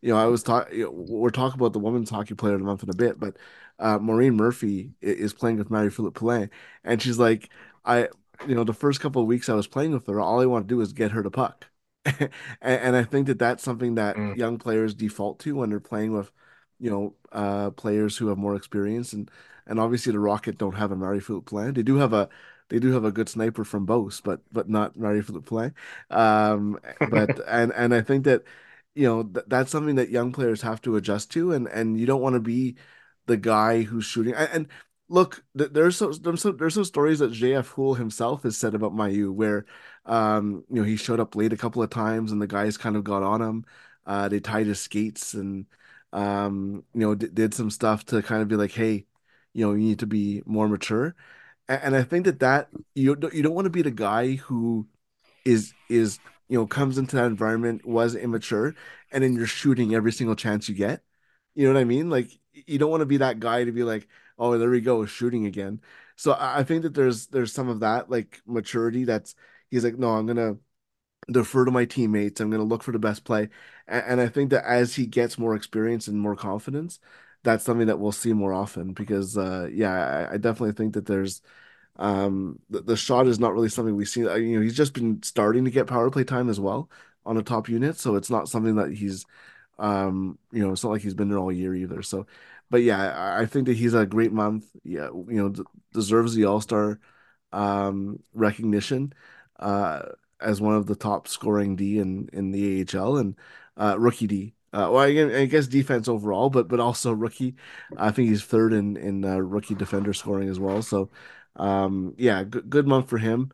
you 0.00 0.10
know, 0.10 0.18
I 0.18 0.26
was 0.26 0.42
talking. 0.42 0.78
You 0.78 0.84
know, 0.86 0.90
we're 0.92 1.30
talking 1.30 1.58
about 1.60 1.72
the 1.72 1.78
women's 1.78 2.10
hockey 2.10 2.34
player 2.34 2.54
of 2.54 2.60
the 2.60 2.66
month 2.66 2.82
in 2.82 2.90
a 2.90 2.94
bit, 2.94 3.18
but 3.18 3.36
uh, 3.78 3.98
Maureen 3.98 4.36
Murphy 4.36 4.92
is 5.00 5.32
playing 5.32 5.56
with 5.58 5.70
Marie-Philip 5.70 6.14
Poulin, 6.14 6.50
and 6.84 7.00
she's 7.02 7.18
like, 7.18 7.48
I, 7.84 8.08
you 8.46 8.54
know, 8.54 8.64
the 8.64 8.74
first 8.74 9.00
couple 9.00 9.22
of 9.22 9.28
weeks 9.28 9.48
I 9.48 9.54
was 9.54 9.66
playing 9.66 9.92
with 9.92 10.06
her, 10.06 10.20
all 10.20 10.40
I 10.40 10.46
want 10.46 10.68
to 10.68 10.74
do 10.74 10.80
is 10.80 10.92
get 10.92 11.12
her 11.12 11.22
to 11.22 11.30
puck. 11.30 11.66
and, 12.20 12.30
and, 12.60 12.96
I 12.96 13.04
think 13.04 13.28
that 13.28 13.38
that's 13.38 13.62
something 13.62 13.94
that 13.94 14.16
mm. 14.16 14.36
young 14.36 14.58
players 14.58 14.94
default 14.94 15.38
to 15.40 15.56
when 15.56 15.70
they're 15.70 15.80
playing 15.80 16.12
with, 16.12 16.30
you 16.78 16.90
know, 16.90 17.14
uh, 17.32 17.70
players 17.70 18.16
who 18.16 18.28
have 18.28 18.38
more 18.38 18.56
experience. 18.56 19.12
And 19.12 19.30
and 19.66 19.80
obviously 19.80 20.12
the 20.12 20.18
Rocket 20.18 20.58
don't 20.58 20.74
have 20.76 20.92
a 20.92 20.96
Marie-Philip 20.96 21.46
Poulin. 21.46 21.74
They 21.74 21.82
do 21.82 21.96
have 21.96 22.12
a 22.12 22.28
they 22.70 22.78
do 22.78 22.92
have 22.92 23.04
a 23.04 23.12
good 23.12 23.28
sniper 23.28 23.64
from 23.64 23.86
Beauce, 23.86 24.20
but 24.20 24.40
but 24.52 24.68
not 24.68 24.96
Marie-Philip 24.96 25.46
Poulin. 25.46 25.74
Um, 26.10 26.78
but 27.10 27.40
and 27.48 27.72
and 27.74 27.94
I 27.94 28.02
think 28.02 28.24
that 28.24 28.42
you 28.94 29.06
know 29.06 29.22
th- 29.22 29.46
that's 29.48 29.70
something 29.70 29.96
that 29.96 30.10
young 30.10 30.32
players 30.32 30.62
have 30.62 30.80
to 30.82 30.96
adjust 30.96 31.30
to, 31.32 31.52
and 31.52 31.66
and 31.68 31.98
you 31.98 32.06
don't 32.06 32.22
want 32.22 32.34
to 32.34 32.40
be 32.40 32.76
the 33.26 33.36
guy 33.36 33.82
who's 33.82 34.04
shooting. 34.04 34.34
And, 34.34 34.50
and 34.52 34.68
look, 35.08 35.44
there's 35.54 35.96
so 35.96 36.12
there's 36.12 36.42
some 36.42 36.56
there's 36.56 36.74
some 36.74 36.84
stories 36.84 37.18
that 37.20 37.32
JF 37.32 37.66
Houle 37.68 37.94
himself 37.94 38.42
has 38.42 38.56
said 38.56 38.74
about 38.74 38.94
Mailloux 38.94 39.32
where 39.32 39.66
um 40.06 40.64
you 40.70 40.76
know 40.76 40.82
he 40.82 40.96
showed 40.96 41.20
up 41.20 41.34
late 41.36 41.52
a 41.52 41.56
couple 41.56 41.82
of 41.82 41.90
times 41.90 42.32
and 42.32 42.40
the 42.42 42.46
guys 42.46 42.76
kind 42.76 42.96
of 42.96 43.04
got 43.04 43.22
on 43.22 43.40
him. 43.42 43.64
Uh, 44.06 44.28
they 44.28 44.40
tied 44.40 44.66
his 44.66 44.80
skates 44.80 45.34
and 45.34 45.66
um 46.12 46.84
you 46.94 47.00
know 47.00 47.14
d- 47.14 47.28
did 47.32 47.54
some 47.54 47.70
stuff 47.70 48.04
to 48.06 48.22
kind 48.22 48.42
of 48.42 48.48
be 48.48 48.56
like, 48.56 48.72
hey, 48.72 49.06
you 49.52 49.64
know, 49.66 49.72
you 49.72 49.78
need 49.78 49.98
to 50.00 50.06
be 50.06 50.42
more 50.46 50.68
mature. 50.68 51.14
And, 51.68 51.82
and 51.84 51.96
I 51.96 52.02
think 52.04 52.26
that 52.26 52.40
that 52.40 52.68
you 52.94 53.16
you 53.32 53.42
don't 53.42 53.54
want 53.54 53.66
to 53.66 53.70
be 53.70 53.82
the 53.82 53.90
guy 53.90 54.34
who 54.36 54.88
is 55.44 55.74
is 55.88 56.20
you 56.48 56.58
know 56.58 56.66
comes 56.66 56.98
into 56.98 57.16
that 57.16 57.26
environment 57.26 57.84
was 57.86 58.14
immature, 58.14 58.74
and 59.12 59.24
then 59.24 59.34
you're 59.34 59.46
shooting 59.46 59.94
every 59.94 60.12
single 60.12 60.36
chance 60.36 60.68
you 60.68 60.74
get. 60.74 61.02
You 61.54 61.66
know 61.66 61.74
what 61.74 61.80
I 61.80 61.84
mean? 61.84 62.10
Like 62.10 62.30
you 62.52 62.78
don't 62.78 62.90
want 62.90 63.02
to 63.02 63.06
be 63.06 63.18
that 63.18 63.40
guy 63.40 63.64
to 63.64 63.72
be 63.72 63.84
like, 63.84 64.08
oh, 64.38 64.58
there 64.58 64.70
we 64.70 64.80
go, 64.80 65.04
shooting 65.06 65.46
again. 65.46 65.80
So 66.16 66.36
I 66.38 66.62
think 66.64 66.82
that 66.82 66.94
there's 66.94 67.26
there's 67.28 67.52
some 67.52 67.68
of 67.68 67.80
that 67.80 68.10
like 68.10 68.40
maturity 68.46 69.04
that's 69.04 69.34
he's 69.74 69.84
like, 69.84 69.98
no, 69.98 70.10
I'm 70.10 70.26
gonna 70.26 70.56
defer 71.30 71.64
to 71.64 71.70
my 71.70 71.84
teammates. 71.86 72.40
I'm 72.40 72.50
gonna 72.50 72.64
look 72.64 72.82
for 72.82 72.92
the 72.92 72.98
best 72.98 73.24
play, 73.24 73.48
and, 73.88 74.04
and 74.06 74.20
I 74.20 74.28
think 74.28 74.50
that 74.50 74.64
as 74.66 74.94
he 74.96 75.06
gets 75.06 75.38
more 75.38 75.54
experience 75.56 76.08
and 76.08 76.18
more 76.20 76.36
confidence, 76.36 77.00
that's 77.44 77.64
something 77.64 77.86
that 77.88 77.98
we'll 78.00 78.12
see 78.12 78.32
more 78.32 78.52
often 78.54 78.92
because 78.94 79.36
uh 79.38 79.68
yeah, 79.72 80.28
I, 80.30 80.34
I 80.34 80.38
definitely 80.38 80.72
think 80.72 80.94
that 80.94 81.06
there's 81.06 81.42
um, 81.96 82.58
the, 82.70 82.80
the 82.82 82.96
shot 82.96 83.26
is 83.26 83.38
not 83.38 83.54
really 83.54 83.68
something 83.68 83.94
we 83.96 84.04
see. 84.04 84.26
uh, 84.28 84.34
You 84.36 84.56
know, 84.56 84.62
he's 84.62 84.76
just 84.76 84.94
been 84.94 85.22
starting 85.22 85.64
to 85.64 85.70
get 85.70 85.86
power 85.86 86.10
play 86.10 86.24
time 86.24 86.48
as 86.48 86.60
well 86.60 86.90
on 87.26 87.36
a 87.36 87.42
top 87.42 87.68
unit, 87.68 87.96
so 87.98 88.16
it's 88.16 88.30
not 88.30 88.48
something 88.48 88.76
that 88.76 88.92
he's, 88.92 89.24
um, 89.78 90.38
you 90.52 90.62
know, 90.64 90.72
it's 90.72 90.84
not 90.84 90.90
like 90.90 91.02
he's 91.02 91.14
been 91.14 91.28
there 91.28 91.38
all 91.38 91.52
year 91.52 91.74
either. 91.74 92.02
So, 92.02 92.26
but 92.70 92.82
yeah, 92.82 93.36
I, 93.38 93.46
think 93.46 93.66
that 93.66 93.76
he's 93.76 93.94
a 93.94 94.06
great 94.06 94.32
month. 94.32 94.66
Yeah, 94.84 95.06
you 95.08 95.26
know, 95.28 95.48
d 95.50 95.62
deserves 95.92 96.34
the 96.34 96.44
All-Star 96.46 96.98
um 97.52 98.20
recognition 98.32 99.12
uh 99.58 100.02
as 100.40 100.60
one 100.60 100.74
of 100.74 100.86
the 100.86 100.96
top 100.96 101.28
scoring 101.28 101.76
D 101.76 101.98
in 101.98 102.28
in 102.32 102.50
the 102.50 102.80
AHL 102.82 103.16
and 103.16 103.36
uh 103.76 103.96
rookie 103.98 104.26
D. 104.26 104.54
Uh, 104.72 104.90
well, 104.90 104.98
I, 105.02 105.38
I 105.42 105.46
guess 105.46 105.68
defense 105.68 106.08
overall, 106.08 106.50
but 106.50 106.66
but 106.68 106.80
also 106.80 107.12
rookie. 107.12 107.54
I 107.96 108.10
think 108.10 108.28
he's 108.28 108.42
third 108.44 108.72
in 108.72 108.96
in 108.96 109.24
uh, 109.24 109.36
rookie 109.38 109.74
defender 109.76 110.12
scoring 110.12 110.48
as 110.48 110.58
well. 110.58 110.82
So, 110.82 111.10
um, 111.56 112.14
yeah, 112.18 112.42
good 112.42 112.68
good 112.70 112.86
month 112.88 113.08
for 113.08 113.18
him, 113.18 113.52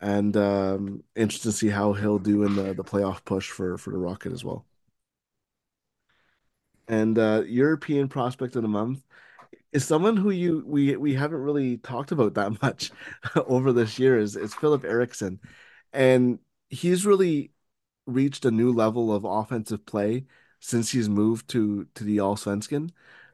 and 0.00 0.36
um, 0.36 1.04
interested 1.16 1.50
to 1.50 1.56
see 1.56 1.68
how 1.70 1.92
he'll 1.94 2.18
do 2.20 2.44
in 2.44 2.54
the 2.56 2.74
the 2.74 2.84
playoff 2.84 3.24
push 3.24 3.50
for 3.50 3.78
for 3.78 3.90
the 3.90 3.98
Rocket 3.98 4.32
as 4.32 4.44
well. 4.44 4.64
And 6.88 7.18
uh, 7.18 7.42
European 7.46 8.08
prospect 8.08 8.56
of 8.56 8.62
the 8.62 8.68
month 8.68 9.04
is 9.72 9.84
someone 9.84 10.16
who 10.16 10.30
you 10.30 10.62
we 10.66 10.96
we 10.96 11.14
haven't 11.14 11.40
really 11.40 11.78
talked 11.78 12.12
about 12.12 12.34
that 12.34 12.60
much 12.62 12.90
over 13.46 13.72
this 13.72 13.98
year 13.98 14.18
is 14.18 14.36
is 14.36 14.54
Filip 14.54 14.84
Eriksson, 14.84 15.40
and 15.92 16.38
he's 16.68 17.06
really 17.06 17.52
reached 18.06 18.44
a 18.44 18.50
new 18.50 18.72
level 18.72 19.12
of 19.14 19.24
offensive 19.24 19.86
play 19.86 20.24
since 20.60 20.90
he's 20.90 21.08
moved 21.08 21.48
to 21.50 21.86
to 21.94 22.04
the 22.04 22.18
Allsvenskan, 22.18 22.90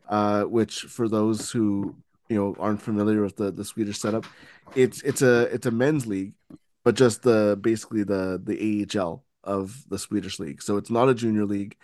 uh, 0.09 0.45
which 0.45 0.81
for 0.83 1.09
those 1.09 1.51
who 1.51 1.97
you 2.29 2.37
know 2.37 2.57
aren't 2.59 2.83
familiar 2.83 3.23
with 3.23 3.37
the 3.37 3.51
the 3.51 3.65
Swedish 3.65 3.99
setup, 3.99 4.27
it's 4.75 5.03
it's 5.03 5.23
a 5.23 5.43
it's 5.55 5.67
a 5.67 5.71
men's 5.71 6.07
league, 6.07 6.35
but 6.85 6.95
just 6.95 7.23
the 7.23 7.59
basically 7.61 8.05
the 8.05 8.41
the 8.43 8.87
AHL 8.99 9.25
of 9.45 9.85
the 9.89 9.99
Swedish 9.99 10.39
league. 10.39 10.63
So 10.63 10.77
it's 10.77 10.91
not 10.91 11.09
a 11.09 11.15
junior 11.15 11.45
league. 11.47 11.77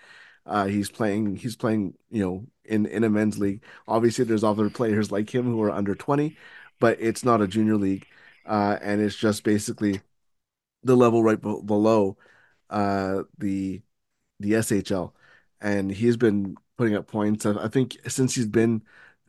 Uh, 0.44 0.66
he's 0.66 0.90
playing 0.90 1.36
he's 1.36 1.56
playing 1.56 1.94
you 2.10 2.24
know 2.24 2.46
in 2.64 2.87
in 2.87 3.05
a 3.05 3.11
men's 3.11 3.38
league. 3.38 3.62
Obviously, 3.88 4.25
there's 4.25 4.44
other 4.44 4.70
players 4.70 5.12
like 5.12 5.35
him 5.35 5.44
who 5.46 5.62
are 5.62 5.70
under 5.70 5.94
20, 5.94 6.37
but 6.81 6.98
it's 7.01 7.25
not 7.25 7.40
a 7.42 7.48
junior 7.48 7.77
league, 7.77 8.07
uh, 8.46 8.79
and 8.83 9.01
it's 9.01 9.16
just 9.16 9.44
basically 9.44 10.01
the 10.83 10.96
level 10.96 11.22
right 11.22 11.40
be 11.40 11.62
below 11.64 12.16
uh, 12.70 13.22
the 13.38 13.83
the 14.40 14.55
SHL, 14.55 15.14
and 15.61 15.90
he's 15.92 16.16
been 16.16 16.57
putting 16.77 16.96
up 16.96 17.07
points. 17.07 17.46
I, 17.46 17.64
I 17.64 17.68
think 17.68 17.98
since 18.09 18.35
he's 18.35 18.46
been 18.46 18.83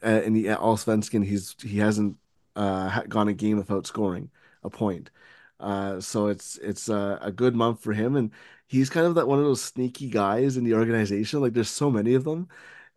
uh, 0.06 0.22
in 0.24 0.34
the 0.34 0.46
Allsvenskan, 0.48 1.26
he's 1.26 1.56
he 1.62 1.80
hasn't 1.80 2.18
uh, 2.56 3.02
gone 3.04 3.28
a 3.28 3.34
game 3.34 3.58
without 3.58 3.88
scoring 3.88 4.32
a 4.64 4.70
point. 4.70 5.12
Uh, 5.60 6.00
so 6.02 6.28
it's 6.28 6.58
it's 6.60 6.90
uh, 6.90 7.20
a 7.22 7.32
good 7.32 7.56
month 7.56 7.82
for 7.82 7.94
him, 7.94 8.16
and 8.16 8.32
he's 8.68 8.90
kind 8.90 9.06
of 9.08 9.16
that 9.16 9.28
one 9.28 9.40
of 9.40 9.46
those 9.46 9.64
sneaky 9.64 10.10
guys 10.10 10.58
in 10.58 10.64
the 10.64 10.74
organization. 10.74 11.42
Like 11.42 11.54
there's 11.54 11.70
so 11.70 11.92
many 11.92 12.14
of 12.16 12.24
them 12.24 12.50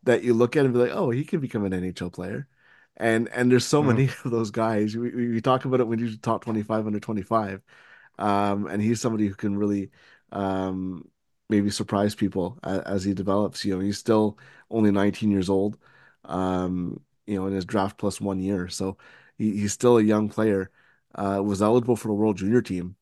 that 0.07 0.25
you 0.25 0.35
look 0.35 0.57
at 0.57 0.65
and 0.67 0.75
be 0.75 0.81
like, 0.81 0.93
oh, 0.93 1.11
he 1.11 1.25
could 1.25 1.43
become 1.43 1.65
an 1.67 1.75
NHL 1.75 2.11
player. 2.11 2.49
And 2.97 3.29
and 3.31 3.51
there's 3.53 3.67
so 3.67 3.83
Mhm. 3.83 3.87
many 3.89 4.05
of 4.25 4.31
those 4.31 4.51
guys. 4.51 4.97
We, 4.97 5.11
we, 5.11 5.29
we 5.33 5.41
talk 5.43 5.65
about 5.67 5.81
it 5.81 5.89
when 5.89 5.99
you 5.99 6.17
top 6.19 6.45
25 6.45 6.87
under 6.87 7.01
25 7.01 7.63
um, 8.19 8.67
and 8.69 8.81
he's 8.83 9.01
somebody 9.01 9.27
who 9.29 9.35
can 9.35 9.57
really 9.59 9.91
um, 10.33 11.09
maybe 11.51 11.71
surprise 11.71 12.15
people 12.15 12.59
as, 12.65 12.81
as 12.81 13.05
he 13.05 13.15
develops. 13.15 13.65
You 13.65 13.75
know, 13.77 13.81
he's 13.81 13.99
still 13.99 14.39
only 14.71 14.91
19 14.91 15.31
years 15.31 15.51
old, 15.51 15.79
um, 16.25 17.01
you 17.27 17.37
know, 17.37 17.47
in 17.47 17.53
his 17.55 17.65
draft 17.67 17.99
plus 17.99 18.21
one 18.21 18.41
year. 18.41 18.69
So 18.69 18.97
he, 19.39 19.53
he's 19.59 19.73
still 19.73 19.99
a 19.99 20.03
young 20.03 20.29
player. 20.29 20.71
Uh, 21.15 21.41
was 21.43 21.63
eligible 21.63 21.97
for 21.97 22.09
the 22.09 22.15
World 22.15 22.37
Junior 22.37 22.61
team 22.63 22.97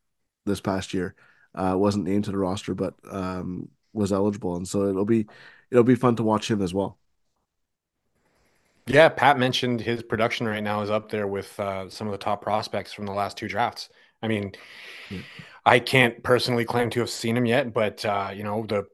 this 0.47 0.61
past 0.61 0.95
year. 0.95 1.15
Uh, 1.55 1.75
wasn't 1.77 2.05
named 2.05 2.25
to 2.25 2.31
the 2.33 2.39
roster, 2.39 2.75
but 2.75 2.95
um, 3.11 3.69
was 3.93 4.13
eligible, 4.13 4.57
and 4.57 4.67
so 4.67 4.89
it'll 4.89 5.05
be 5.05 5.27
it'll 5.71 5.85
be 5.85 5.95
fun 5.95 6.17
to 6.17 6.23
watch 6.23 6.51
him 6.51 6.63
as 6.63 6.75
well. 6.75 6.99
Yeah, 8.87 9.09
Pat 9.09 9.39
mentioned 9.39 9.81
his 9.81 10.03
production 10.03 10.47
right 10.47 10.63
now 10.63 10.83
is 10.83 10.91
up 10.91 11.11
there 11.11 11.27
with 11.27 11.59
uh, 11.59 11.89
some 11.89 12.07
of 12.07 12.13
the 12.13 12.19
top 12.19 12.43
prospects 12.43 12.93
from 12.93 13.07
the 13.07 13.13
last 13.13 13.37
two 13.37 13.49
drafts. 13.49 13.89
I 14.23 14.29
mean, 14.29 14.53
Yeah. 15.11 15.21
I 15.67 15.79
can't 15.79 16.23
personally 16.23 16.67
claim 16.67 16.91
to 16.91 17.01
have 17.01 17.09
seen 17.09 17.37
him 17.37 17.47
yet, 17.47 17.73
but 17.73 18.05
uh, 18.05 18.31
you 18.35 18.45
know, 18.45 18.67
the 18.67 18.85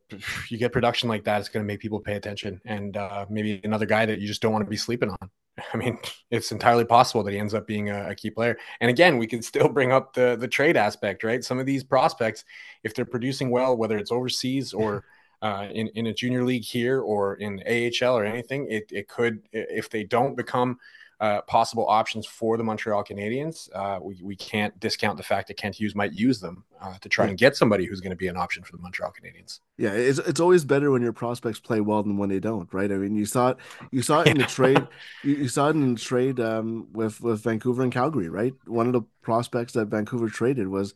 you 0.48 0.56
get 0.56 0.72
production 0.72 1.08
like 1.08 1.24
that, 1.24 1.40
it's 1.40 1.48
going 1.48 1.64
to 1.64 1.66
make 1.66 1.80
people 1.80 1.98
pay 1.98 2.14
attention, 2.14 2.60
and 2.64 2.96
uh, 2.96 3.26
maybe 3.28 3.60
another 3.64 3.86
guy 3.86 4.06
that 4.06 4.20
you 4.20 4.28
just 4.28 4.40
don't 4.40 4.52
want 4.52 4.64
to 4.64 4.70
be 4.70 4.76
sleeping 4.76 5.10
on. 5.10 5.30
I 5.74 5.76
mean, 5.76 5.98
it's 6.30 6.52
entirely 6.52 6.84
possible 6.84 7.24
that 7.24 7.32
he 7.32 7.40
ends 7.40 7.54
up 7.54 7.66
being 7.66 7.90
a, 7.90 8.10
a 8.10 8.14
key 8.14 8.30
player. 8.30 8.56
And 8.80 8.88
again, 8.88 9.18
we 9.18 9.26
can 9.26 9.42
still 9.42 9.68
bring 9.68 9.90
up 9.90 10.14
the 10.14 10.36
the 10.38 10.46
trade 10.46 10.76
aspect, 10.76 11.24
right? 11.24 11.42
Some 11.42 11.58
of 11.58 11.66
these 11.66 11.82
prospects, 11.82 12.44
if 12.84 12.94
they're 12.94 13.04
producing 13.04 13.50
well, 13.50 13.76
whether 13.76 13.98
it's 13.98 14.12
overseas 14.12 14.72
or 14.72 15.04
uh, 15.42 15.68
in 15.70 15.88
in 15.88 16.06
a 16.06 16.14
junior 16.14 16.44
league 16.44 16.64
here 16.64 17.00
or 17.00 17.34
in 17.34 17.62
AHL 17.66 18.16
or 18.16 18.24
anything, 18.24 18.66
it 18.70 18.90
it 18.90 19.08
could 19.08 19.42
if 19.52 19.90
they 19.90 20.04
don't 20.04 20.36
become 20.36 20.78
uh, 21.20 21.42
possible 21.42 21.86
options 21.86 22.26
for 22.26 22.56
the 22.56 22.64
Montreal 22.64 23.04
Canadiens. 23.04 23.68
Uh, 23.74 23.98
we, 24.02 24.18
we 24.22 24.34
can't 24.34 24.78
discount 24.80 25.18
the 25.18 25.22
fact 25.22 25.48
that 25.48 25.58
Kent 25.58 25.74
Hughes 25.74 25.94
might 25.94 26.14
use 26.14 26.40
them 26.40 26.64
uh, 26.80 26.94
to 26.98 27.10
try 27.10 27.26
and 27.26 27.36
get 27.36 27.54
somebody 27.56 27.84
who's 27.84 28.00
going 28.00 28.10
to 28.10 28.16
be 28.16 28.28
an 28.28 28.38
option 28.38 28.62
for 28.62 28.72
the 28.72 28.78
Montreal 28.82 29.12
Canadiens. 29.12 29.60
Yeah, 29.76 29.90
it's 29.90 30.18
it's 30.18 30.40
always 30.40 30.64
better 30.64 30.90
when 30.90 31.02
your 31.02 31.12
prospects 31.12 31.60
play 31.60 31.82
well 31.82 32.02
than 32.02 32.16
when 32.16 32.30
they 32.30 32.40
don't, 32.40 32.72
right? 32.72 32.90
I 32.90 32.94
mean, 32.94 33.14
you 33.14 33.26
saw 33.26 33.50
it 33.50 33.58
you 33.90 34.00
saw 34.00 34.22
it 34.22 34.28
in 34.28 34.38
the 34.38 34.44
trade 34.44 34.86
you, 35.22 35.34
you 35.34 35.48
saw 35.48 35.68
it 35.68 35.76
in 35.76 35.94
the 35.94 36.00
trade 36.00 36.40
um 36.40 36.88
with 36.92 37.20
with 37.20 37.42
Vancouver 37.42 37.82
and 37.82 37.92
Calgary, 37.92 38.30
right? 38.30 38.54
One 38.66 38.86
of 38.86 38.94
the 38.94 39.02
prospects 39.20 39.74
that 39.74 39.88
Vancouver 39.88 40.30
traded 40.30 40.68
was 40.68 40.94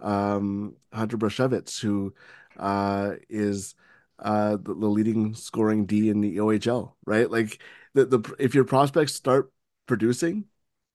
um 0.00 0.76
Hunter 0.90 1.18
Brzustewicz, 1.18 1.80
who 1.80 2.14
uh 2.58 3.16
is 3.28 3.74
uh 4.18 4.52
the, 4.56 4.74
the 4.74 4.86
leading 4.86 5.34
scoring 5.34 5.86
D 5.86 6.08
in 6.08 6.20
the 6.20 6.40
OHL, 6.40 6.96
right? 7.06 7.30
Like 7.30 7.60
the 7.94 8.06
the 8.06 8.34
if 8.38 8.54
your 8.54 8.64
prospects 8.64 9.14
start 9.14 9.52
producing, 9.86 10.46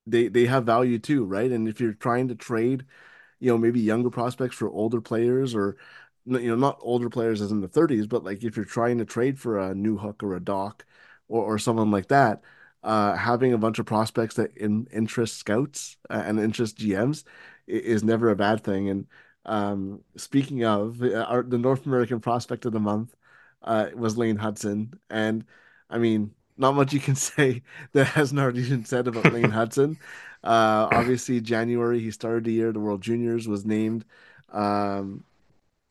they 0.06 0.28
they 0.28 0.46
have 0.46 0.64
value 0.66 0.98
too, 0.98 1.24
right? 1.24 1.50
And 1.50 1.68
if 1.68 1.80
you're 1.80 1.94
trying 1.94 2.28
to 2.28 2.34
trade 2.34 2.86
you 3.40 3.50
know, 3.50 3.58
maybe 3.58 3.80
younger 3.80 4.10
prospects 4.10 4.56
for 4.56 4.70
older 4.70 5.00
players 5.00 5.54
or, 5.54 5.76
you 6.26 6.48
know, 6.48 6.56
not 6.56 6.78
older 6.80 7.10
players 7.10 7.40
as 7.40 7.50
in 7.50 7.60
the 7.60 7.68
30s, 7.68 8.06
but 8.06 8.24
like 8.24 8.42
if 8.44 8.56
you're 8.56 8.64
trying 8.64 8.98
to 8.98 9.04
trade 9.04 9.38
for 9.38 9.58
a 9.58 9.74
Newhook 9.74 10.22
or 10.22 10.34
a 10.36 10.40
Dach 10.40 10.80
or, 11.28 11.44
or 11.54 11.58
someone 11.58 11.90
like 11.90 12.08
that, 12.08 12.42
uh, 12.82 13.14
having 13.16 13.52
a 13.52 13.58
bunch 13.58 13.78
of 13.78 13.86
prospects 13.86 14.36
that 14.36 14.56
in, 14.56 14.86
interest 14.92 15.36
scouts 15.38 15.96
and 16.10 16.38
interest 16.40 16.78
GMs 16.78 17.24
is 17.66 18.02
never 18.04 18.30
a 18.30 18.36
bad 18.36 18.62
thing. 18.64 18.88
And 18.88 19.06
um, 19.44 20.02
speaking 20.16 20.64
of, 20.64 21.02
uh, 21.02 21.22
our, 21.22 21.42
the 21.42 21.58
North 21.58 21.86
American 21.86 22.20
prospect 22.20 22.64
of 22.64 22.72
the 22.72 22.80
month 22.80 23.14
uh, 23.62 23.88
was 23.94 24.16
Lane 24.18 24.38
Hutson. 24.38 24.98
And 25.10 25.44
I 25.90 25.98
mean, 25.98 26.32
not 26.56 26.74
much 26.74 26.92
you 26.92 27.00
can 27.00 27.14
say 27.16 27.62
that 27.92 28.06
hasn't 28.06 28.40
already 28.40 28.68
been 28.68 28.84
said 28.84 29.08
about 29.08 29.32
Lane 29.32 29.44
Hutson. 29.52 29.98
Uh, 30.44 30.88
obviously, 30.92 31.40
January 31.40 32.00
he 32.00 32.10
started 32.10 32.44
the 32.44 32.52
year. 32.52 32.72
The 32.72 32.80
World 32.80 33.02
Juniors 33.02 33.46
was 33.48 33.64
named. 33.64 34.04
Um, 34.50 35.24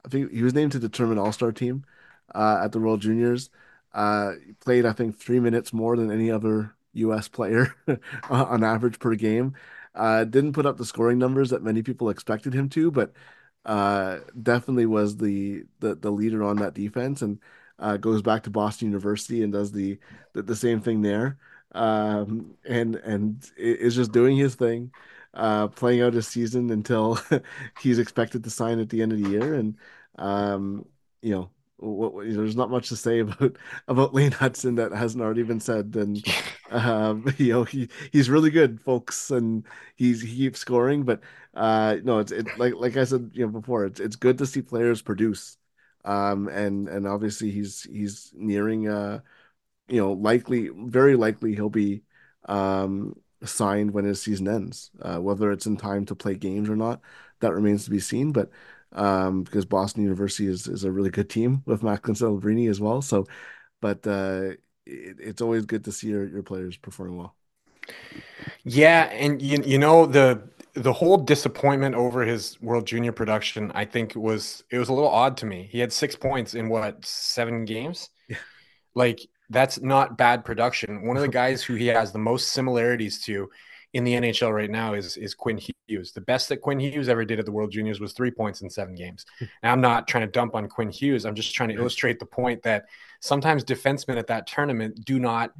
I 0.05 0.09
think 0.09 0.31
he 0.31 0.43
was 0.43 0.53
named 0.53 0.71
to 0.73 0.79
determine 0.79 1.17
All-Star 1.17 1.51
team 1.51 1.85
uh, 2.33 2.61
at 2.63 2.71
the 2.71 2.79
World 2.79 3.01
Juniors. 3.01 3.49
Uh, 3.93 4.33
played, 4.61 4.85
I 4.85 4.93
think, 4.93 5.17
three 5.17 5.39
minutes 5.39 5.73
more 5.73 5.95
than 5.97 6.11
any 6.11 6.31
other 6.31 6.75
U.S. 6.93 7.27
player 7.27 7.75
on 8.29 8.63
average 8.63 8.99
per 8.99 9.15
game. 9.15 9.53
Uh, 9.93 10.23
didn't 10.23 10.53
put 10.53 10.65
up 10.65 10.77
the 10.77 10.85
scoring 10.85 11.17
numbers 11.17 11.49
that 11.49 11.63
many 11.63 11.83
people 11.83 12.09
expected 12.09 12.53
him 12.53 12.69
to, 12.69 12.89
but 12.91 13.11
uh, 13.65 14.19
definitely 14.41 14.85
was 14.85 15.17
the, 15.17 15.65
the 15.79 15.95
the 15.95 16.11
leader 16.11 16.43
on 16.43 16.57
that 16.57 16.73
defense 16.73 17.21
and 17.21 17.39
uh, 17.79 17.97
goes 17.97 18.21
back 18.21 18.43
to 18.43 18.49
Boston 18.49 18.87
University 18.87 19.43
and 19.43 19.53
does 19.53 19.71
the 19.71 19.99
the, 20.33 20.41
the 20.43 20.55
same 20.55 20.81
thing 20.81 21.01
there. 21.01 21.37
Um, 21.73 22.57
and 22.67 22.95
and 22.97 23.49
is 23.57 23.95
just 23.95 24.11
doing 24.11 24.35
his 24.37 24.55
thing, 24.55 24.91
uh, 25.33 25.67
playing 25.69 26.01
out 26.01 26.13
his 26.13 26.27
season 26.27 26.69
until 26.69 27.19
he's 27.79 27.99
expected 27.99 28.43
to 28.43 28.49
sign 28.49 28.79
at 28.79 28.89
the 28.89 29.01
end 29.01 29.13
of 29.13 29.19
the 29.19 29.29
year. 29.29 29.53
And 29.53 29.77
um, 30.17 30.85
you 31.21 31.31
know, 31.31 31.49
what, 31.81 32.25
you 32.25 32.31
know, 32.33 32.37
there's 32.37 32.55
not 32.55 32.69
much 32.69 32.89
to 32.89 32.95
say 32.95 33.19
about 33.21 33.57
about 33.87 34.13
Lane 34.13 34.31
Hutson 34.31 34.75
that 34.77 34.91
hasn't 34.91 35.23
already 35.23 35.43
been 35.43 35.59
said. 35.59 35.95
And 35.95 36.23
um, 36.71 37.25
you 37.37 37.53
know, 37.53 37.63
he 37.63 37.89
he's 38.11 38.29
really 38.29 38.49
good, 38.51 38.81
folks, 38.81 39.31
and 39.31 39.65
he's 39.95 40.21
he 40.21 40.35
keeps 40.37 40.59
scoring. 40.59 41.03
But 41.03 41.21
uh, 41.53 41.97
no, 42.03 42.19
it's 42.19 42.31
it 42.31 42.47
like 42.57 42.75
like 42.75 42.97
I 42.97 43.03
said, 43.05 43.31
you 43.33 43.45
know, 43.45 43.51
before, 43.51 43.85
it's 43.85 43.99
it's 43.99 44.15
good 44.15 44.37
to 44.39 44.45
see 44.45 44.61
players 44.61 45.01
produce. 45.01 45.57
Um, 46.03 46.47
and 46.47 46.89
and 46.89 47.07
obviously 47.07 47.51
he's 47.51 47.83
he's 47.83 48.31
nearing 48.35 48.87
uh, 48.87 49.19
you 49.87 49.97
know, 49.99 50.13
likely, 50.13 50.69
very 50.69 51.15
likely 51.15 51.55
he'll 51.55 51.69
be 51.69 52.03
um 52.47 53.15
signed 53.43 53.91
when 53.91 54.05
his 54.05 54.21
season 54.21 54.47
ends. 54.47 54.91
Uh, 55.01 55.17
whether 55.19 55.51
it's 55.51 55.65
in 55.65 55.77
time 55.77 56.05
to 56.05 56.15
play 56.15 56.35
games 56.35 56.69
or 56.69 56.75
not, 56.75 57.01
that 57.39 57.53
remains 57.53 57.85
to 57.85 57.91
be 57.91 57.99
seen. 57.99 58.31
But 58.31 58.49
um, 58.93 59.43
because 59.43 59.65
Boston 59.65 60.03
University 60.03 60.47
is 60.47 60.67
is 60.67 60.83
a 60.83 60.91
really 60.91 61.09
good 61.09 61.29
team 61.29 61.63
with 61.65 61.83
Macklin 61.83 62.15
Celebrini 62.15 62.69
as 62.69 62.79
well. 62.79 63.01
So, 63.01 63.25
but 63.81 64.05
uh, 64.05 64.51
it, 64.85 65.17
it's 65.19 65.41
always 65.41 65.65
good 65.65 65.85
to 65.85 65.91
see 65.91 66.07
your, 66.07 66.27
your 66.27 66.43
players 66.43 66.77
performing 66.77 67.17
well. 67.17 67.35
Yeah, 68.63 69.03
and 69.11 69.41
you 69.41 69.61
you 69.65 69.77
know 69.77 70.05
the 70.05 70.41
the 70.73 70.93
whole 70.93 71.17
disappointment 71.17 71.95
over 71.95 72.23
his 72.23 72.59
World 72.61 72.87
Junior 72.87 73.11
production, 73.11 73.71
I 73.75 73.85
think 73.85 74.15
was 74.15 74.63
it 74.71 74.77
was 74.77 74.89
a 74.89 74.93
little 74.93 75.09
odd 75.09 75.37
to 75.37 75.45
me. 75.45 75.67
He 75.71 75.79
had 75.79 75.91
six 75.91 76.15
points 76.15 76.53
in 76.53 76.69
what 76.69 77.05
seven 77.05 77.65
games. 77.65 78.09
Yeah. 78.29 78.37
Like 78.95 79.19
that's 79.49 79.81
not 79.81 80.17
bad 80.17 80.45
production. 80.45 81.05
One 81.05 81.17
of 81.17 81.21
the 81.21 81.27
guys 81.27 81.61
who 81.63 81.75
he 81.75 81.87
has 81.87 82.11
the 82.11 82.19
most 82.19 82.49
similarities 82.49 83.21
to 83.25 83.49
in 83.93 84.03
the 84.03 84.13
NHL 84.13 84.53
right 84.53 84.69
now 84.69 84.93
is 84.93 85.17
is 85.17 85.33
Quinn 85.33 85.59
Hughes. 85.87 86.11
The 86.11 86.21
best 86.21 86.49
that 86.49 86.57
Quinn 86.57 86.79
Hughes 86.79 87.09
ever 87.09 87.25
did 87.25 87.39
at 87.39 87.45
the 87.45 87.51
World 87.51 87.71
Juniors 87.71 87.99
was 87.99 88.13
three 88.13 88.31
points 88.31 88.61
in 88.61 88.69
seven 88.69 88.95
games. 88.95 89.25
Now 89.63 89.71
I'm 89.71 89.81
not 89.81 90.07
trying 90.07 90.25
to 90.25 90.31
dump 90.31 90.55
on 90.55 90.67
Quinn 90.69 90.89
Hughes. 90.89 91.25
I'm 91.25 91.35
just 91.35 91.53
trying 91.53 91.69
to 91.69 91.75
illustrate 91.75 92.19
the 92.19 92.25
point 92.25 92.63
that 92.63 92.85
sometimes 93.19 93.63
defensemen 93.63 94.17
at 94.17 94.27
that 94.27 94.47
tournament 94.47 95.03
do 95.03 95.19
not 95.19 95.51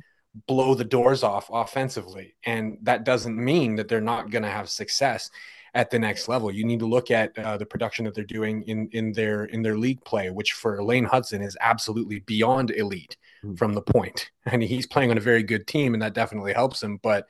blow 0.48 0.76
the 0.76 0.86
doors 0.86 1.24
off 1.24 1.50
offensively, 1.52 2.36
and 2.46 2.78
that 2.84 3.04
doesn't 3.04 3.36
mean 3.36 3.76
that 3.76 3.88
they're 3.88 4.00
not 4.00 4.32
going 4.32 4.44
to 4.44 4.50
have 4.50 4.70
success 4.70 5.30
at 5.74 5.90
the 5.90 6.00
next 6.00 6.28
level. 6.28 6.52
You 6.52 6.66
need 6.66 6.80
to 6.80 6.86
look 6.86 7.12
at 7.12 7.38
uh, 7.38 7.58
the 7.58 7.66
production 7.66 8.06
that 8.06 8.16
they're 8.16 8.24
doing 8.24 8.64
in 8.64 8.90
in 8.92 9.14
their 9.14 9.46
in 9.46 9.62
their 9.62 9.78
league 9.78 10.04
play, 10.04 10.30
which 10.30 10.54
for 10.54 10.84
Lane 10.84 11.06
Hutson 11.06 11.44
is 11.44 11.58
absolutely 11.60 12.20
beyond 12.20 12.72
elite 12.72 13.18
mm. 13.44 13.58
from 13.58 13.74
the 13.74 13.82
point. 13.82 14.30
And 14.44 14.64
he's 14.64 14.88
playing 14.88 15.12
on 15.12 15.20
a 15.20 15.22
very 15.22 15.44
good 15.44 15.68
team, 15.68 15.94
and 15.94 16.02
that 16.02 16.16
definitely 16.16 16.54
helps 16.54 16.82
him. 16.82 16.98
But 17.04 17.28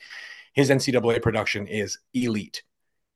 his 0.54 0.70
NCAA 0.70 1.22
production 1.22 1.68
is 1.68 1.98
elite. 2.14 2.64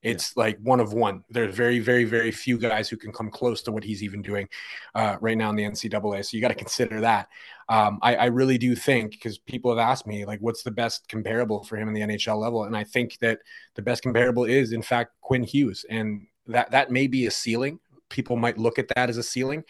It's 0.06 0.34
yeah. 0.38 0.44
like 0.44 0.60
one 0.62 0.80
of 0.80 0.94
one. 0.94 1.24
There's 1.30 1.56
very, 1.56 1.80
very, 1.80 2.04
very 2.04 2.32
few 2.32 2.60
guys 2.60 2.88
who 2.88 2.96
can 2.96 3.12
come 3.12 3.32
close 3.32 3.64
to 3.64 3.72
what 3.72 3.84
he's 3.84 4.04
even 4.04 4.22
doing 4.22 4.48
uh, 4.94 5.18
right 5.20 5.38
now 5.38 5.50
in 5.50 5.56
the 5.56 5.64
NCAA. 5.64 6.24
So 6.24 6.38
you 6.38 6.42
got 6.42 6.50
to 6.50 6.54
consider 6.54 7.02
that. 7.02 7.28
Um, 7.68 7.98
I, 8.04 8.16
I, 8.16 8.26
really 8.26 8.60
do 8.60 8.76
think 8.76 9.12
because 9.12 9.40
people 9.40 9.76
have 9.76 9.80
asked 9.80 10.06
me 10.06 10.24
like, 10.24 10.40
what's 10.40 10.62
the 10.62 10.70
best 10.70 11.10
comparable 11.10 11.64
for 11.64 11.78
him 11.78 11.88
in 11.88 11.96
the 11.96 12.02
NHL 12.02 12.40
level, 12.40 12.66
and 12.66 12.78
I 12.78 12.84
think 12.84 13.18
that 13.22 13.40
the 13.74 13.82
best 13.82 14.04
comparable 14.04 14.44
is 14.44 14.72
in 14.72 14.84
fact 14.84 15.14
Quinn 15.22 15.42
Hughes, 15.42 15.84
and 15.90 16.28
that 16.46 16.70
that 16.70 16.92
may 16.92 17.08
be 17.08 17.26
a 17.26 17.32
ceiling. 17.32 17.80
People 18.10 18.36
might 18.36 18.60
look 18.60 18.78
at 18.78 18.90
that 18.90 19.10
as 19.10 19.18
a 19.18 19.24
ceiling, 19.24 19.64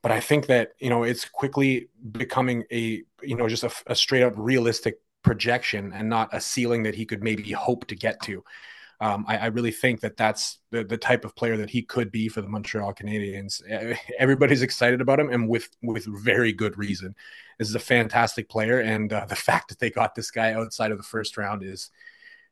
but 0.00 0.12
I 0.12 0.20
think 0.20 0.46
that 0.46 0.74
you 0.78 0.90
know 0.90 1.02
it's 1.02 1.24
quickly 1.24 1.88
becoming 2.12 2.62
a 2.70 3.02
you 3.22 3.36
know 3.36 3.48
just 3.48 3.64
a, 3.64 3.72
a 3.88 3.96
straight 3.96 4.22
up 4.22 4.34
realistic 4.36 5.00
projection 5.24 5.92
and 5.92 6.08
not 6.08 6.28
a 6.32 6.40
ceiling 6.40 6.84
that 6.84 6.94
he 6.94 7.04
could 7.04 7.24
maybe 7.24 7.50
hope 7.50 7.86
to 7.88 7.96
get 7.96 8.22
to. 8.22 8.44
Um, 9.00 9.24
I, 9.26 9.38
I, 9.38 9.46
really 9.46 9.72
think 9.72 10.00
that 10.00 10.16
that's 10.16 10.60
the, 10.70 10.84
the 10.84 10.96
type 10.96 11.24
of 11.24 11.34
player 11.34 11.56
that 11.56 11.68
he 11.68 11.82
could 11.82 12.12
be 12.12 12.28
for 12.28 12.40
the 12.40 12.48
Montreal 12.48 12.94
Canadiens. 12.94 13.60
Everybody's 14.18 14.62
excited 14.62 15.00
about 15.00 15.18
him, 15.18 15.30
and 15.30 15.48
with 15.48 15.68
with 15.82 16.06
very 16.06 16.52
good 16.52 16.78
reason. 16.78 17.14
This 17.58 17.68
is 17.68 17.74
a 17.74 17.80
fantastic 17.80 18.48
player, 18.48 18.78
and 18.80 19.12
uh, 19.12 19.26
the 19.26 19.36
fact 19.48 19.68
that 19.68 19.80
they 19.80 19.90
got 19.90 20.14
this 20.14 20.30
guy 20.30 20.52
outside 20.52 20.92
of 20.92 20.98
the 20.98 21.04
first 21.04 21.36
round 21.36 21.64
is, 21.64 21.90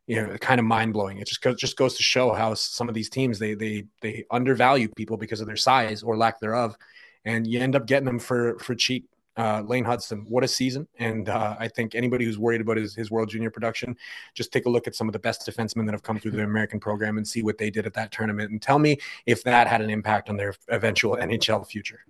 you 0.08 0.16
know, 0.16 0.36
kind 0.38 0.58
of 0.58 0.66
mind 0.66 0.92
blowing. 0.92 1.18
It 1.18 1.28
just 1.28 1.42
just 1.58 1.76
goes 1.76 1.94
to 1.96 2.02
show 2.02 2.32
how 2.32 2.54
some 2.54 2.88
of 2.88 2.94
these 2.94 3.08
teams 3.08 3.38
they 3.38 3.54
they 3.54 3.84
they 4.00 4.24
undervalue 4.30 4.88
people 4.88 5.16
because 5.16 5.40
of 5.40 5.46
their 5.46 5.56
size 5.56 6.02
or 6.02 6.16
lack 6.16 6.40
thereof, 6.40 6.76
and 7.24 7.46
you 7.46 7.60
end 7.60 7.76
up 7.76 7.86
getting 7.86 8.06
them 8.06 8.18
for 8.18 8.58
for 8.58 8.74
cheap 8.74 9.08
uh, 9.36 9.62
Lane 9.66 9.84
Hutson, 9.84 10.26
what 10.28 10.44
a 10.44 10.48
season! 10.48 10.86
And 10.98 11.28
uh, 11.28 11.56
I 11.58 11.68
think 11.68 11.94
anybody 11.94 12.24
who's 12.24 12.38
worried 12.38 12.60
about 12.60 12.76
his, 12.76 12.94
his 12.94 13.10
World 13.10 13.30
Junior 13.30 13.50
production, 13.50 13.96
just 14.34 14.52
take 14.52 14.66
a 14.66 14.68
look 14.68 14.86
at 14.86 14.94
some 14.94 15.08
of 15.08 15.12
the 15.12 15.18
best 15.18 15.46
defensemen 15.46 15.86
that 15.86 15.92
have 15.92 16.02
come 16.02 16.18
through 16.18 16.32
the 16.32 16.42
American 16.44 16.80
program 16.80 17.16
and 17.16 17.26
see 17.26 17.42
what 17.42 17.58
they 17.58 17.70
did 17.70 17.86
at 17.86 17.94
that 17.94 18.12
tournament, 18.12 18.50
and 18.50 18.60
tell 18.60 18.78
me 18.78 18.98
if 19.26 19.42
that 19.44 19.66
had 19.66 19.80
an 19.80 19.90
impact 19.90 20.28
on 20.28 20.36
their 20.36 20.54
eventual 20.68 21.16
NHL 21.16 21.66
future. 21.66 22.00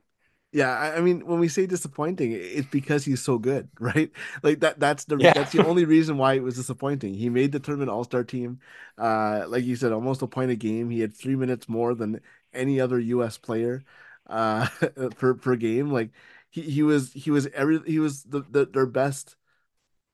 Yeah, 0.54 0.70
I 0.94 1.00
mean, 1.00 1.24
when 1.24 1.40
we 1.40 1.48
say 1.48 1.64
disappointing, 1.64 2.32
it's 2.32 2.68
because 2.68 3.06
he's 3.06 3.22
so 3.22 3.38
good, 3.38 3.70
right? 3.80 4.10
Like 4.42 4.60
that. 4.60 4.78
That's 4.78 5.06
the 5.06 5.16
yeah. 5.16 5.32
that's 5.32 5.52
the 5.52 5.66
only 5.66 5.86
reason 5.86 6.18
why 6.18 6.34
it 6.34 6.42
was 6.42 6.56
disappointing. 6.56 7.14
He 7.14 7.30
made 7.30 7.52
the 7.52 7.60
tournament 7.60 7.90
All 7.90 8.04
Star 8.04 8.22
team, 8.22 8.60
uh, 8.98 9.44
like 9.48 9.64
you 9.64 9.76
said, 9.76 9.92
almost 9.92 10.20
a 10.22 10.26
point 10.26 10.50
a 10.50 10.56
game. 10.56 10.90
He 10.90 11.00
had 11.00 11.14
three 11.14 11.36
minutes 11.36 11.68
more 11.68 11.94
than 11.94 12.20
any 12.52 12.80
other 12.80 12.98
U.S. 12.98 13.38
player 13.38 13.82
uh, 14.26 14.68
per 15.16 15.34
per 15.34 15.56
game. 15.56 15.90
Like 15.90 16.10
he 16.52 16.62
he 16.62 16.82
was 16.82 17.12
he 17.12 17.30
was 17.30 17.48
every 17.48 17.80
he 17.86 17.98
was 17.98 18.22
the, 18.24 18.44
the 18.50 18.66
their 18.66 18.86
best 18.86 19.36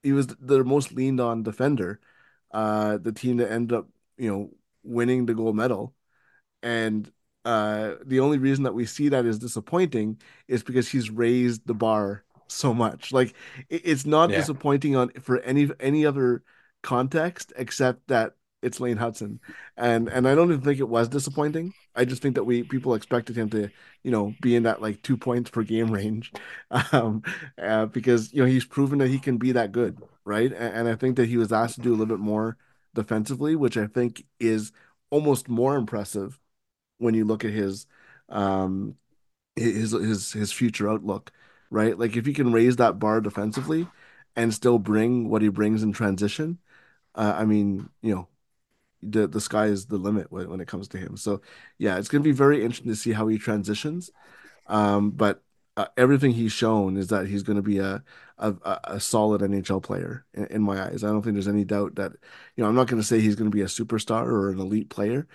he 0.02 0.12
was 0.12 0.28
their 0.40 0.64
most 0.64 0.92
leaned 0.92 1.20
on 1.20 1.42
defender 1.42 2.00
uh 2.52 2.96
the 2.96 3.12
team 3.12 3.36
that 3.36 3.50
ended 3.50 3.76
up 3.76 3.88
you 4.16 4.30
know 4.30 4.50
winning 4.82 5.26
the 5.26 5.34
gold 5.34 5.56
medal 5.56 5.92
and 6.62 7.12
uh 7.44 7.94
the 8.06 8.20
only 8.20 8.38
reason 8.38 8.64
that 8.64 8.74
we 8.74 8.86
see 8.86 9.08
that 9.10 9.26
is 9.26 9.38
disappointing 9.38 10.16
is 10.46 10.62
because 10.62 10.88
he's 10.88 11.10
raised 11.10 11.66
the 11.66 11.74
bar 11.74 12.24
so 12.46 12.72
much 12.72 13.12
like 13.12 13.34
it, 13.68 13.82
it's 13.84 14.06
not 14.06 14.30
yeah. 14.30 14.36
disappointing 14.36 14.96
on 14.96 15.10
for 15.20 15.40
any 15.40 15.68
any 15.80 16.06
other 16.06 16.42
context 16.82 17.52
except 17.56 18.06
that 18.08 18.34
it's 18.62 18.80
Lane 18.80 18.96
Hutson, 18.98 19.38
and 19.76 20.08
and 20.08 20.26
I 20.28 20.34
don't 20.34 20.50
even 20.50 20.62
think 20.62 20.80
it 20.80 20.88
was 20.88 21.08
disappointing. 21.08 21.74
I 21.94 22.04
just 22.04 22.22
think 22.22 22.34
that 22.34 22.44
we 22.44 22.62
people 22.64 22.94
expected 22.94 23.36
him 23.36 23.50
to, 23.50 23.70
you 24.02 24.10
know, 24.10 24.34
be 24.40 24.56
in 24.56 24.64
that 24.64 24.82
like 24.82 25.02
two 25.02 25.16
points 25.16 25.50
per 25.50 25.62
game 25.62 25.90
range, 25.92 26.32
um, 26.92 27.22
uh, 27.62 27.86
because 27.86 28.32
you 28.32 28.42
know 28.42 28.48
he's 28.48 28.64
proven 28.64 28.98
that 28.98 29.08
he 29.08 29.18
can 29.18 29.38
be 29.38 29.52
that 29.52 29.72
good, 29.72 30.00
right? 30.24 30.52
And, 30.52 30.74
and 30.74 30.88
I 30.88 30.94
think 30.96 31.16
that 31.16 31.28
he 31.28 31.36
was 31.36 31.52
asked 31.52 31.76
to 31.76 31.80
do 31.82 31.90
a 31.90 31.96
little 31.96 32.06
bit 32.06 32.18
more 32.18 32.56
defensively, 32.94 33.54
which 33.56 33.76
I 33.76 33.86
think 33.86 34.24
is 34.40 34.72
almost 35.10 35.48
more 35.48 35.76
impressive 35.76 36.38
when 36.98 37.14
you 37.14 37.24
look 37.24 37.44
at 37.44 37.52
his, 37.52 37.86
um, 38.28 38.96
his 39.56 39.92
his 39.92 40.32
his 40.32 40.52
future 40.52 40.88
outlook, 40.90 41.32
right? 41.70 41.98
Like 41.98 42.16
if 42.16 42.26
he 42.26 42.32
can 42.34 42.52
raise 42.52 42.76
that 42.76 42.98
bar 42.98 43.20
defensively 43.20 43.88
and 44.36 44.54
still 44.54 44.78
bring 44.78 45.28
what 45.28 45.42
he 45.42 45.48
brings 45.48 45.82
in 45.82 45.92
transition. 45.92 46.58
Uh, 47.14 47.34
I 47.38 47.44
mean, 47.46 47.90
you 48.02 48.14
know, 48.14 48.28
the 49.02 49.26
the 49.26 49.40
sky 49.40 49.66
is 49.66 49.86
the 49.86 49.96
limit 49.96 50.30
when, 50.30 50.48
when 50.50 50.60
it 50.60 50.68
comes 50.68 50.88
to 50.88 50.98
him. 50.98 51.16
So 51.16 51.40
yeah, 51.78 51.98
it's 51.98 52.08
going 52.08 52.22
to 52.22 52.28
be 52.28 52.32
very 52.32 52.62
interesting 52.62 52.90
to 52.90 52.96
see 52.96 53.12
how 53.12 53.28
he 53.28 53.38
transitions. 53.38 54.10
Um, 54.66 55.10
but 55.10 55.42
uh, 55.76 55.86
everything 55.96 56.32
he's 56.32 56.52
shown 56.52 56.96
is 56.96 57.08
that 57.08 57.26
he's 57.28 57.42
going 57.42 57.56
to 57.56 57.62
be 57.62 57.78
a 57.78 58.02
a, 58.38 58.54
a 58.84 59.00
solid 59.00 59.40
NHL 59.40 59.82
player 59.82 60.24
in, 60.34 60.46
in, 60.46 60.62
my 60.62 60.80
eyes. 60.80 61.02
I 61.02 61.08
don't 61.08 61.22
think 61.22 61.34
there's 61.34 61.48
any 61.48 61.64
doubt 61.64 61.96
that 61.96 62.12
you 62.56 62.62
know 62.62 62.68
I'm 62.68 62.74
not 62.74 62.86
going 62.86 63.00
to 63.00 63.06
say 63.06 63.20
he's 63.20 63.36
going 63.36 63.50
to 63.50 63.54
be 63.54 63.62
a 63.62 63.66
superstar 63.66 64.26
or 64.26 64.50
an 64.50 64.60
elite 64.60 64.90
player, 64.90 65.26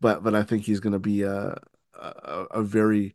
but 0.00 0.22
but 0.22 0.34
I 0.34 0.42
think 0.42 0.64
he's 0.64 0.80
going 0.80 0.92
to 0.92 0.98
be 0.98 1.22
a, 1.22 1.58
a, 1.94 2.46
a 2.50 2.62
very 2.62 3.14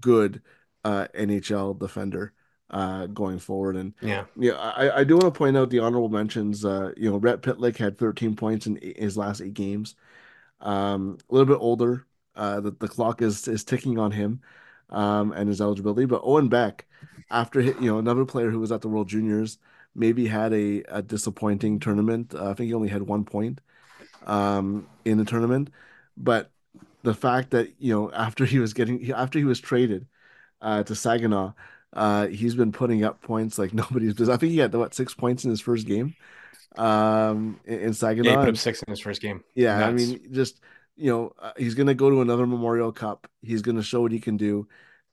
good 0.00 0.42
uh, 0.84 1.08
NHL 1.14 1.78
defender 1.78 2.32
uh, 2.70 3.06
going 3.06 3.38
forward. 3.38 3.76
And 3.76 3.94
yeah, 4.00 4.24
yeah, 4.36 4.52
I, 4.52 5.00
I 5.00 5.04
do 5.04 5.16
want 5.16 5.32
to 5.32 5.38
point 5.38 5.56
out 5.56 5.70
the 5.70 5.80
honorable 5.80 6.08
mentions. 6.08 6.64
Uh, 6.64 6.92
you 6.96 7.10
know, 7.10 7.16
Rhett 7.16 7.42
Pitlick 7.42 7.76
had 7.76 7.98
13 7.98 8.36
points 8.36 8.66
in 8.66 8.78
his 8.96 9.16
last 9.16 9.40
eight 9.40 9.54
games. 9.54 9.94
Um, 10.60 11.18
a 11.28 11.34
little 11.34 11.52
bit 11.52 11.60
older. 11.60 12.06
Uh, 12.36 12.60
the, 12.60 12.70
the 12.70 12.88
clock 12.88 13.22
is 13.22 13.48
is 13.48 13.64
ticking 13.64 13.98
on 13.98 14.12
him, 14.12 14.40
um, 14.90 15.32
and 15.32 15.48
his 15.48 15.60
eligibility. 15.60 16.04
But 16.06 16.22
Owen 16.24 16.48
Beck, 16.48 16.86
after 17.30 17.60
you 17.60 17.74
know 17.80 17.98
another 17.98 18.24
player 18.24 18.50
who 18.50 18.60
was 18.60 18.72
at 18.72 18.80
the 18.80 18.88
World 18.88 19.08
Juniors, 19.08 19.58
maybe 19.94 20.26
had 20.26 20.52
a, 20.52 20.82
a 20.88 21.02
disappointing 21.02 21.80
tournament. 21.80 22.34
Uh, 22.34 22.50
I 22.50 22.54
think 22.54 22.68
he 22.68 22.74
only 22.74 22.88
had 22.88 23.02
one 23.02 23.24
point 23.24 23.60
um, 24.26 24.86
in 25.04 25.18
the 25.18 25.24
tournament, 25.24 25.70
but 26.16 26.50
the 27.02 27.14
fact 27.14 27.50
that 27.50 27.74
you 27.78 27.92
know 27.92 28.12
after 28.12 28.44
he 28.44 28.58
was 28.58 28.74
getting 28.74 29.10
after 29.10 29.38
he 29.38 29.44
was 29.44 29.60
traded 29.60 30.06
uh, 30.60 30.82
to 30.84 30.94
Saginaw, 30.94 31.52
uh, 31.92 32.26
he's 32.28 32.54
been 32.54 32.72
putting 32.72 33.04
up 33.04 33.20
points 33.20 33.58
like 33.58 33.74
nobody's 33.74 34.14
business. 34.14 34.34
I 34.34 34.38
think 34.38 34.52
he 34.52 34.58
had 34.58 34.74
what 34.74 34.94
six 34.94 35.14
points 35.14 35.44
in 35.44 35.50
his 35.50 35.60
first 35.60 35.86
game. 35.86 36.14
Um, 36.76 37.60
in, 37.64 37.80
in 37.80 37.94
Saginaw, 37.94 38.30
yeah, 38.30 38.36
he 38.36 38.44
put 38.44 38.48
up 38.50 38.56
six 38.56 38.82
in 38.82 38.90
his 38.90 39.00
first 39.00 39.20
game. 39.20 39.42
Yeah, 39.54 39.78
Nuts. 39.78 39.88
I 39.88 39.92
mean, 39.92 40.32
just 40.32 40.60
you 40.96 41.10
know, 41.10 41.32
uh, 41.38 41.52
he's 41.56 41.74
gonna 41.74 41.94
go 41.94 42.10
to 42.10 42.20
another 42.20 42.46
Memorial 42.46 42.92
Cup. 42.92 43.28
He's 43.42 43.62
gonna 43.62 43.82
show 43.82 44.02
what 44.02 44.12
he 44.12 44.20
can 44.20 44.36
do, 44.36 44.68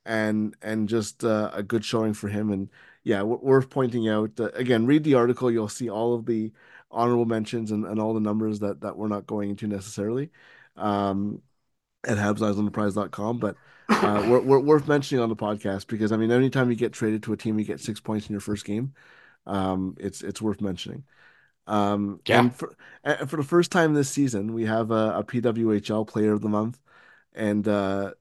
and 0.05 0.55
and 0.61 0.87
just 0.87 1.23
uh, 1.23 1.49
a 1.53 1.63
good 1.63 1.83
showing 1.83 2.13
for 2.13 2.27
him. 2.27 2.51
And 2.51 2.69
yeah, 3.03 3.23
worth 3.23 3.69
pointing 3.69 4.07
out. 4.07 4.39
Uh, 4.39 4.49
again, 4.53 4.85
read 4.85 5.03
the 5.03 5.15
article. 5.15 5.49
You'll 5.49 5.69
see 5.69 5.89
all 5.89 6.13
of 6.13 6.25
the 6.25 6.51
honorable 6.91 7.25
mentions 7.25 7.71
and, 7.71 7.85
and 7.85 7.99
all 7.99 8.13
the 8.13 8.19
numbers 8.19 8.59
that 8.59 8.81
that 8.81 8.97
we're 8.97 9.07
not 9.07 9.25
going 9.25 9.49
into 9.49 9.67
necessarily. 9.67 10.29
Um, 10.75 11.41
at 12.05 12.17
habseyesontheprize.com. 12.17 13.39
But 13.39 13.55
uh, 13.89 14.21
we're, 14.25 14.41
we're 14.41 14.59
worth 14.59 14.87
mentioning 14.87 15.21
on 15.23 15.29
the 15.29 15.35
podcast 15.35 15.87
because 15.87 16.11
I 16.11 16.17
mean, 16.17 16.31
anytime 16.31 16.69
you 16.69 16.75
get 16.75 16.93
traded 16.93 17.23
to 17.23 17.33
a 17.33 17.37
team, 17.37 17.57
you 17.59 17.65
get 17.65 17.79
six 17.79 17.99
points 17.99 18.27
in 18.27 18.33
your 18.33 18.41
first 18.41 18.65
game. 18.65 18.93
Um, 19.45 19.95
it's 19.99 20.21
it's 20.23 20.41
worth 20.41 20.61
mentioning. 20.61 21.05
Um, 21.67 22.21
Yeah. 22.25 22.39
and 22.39 22.55
for 22.55 22.75
and 23.03 23.29
for 23.29 23.37
the 23.37 23.43
first 23.43 23.71
time 23.71 23.93
this 23.93 24.09
season, 24.09 24.53
we 24.53 24.65
have 24.65 24.91
a, 24.91 25.19
a 25.19 25.23
PWHL 25.23 26.05
Player 26.05 26.33
of 26.33 26.41
the 26.41 26.49
Month, 26.49 26.79
and 27.33 27.67
uh, 27.67 28.13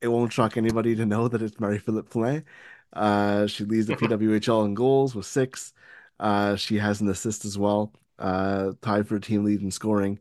it 0.00 0.08
won't 0.08 0.32
shock 0.32 0.56
anybody 0.56 0.94
to 0.96 1.06
know 1.06 1.28
that 1.28 1.42
it's 1.42 1.58
Marie-Philip 1.60 2.10
Poulin. 2.10 2.44
Uh, 2.92 3.46
she 3.46 3.64
leads 3.64 3.86
the 3.86 3.94
PWHL 3.96 4.64
in 4.64 4.74
goals 4.74 5.14
with 5.14 5.26
six. 5.26 5.72
Uh, 6.20 6.56
she 6.56 6.78
has 6.78 7.00
an 7.00 7.08
assist 7.08 7.44
as 7.44 7.58
well, 7.58 7.92
uh, 8.18 8.72
tied 8.82 9.08
for 9.08 9.18
team 9.18 9.44
lead 9.44 9.62
in 9.62 9.70
scoring. 9.70 10.18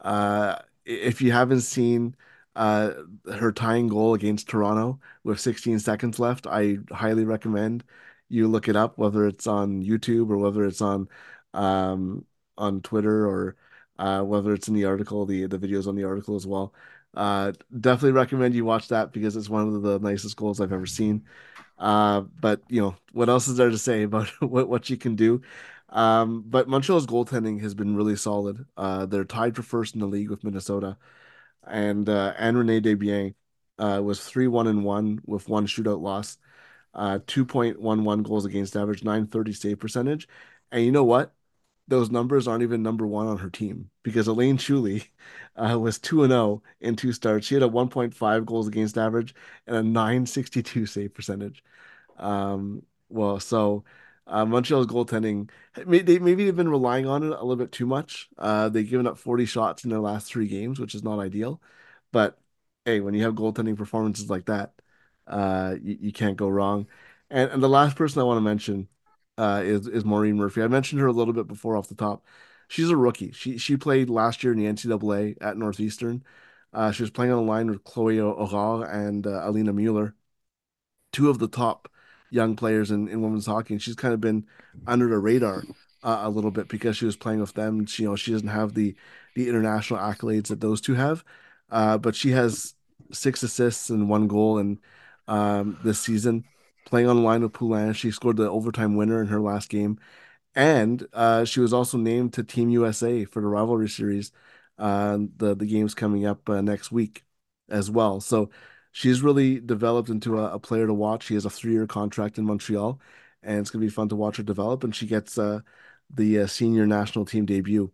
Uh, 0.00 0.56
if 0.84 1.22
you 1.22 1.32
haven't 1.32 1.62
seen 1.62 2.16
uh, 2.56 2.92
her 3.32 3.52
tying 3.52 3.88
goal 3.88 4.14
against 4.14 4.48
Toronto 4.48 5.00
with 5.24 5.40
16 5.40 5.78
seconds 5.80 6.18
left, 6.18 6.46
I 6.46 6.78
highly 6.90 7.24
recommend 7.24 7.84
you 8.28 8.48
look 8.48 8.68
it 8.68 8.76
up, 8.76 8.98
whether 8.98 9.26
it's 9.26 9.46
on 9.46 9.82
YouTube 9.82 10.30
or 10.30 10.38
whether 10.38 10.64
it's 10.64 10.80
on 10.80 11.08
um, 11.52 12.24
on 12.56 12.80
Twitter 12.82 13.26
or 13.26 13.56
uh, 13.98 14.22
whether 14.22 14.52
it's 14.54 14.68
in 14.68 14.74
the 14.74 14.84
article, 14.86 15.26
the 15.26 15.46
the 15.46 15.58
videos 15.58 15.86
on 15.86 15.94
the 15.96 16.04
article 16.04 16.36
as 16.36 16.46
well. 16.46 16.74
Uh, 17.14 17.52
definitely 17.80 18.12
recommend 18.12 18.54
you 18.54 18.64
watch 18.64 18.88
that 18.88 19.12
because 19.12 19.36
it's 19.36 19.48
one 19.48 19.68
of 19.74 19.82
the 19.82 19.98
nicest 20.00 20.36
goals 20.36 20.60
I've 20.60 20.72
ever 20.72 20.86
seen. 20.86 21.24
Uh, 21.78 22.22
but 22.40 22.62
you 22.68 22.80
know, 22.80 22.96
what 23.12 23.28
else 23.28 23.48
is 23.48 23.56
there 23.56 23.70
to 23.70 23.78
say 23.78 24.02
about 24.04 24.28
what 24.40 24.68
what 24.68 24.84
she 24.86 24.96
can 24.96 25.16
do? 25.16 25.42
Um, 25.90 26.42
but 26.46 26.68
Montreal's 26.68 27.06
goaltending 27.06 27.60
has 27.60 27.74
been 27.74 27.96
really 27.96 28.16
solid. 28.16 28.66
Uh, 28.76 29.06
they're 29.06 29.24
tied 29.24 29.54
for 29.54 29.62
first 29.62 29.94
in 29.94 30.00
the 30.00 30.06
league 30.06 30.30
with 30.30 30.42
Minnesota, 30.42 30.96
and 31.66 32.08
uh, 32.08 32.34
Ann-Renée 32.38 32.80
Desbiens 32.82 33.34
uh, 33.78 34.02
was 34.02 34.24
three 34.24 34.46
one 34.48 34.66
and 34.66 34.84
one 34.84 35.20
with 35.26 35.48
one 35.48 35.66
shootout 35.66 36.00
loss, 36.00 36.38
uh, 36.94 37.20
two 37.26 37.44
point 37.46 37.80
one 37.80 38.04
one 38.04 38.22
goals 38.22 38.46
against 38.46 38.76
average, 38.76 39.04
nine 39.04 39.26
thirty 39.26 39.52
save 39.52 39.80
percentage, 39.80 40.28
and 40.72 40.84
you 40.84 40.92
know 40.92 41.04
what? 41.04 41.34
Those 41.88 42.10
numbers 42.10 42.48
aren't 42.48 42.62
even 42.62 42.82
number 42.82 43.06
one 43.06 43.26
on 43.26 43.38
her 43.38 43.50
team 43.50 43.90
because 44.02 44.26
Elaine 44.28 44.56
Chuli 44.58 45.08
uh, 45.56 45.78
was 45.78 45.98
two 45.98 46.22
and 46.24 46.32
zero 46.32 46.62
in 46.80 46.96
two 46.96 47.12
starts. 47.12 47.46
She 47.46 47.54
had 47.54 47.62
a 47.62 47.68
one 47.68 47.88
point 47.88 48.14
five 48.14 48.46
goals 48.46 48.68
against 48.68 48.98
average 48.98 49.34
and 49.66 49.76
a 49.76 49.82
nine 49.82 50.26
sixty 50.26 50.62
two 50.62 50.86
save 50.86 51.14
percentage. 51.14 51.62
Um, 52.18 52.82
well, 53.08 53.40
so 53.40 53.84
uh, 54.26 54.44
Montreal's 54.44 54.86
goaltending, 54.86 55.50
they 55.74 56.18
maybe 56.18 56.44
they've 56.44 56.56
been 56.56 56.68
relying 56.68 57.06
on 57.06 57.22
it 57.22 57.30
a 57.30 57.44
little 57.44 57.56
bit 57.56 57.72
too 57.72 57.86
much. 57.86 58.28
Uh, 58.38 58.68
they've 58.68 58.88
given 58.88 59.06
up 59.06 59.18
40 59.18 59.44
shots 59.46 59.84
in 59.84 59.90
their 59.90 60.00
last 60.00 60.26
three 60.28 60.48
games, 60.48 60.80
which 60.80 60.94
is 60.94 61.02
not 61.02 61.18
ideal. 61.18 61.60
But 62.12 62.38
hey, 62.84 63.00
when 63.00 63.14
you 63.14 63.22
have 63.24 63.34
goaltending 63.34 63.76
performances 63.76 64.30
like 64.30 64.46
that, 64.46 64.72
uh, 65.26 65.76
you, 65.82 65.98
you 66.00 66.12
can't 66.12 66.36
go 66.36 66.48
wrong. 66.48 66.86
And 67.30 67.50
and 67.50 67.62
the 67.62 67.68
last 67.68 67.96
person 67.96 68.20
I 68.20 68.24
want 68.24 68.38
to 68.38 68.42
mention 68.42 68.88
uh, 69.38 69.62
is 69.64 69.86
is 69.88 70.04
Maureen 70.04 70.36
Murphy. 70.36 70.62
I 70.62 70.68
mentioned 70.68 71.00
her 71.00 71.06
a 71.08 71.12
little 71.12 71.34
bit 71.34 71.46
before 71.46 71.76
off 71.76 71.88
the 71.88 71.94
top. 71.94 72.24
She's 72.68 72.90
a 72.90 72.96
rookie. 72.96 73.32
She 73.32 73.58
she 73.58 73.76
played 73.76 74.08
last 74.10 74.42
year 74.42 74.52
in 74.52 74.58
the 74.58 74.66
NCAA 74.66 75.36
at 75.40 75.56
Northeastern. 75.56 76.24
Uh, 76.72 76.90
she 76.92 77.02
was 77.02 77.10
playing 77.10 77.32
on 77.32 77.44
the 77.44 77.50
line 77.50 77.70
with 77.70 77.84
Chloé 77.84 78.18
Aurard 78.20 78.92
and 78.92 79.26
uh, 79.26 79.42
Alina 79.48 79.72
Mueller 79.72 80.14
two 81.12 81.30
of 81.30 81.38
the 81.38 81.48
top 81.48 81.88
young 82.30 82.56
players 82.56 82.90
in, 82.90 83.08
in 83.08 83.22
women's 83.22 83.46
hockey, 83.46 83.74
and 83.74 83.82
she's 83.82 83.94
kind 83.94 84.14
of 84.14 84.20
been 84.20 84.46
under 84.86 85.08
the 85.08 85.18
radar 85.18 85.62
uh, 86.02 86.20
a 86.22 86.30
little 86.30 86.50
bit 86.50 86.68
because 86.68 86.96
she 86.96 87.06
was 87.06 87.16
playing 87.16 87.40
with 87.40 87.54
them. 87.54 87.86
She, 87.86 88.02
you 88.02 88.10
know, 88.10 88.16
she 88.16 88.32
doesn't 88.32 88.48
have 88.48 88.74
the 88.74 88.94
the 89.34 89.48
international 89.48 90.00
accolades 90.00 90.48
that 90.48 90.60
those 90.60 90.80
two 90.80 90.94
have, 90.94 91.24
uh, 91.70 91.98
but 91.98 92.14
she 92.14 92.30
has 92.30 92.74
six 93.12 93.42
assists 93.42 93.90
and 93.90 94.08
one 94.08 94.28
goal, 94.28 94.58
and 94.58 94.78
um, 95.28 95.78
this 95.84 96.00
season 96.00 96.44
playing 96.86 97.08
on 97.08 97.22
line 97.24 97.42
with 97.42 97.52
Poulin, 97.52 97.94
she 97.94 98.10
scored 98.10 98.36
the 98.36 98.48
overtime 98.48 98.94
winner 98.96 99.20
in 99.20 99.28
her 99.28 99.40
last 99.40 99.68
game, 99.70 99.98
and 100.54 101.06
uh, 101.12 101.44
she 101.44 101.60
was 101.60 101.72
also 101.72 101.98
named 101.98 102.32
to 102.34 102.44
Team 102.44 102.70
USA 102.70 103.24
for 103.24 103.40
the 103.40 103.48
rivalry 103.48 103.88
series. 103.88 104.32
Uh, 104.78 105.18
the 105.36 105.54
the 105.54 105.66
game's 105.66 105.94
coming 105.94 106.26
up 106.26 106.48
uh, 106.48 106.60
next 106.60 106.92
week 106.92 107.24
as 107.68 107.90
well. 107.90 108.20
So 108.20 108.50
she's 108.94 109.22
really 109.22 109.60
developed 109.60 110.10
into 110.10 110.40
a, 110.40 110.54
a 110.54 110.60
player 110.60 110.88
to 110.88 110.94
watch. 110.94 111.24
She 111.26 111.34
has 111.34 111.46
a 111.46 111.50
three 111.50 111.74
year 111.74 111.86
contract 111.88 112.38
in 112.38 112.46
Montreal, 112.46 113.00
and 113.44 113.60
it's 113.60 113.70
gonna 113.70 113.84
be 113.84 113.90
fun 113.90 114.08
to 114.10 114.16
watch 114.16 114.38
her 114.38 114.44
develop. 114.44 114.84
And 114.84 114.96
she 114.96 115.06
gets 115.08 115.38
uh, 115.38 115.60
the 116.10 116.40
uh, 116.42 116.48
senior 116.48 116.86
national 116.86 117.26
team 117.26 117.46
debut 117.46 117.92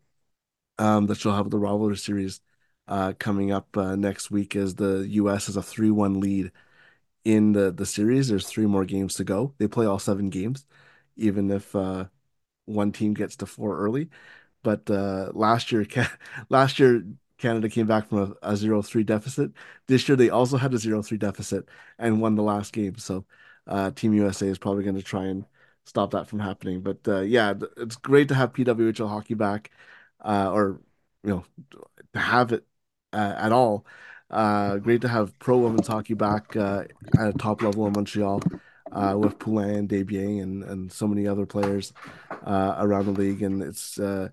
um, 0.78 1.06
that 1.06 1.18
she'll 1.18 1.34
have 1.36 1.50
the 1.50 1.58
rivalry 1.58 1.96
series 1.96 2.40
uh, 2.88 3.12
coming 3.18 3.52
up 3.52 3.76
uh, 3.76 3.96
next 3.96 4.30
week 4.30 4.56
as 4.56 4.74
the 4.76 5.06
U.S. 5.10 5.46
has 5.46 5.56
a 5.56 5.62
three 5.62 5.90
one 5.90 6.20
lead 6.20 6.52
in 7.24 7.52
the 7.52 7.72
the 7.72 7.86
series. 7.86 8.28
There's 8.28 8.46
three 8.48 8.66
more 8.66 8.84
games 8.84 9.14
to 9.16 9.24
go. 9.24 9.54
They 9.58 9.68
play 9.68 9.86
all 9.86 9.98
seven 9.98 10.30
games, 10.30 10.66
even 11.16 11.50
if 11.50 11.74
uh, 11.76 12.06
one 12.66 12.92
team 12.92 13.14
gets 13.14 13.36
to 13.38 13.46
four 13.46 13.78
early. 13.78 14.10
But 14.62 14.90
uh, 14.90 15.32
last 15.34 15.72
year, 15.72 15.86
last 16.50 16.78
year 16.80 17.04
Canada 17.40 17.68
came 17.68 17.86
back 17.86 18.08
from 18.08 18.36
a, 18.42 18.50
a 18.50 18.52
0-3 18.52 19.04
deficit. 19.04 19.52
This 19.86 20.08
year 20.08 20.16
they 20.16 20.30
also 20.30 20.56
had 20.56 20.72
a 20.74 20.76
0-3 20.76 21.18
deficit 21.18 21.68
and 21.98 22.20
won 22.20 22.34
the 22.36 22.42
last 22.42 22.72
game. 22.72 22.98
So 22.98 23.24
uh, 23.66 23.90
Team 23.92 24.14
USA 24.14 24.46
is 24.46 24.58
probably 24.58 24.84
going 24.84 24.96
to 24.96 25.02
try 25.02 25.24
and 25.26 25.44
stop 25.84 26.12
that 26.12 26.28
from 26.28 26.38
happening. 26.40 26.80
But 26.82 26.98
uh, 27.08 27.20
yeah, 27.20 27.54
it's 27.76 27.96
great 27.96 28.28
to 28.28 28.34
have 28.34 28.52
PWHL 28.52 29.08
hockey 29.08 29.34
back, 29.34 29.70
uh, 30.24 30.50
or 30.52 30.80
you 31.24 31.30
know, 31.30 31.44
to 32.14 32.18
have 32.18 32.52
it 32.52 32.64
uh, 33.12 33.34
at 33.36 33.52
all. 33.52 33.86
Uh, 34.30 34.76
great 34.76 35.00
to 35.00 35.08
have 35.08 35.36
pro 35.40 35.58
women's 35.58 35.88
hockey 35.88 36.14
back 36.14 36.56
uh, 36.56 36.84
at 37.18 37.28
a 37.28 37.32
top 37.32 37.62
level 37.62 37.86
in 37.86 37.92
Montreal 37.92 38.40
uh, 38.92 39.16
with 39.18 39.38
Poulin, 39.38 39.88
Desbiens, 39.88 40.42
and 40.42 40.64
and 40.64 40.92
so 40.92 41.06
many 41.08 41.26
other 41.26 41.46
players 41.46 41.92
uh, 42.44 42.76
around 42.78 43.06
the 43.06 43.12
league, 43.12 43.42
and 43.42 43.62
it's 43.62 43.98
uh, 43.98 44.28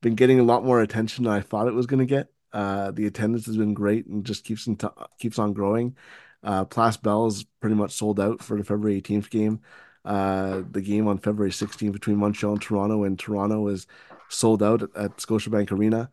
been 0.00 0.14
getting 0.14 0.40
a 0.40 0.44
lot 0.44 0.64
more 0.64 0.80
attention 0.80 1.24
than 1.24 1.32
I 1.32 1.40
thought 1.40 1.68
it 1.68 1.74
was 1.74 1.86
going 1.86 2.00
to 2.00 2.06
get. 2.06 2.30
Uh, 2.52 2.90
the 2.90 3.06
attendance 3.06 3.46
has 3.46 3.56
been 3.56 3.74
great 3.74 4.06
and 4.06 4.24
just 4.24 4.44
keeps 4.44 4.66
on 4.66 4.76
keeps 5.18 5.38
on 5.38 5.52
growing. 5.52 5.96
Uh, 6.42 6.64
Bell 7.02 7.26
is 7.26 7.44
pretty 7.60 7.76
much 7.76 7.92
sold 7.92 8.18
out 8.18 8.42
for 8.42 8.56
the 8.56 8.64
February 8.64 9.00
18th 9.00 9.30
game. 9.30 9.60
Uh, 10.04 10.62
the 10.70 10.80
game 10.80 11.06
on 11.06 11.18
February 11.18 11.50
16th 11.50 11.92
between 11.92 12.16
Montreal 12.16 12.54
and 12.54 12.62
Toronto, 12.62 13.04
and 13.04 13.18
Toronto 13.18 13.68
is 13.68 13.86
sold 14.28 14.62
out 14.62 14.82
at, 14.82 14.96
at 14.96 15.16
Scotiabank 15.18 15.70
Arena, 15.70 16.10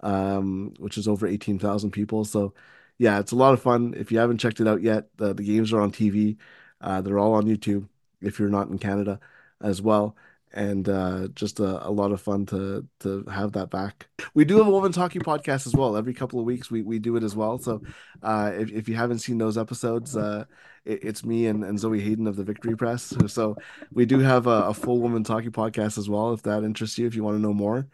um, 0.00 0.74
which 0.78 0.98
is 0.98 1.08
over 1.08 1.26
18,000 1.26 1.90
people. 1.90 2.24
So, 2.24 2.52
yeah, 2.98 3.18
it's 3.18 3.32
a 3.32 3.36
lot 3.36 3.54
of 3.54 3.62
fun. 3.62 3.94
If 3.96 4.12
you 4.12 4.18
haven't 4.18 4.38
checked 4.38 4.60
it 4.60 4.68
out 4.68 4.82
yet, 4.82 5.08
the, 5.16 5.32
the 5.32 5.42
games 5.42 5.72
are 5.72 5.80
on 5.80 5.90
TV. 5.90 6.36
Uh, 6.82 7.00
they're 7.00 7.18
all 7.18 7.32
on 7.34 7.46
YouTube 7.46 7.88
if 8.20 8.38
you're 8.38 8.50
not 8.50 8.68
in 8.68 8.78
Canada 8.78 9.18
as 9.62 9.80
well 9.80 10.14
and 10.52 10.88
uh, 10.88 11.28
just 11.34 11.60
a, 11.60 11.86
a, 11.86 11.90
lot 11.90 12.10
of 12.10 12.20
fun 12.20 12.44
to 12.46 12.86
to 13.00 13.24
have 13.24 13.52
that 13.52 13.70
back. 13.70 14.08
We 14.34 14.44
do 14.44 14.58
have 14.58 14.66
a 14.66 14.70
women's 14.70 14.96
hockey 14.96 15.20
podcast 15.20 15.66
as 15.66 15.74
well. 15.74 15.96
Every 15.96 16.12
couple 16.12 16.40
of 16.40 16.46
weeks, 16.46 16.70
we, 16.70 16.82
we 16.82 16.98
do 16.98 17.16
it 17.16 17.22
as 17.22 17.36
well. 17.36 17.58
So 17.58 17.82
uh, 18.22 18.52
if 18.54 18.70
if 18.72 18.88
you 18.88 18.96
haven't 18.96 19.20
seen 19.20 19.38
those 19.38 19.56
episodes, 19.56 20.16
uh, 20.16 20.44
it, 20.84 21.04
it's 21.04 21.24
me 21.24 21.46
and, 21.46 21.62
and 21.62 21.78
Zoe 21.78 22.00
Hayden 22.00 22.26
of 22.26 22.36
the 22.36 22.44
Victory 22.44 22.76
Press. 22.76 23.14
So 23.28 23.56
we 23.92 24.06
do 24.06 24.18
have 24.18 24.46
a, 24.46 24.64
a, 24.64 24.74
full 24.74 25.00
women's 25.00 25.28
hockey 25.28 25.50
podcast 25.50 25.98
as 25.98 26.08
well. 26.08 26.32
If 26.32 26.42
that 26.42 26.64
interests 26.64 26.98
you, 26.98 27.06
if 27.06 27.14
you 27.14 27.22
want 27.22 27.36
to 27.36 27.42
know 27.42 27.54
more, 27.54 27.86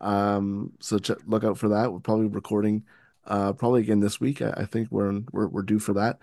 um, 0.00 0.72
so 0.80 0.98
ch- 0.98 1.10
look 1.26 1.44
out 1.44 1.58
for 1.58 1.68
that. 1.68 1.92
We're 1.92 2.00
probably 2.00 2.28
recording. 2.28 2.84
Uh, 3.26 3.52
probably 3.52 3.82
again 3.82 4.00
this 4.00 4.18
week. 4.18 4.40
I, 4.40 4.54
I 4.56 4.64
think 4.64 4.88
we're, 4.90 5.20
we're 5.32 5.48
we're 5.48 5.62
due 5.62 5.78
for 5.78 5.92
that, 5.92 6.18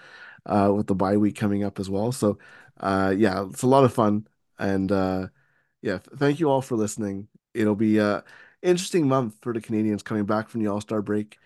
uh, 0.47 0.71
with 0.75 0.87
the 0.87 0.95
bye 0.95 1.17
week 1.17 1.35
coming 1.35 1.63
up 1.63 1.79
as 1.79 1.87
well. 1.87 2.11
So, 2.11 2.39
uh, 2.79 3.13
yeah, 3.15 3.45
it's 3.45 3.61
a 3.61 3.67
lot 3.67 3.83
of 3.83 3.93
fun, 3.93 4.27
and 4.57 4.91
yeah, 5.85 5.99
thank 6.17 6.39
you 6.39 6.49
all 6.49 6.63
for 6.63 6.75
listening. 6.75 7.27
It'll 7.53 7.75
be 7.75 7.99
a 7.99 8.23
interesting 8.63 9.07
month 9.07 9.35
for 9.41 9.53
the 9.53 9.61
Canadiens 9.61 10.03
coming 10.03 10.25
back 10.25 10.49
from 10.49 10.63
the 10.63 10.71
All 10.71 10.81
Star 10.81 11.01
break. 11.01 11.37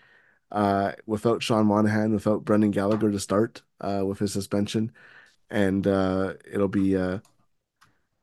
Uh, 0.50 0.92
without 1.06 1.42
Sean 1.42 1.66
Monahan, 1.66 2.12
without 2.12 2.44
Brendan 2.44 2.72
Gallagher 2.72 3.12
to 3.12 3.20
start 3.20 3.62
uh, 3.82 4.02
with 4.04 4.18
his 4.18 4.32
suspension, 4.32 4.92
and 5.50 5.86
uh, 5.86 6.32
it'll 6.50 6.68
be 6.68 6.96
uh, 6.96 7.18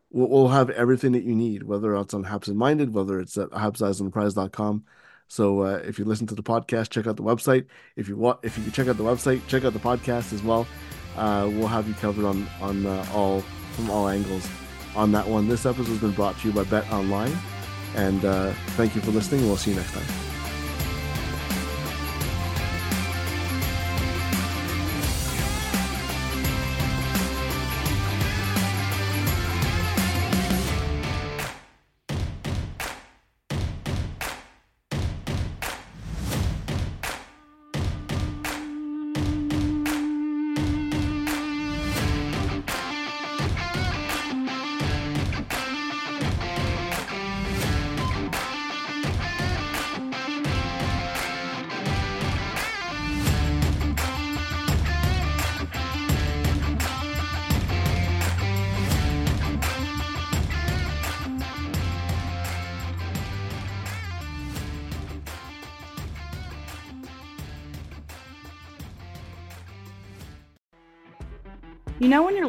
we'll, 0.09 0.27
we'll 0.27 0.47
have 0.47 0.71
everything 0.71 1.11
that 1.11 1.23
you 1.23 1.35
need, 1.35 1.63
whether 1.63 1.95
it's 1.95 2.15
on 2.15 2.23
Habsent 2.23 2.57
Minded, 2.57 2.95
whether 2.95 3.19
it's 3.19 3.37
at 3.37 3.51
habseyesontheprize.com. 3.51 4.85
So 5.27 5.61
uh, 5.61 5.81
if 5.85 5.99
you 5.99 6.05
listen 6.05 6.25
to 6.27 6.35
the 6.35 6.43
podcast, 6.43 6.89
check 6.89 7.05
out 7.05 7.15
the 7.15 7.23
website. 7.23 7.67
If 7.95 8.09
you 8.09 8.17
want, 8.17 8.39
if 8.41 8.57
you 8.57 8.71
check 8.71 8.87
out 8.87 8.97
the 8.97 9.03
website, 9.03 9.45
check 9.47 9.63
out 9.65 9.73
the 9.73 9.79
podcast 9.79 10.33
as 10.33 10.41
well. 10.41 10.67
Uh, 11.15 11.47
we'll 11.53 11.67
have 11.67 11.87
you 11.87 11.93
covered 11.93 12.25
on 12.25 12.47
on 12.59 12.87
uh, 12.87 13.05
all 13.13 13.41
from 13.75 13.91
all 13.91 14.09
angles 14.09 14.49
on 14.97 15.11
that 15.13 15.27
one. 15.27 15.47
This 15.47 15.65
episode 15.65 15.87
has 15.87 15.99
been 15.99 16.11
brought 16.11 16.37
to 16.39 16.47
you 16.47 16.53
by 16.53 16.63
Bet 16.63 16.91
Online. 16.91 17.35
And 17.95 18.25
uh, 18.25 18.51
thank 18.75 18.95
you 18.95 19.01
for 19.01 19.11
listening. 19.11 19.45
We'll 19.45 19.57
see 19.57 19.71
you 19.71 19.77
next 19.77 19.93
time. 19.93 20.26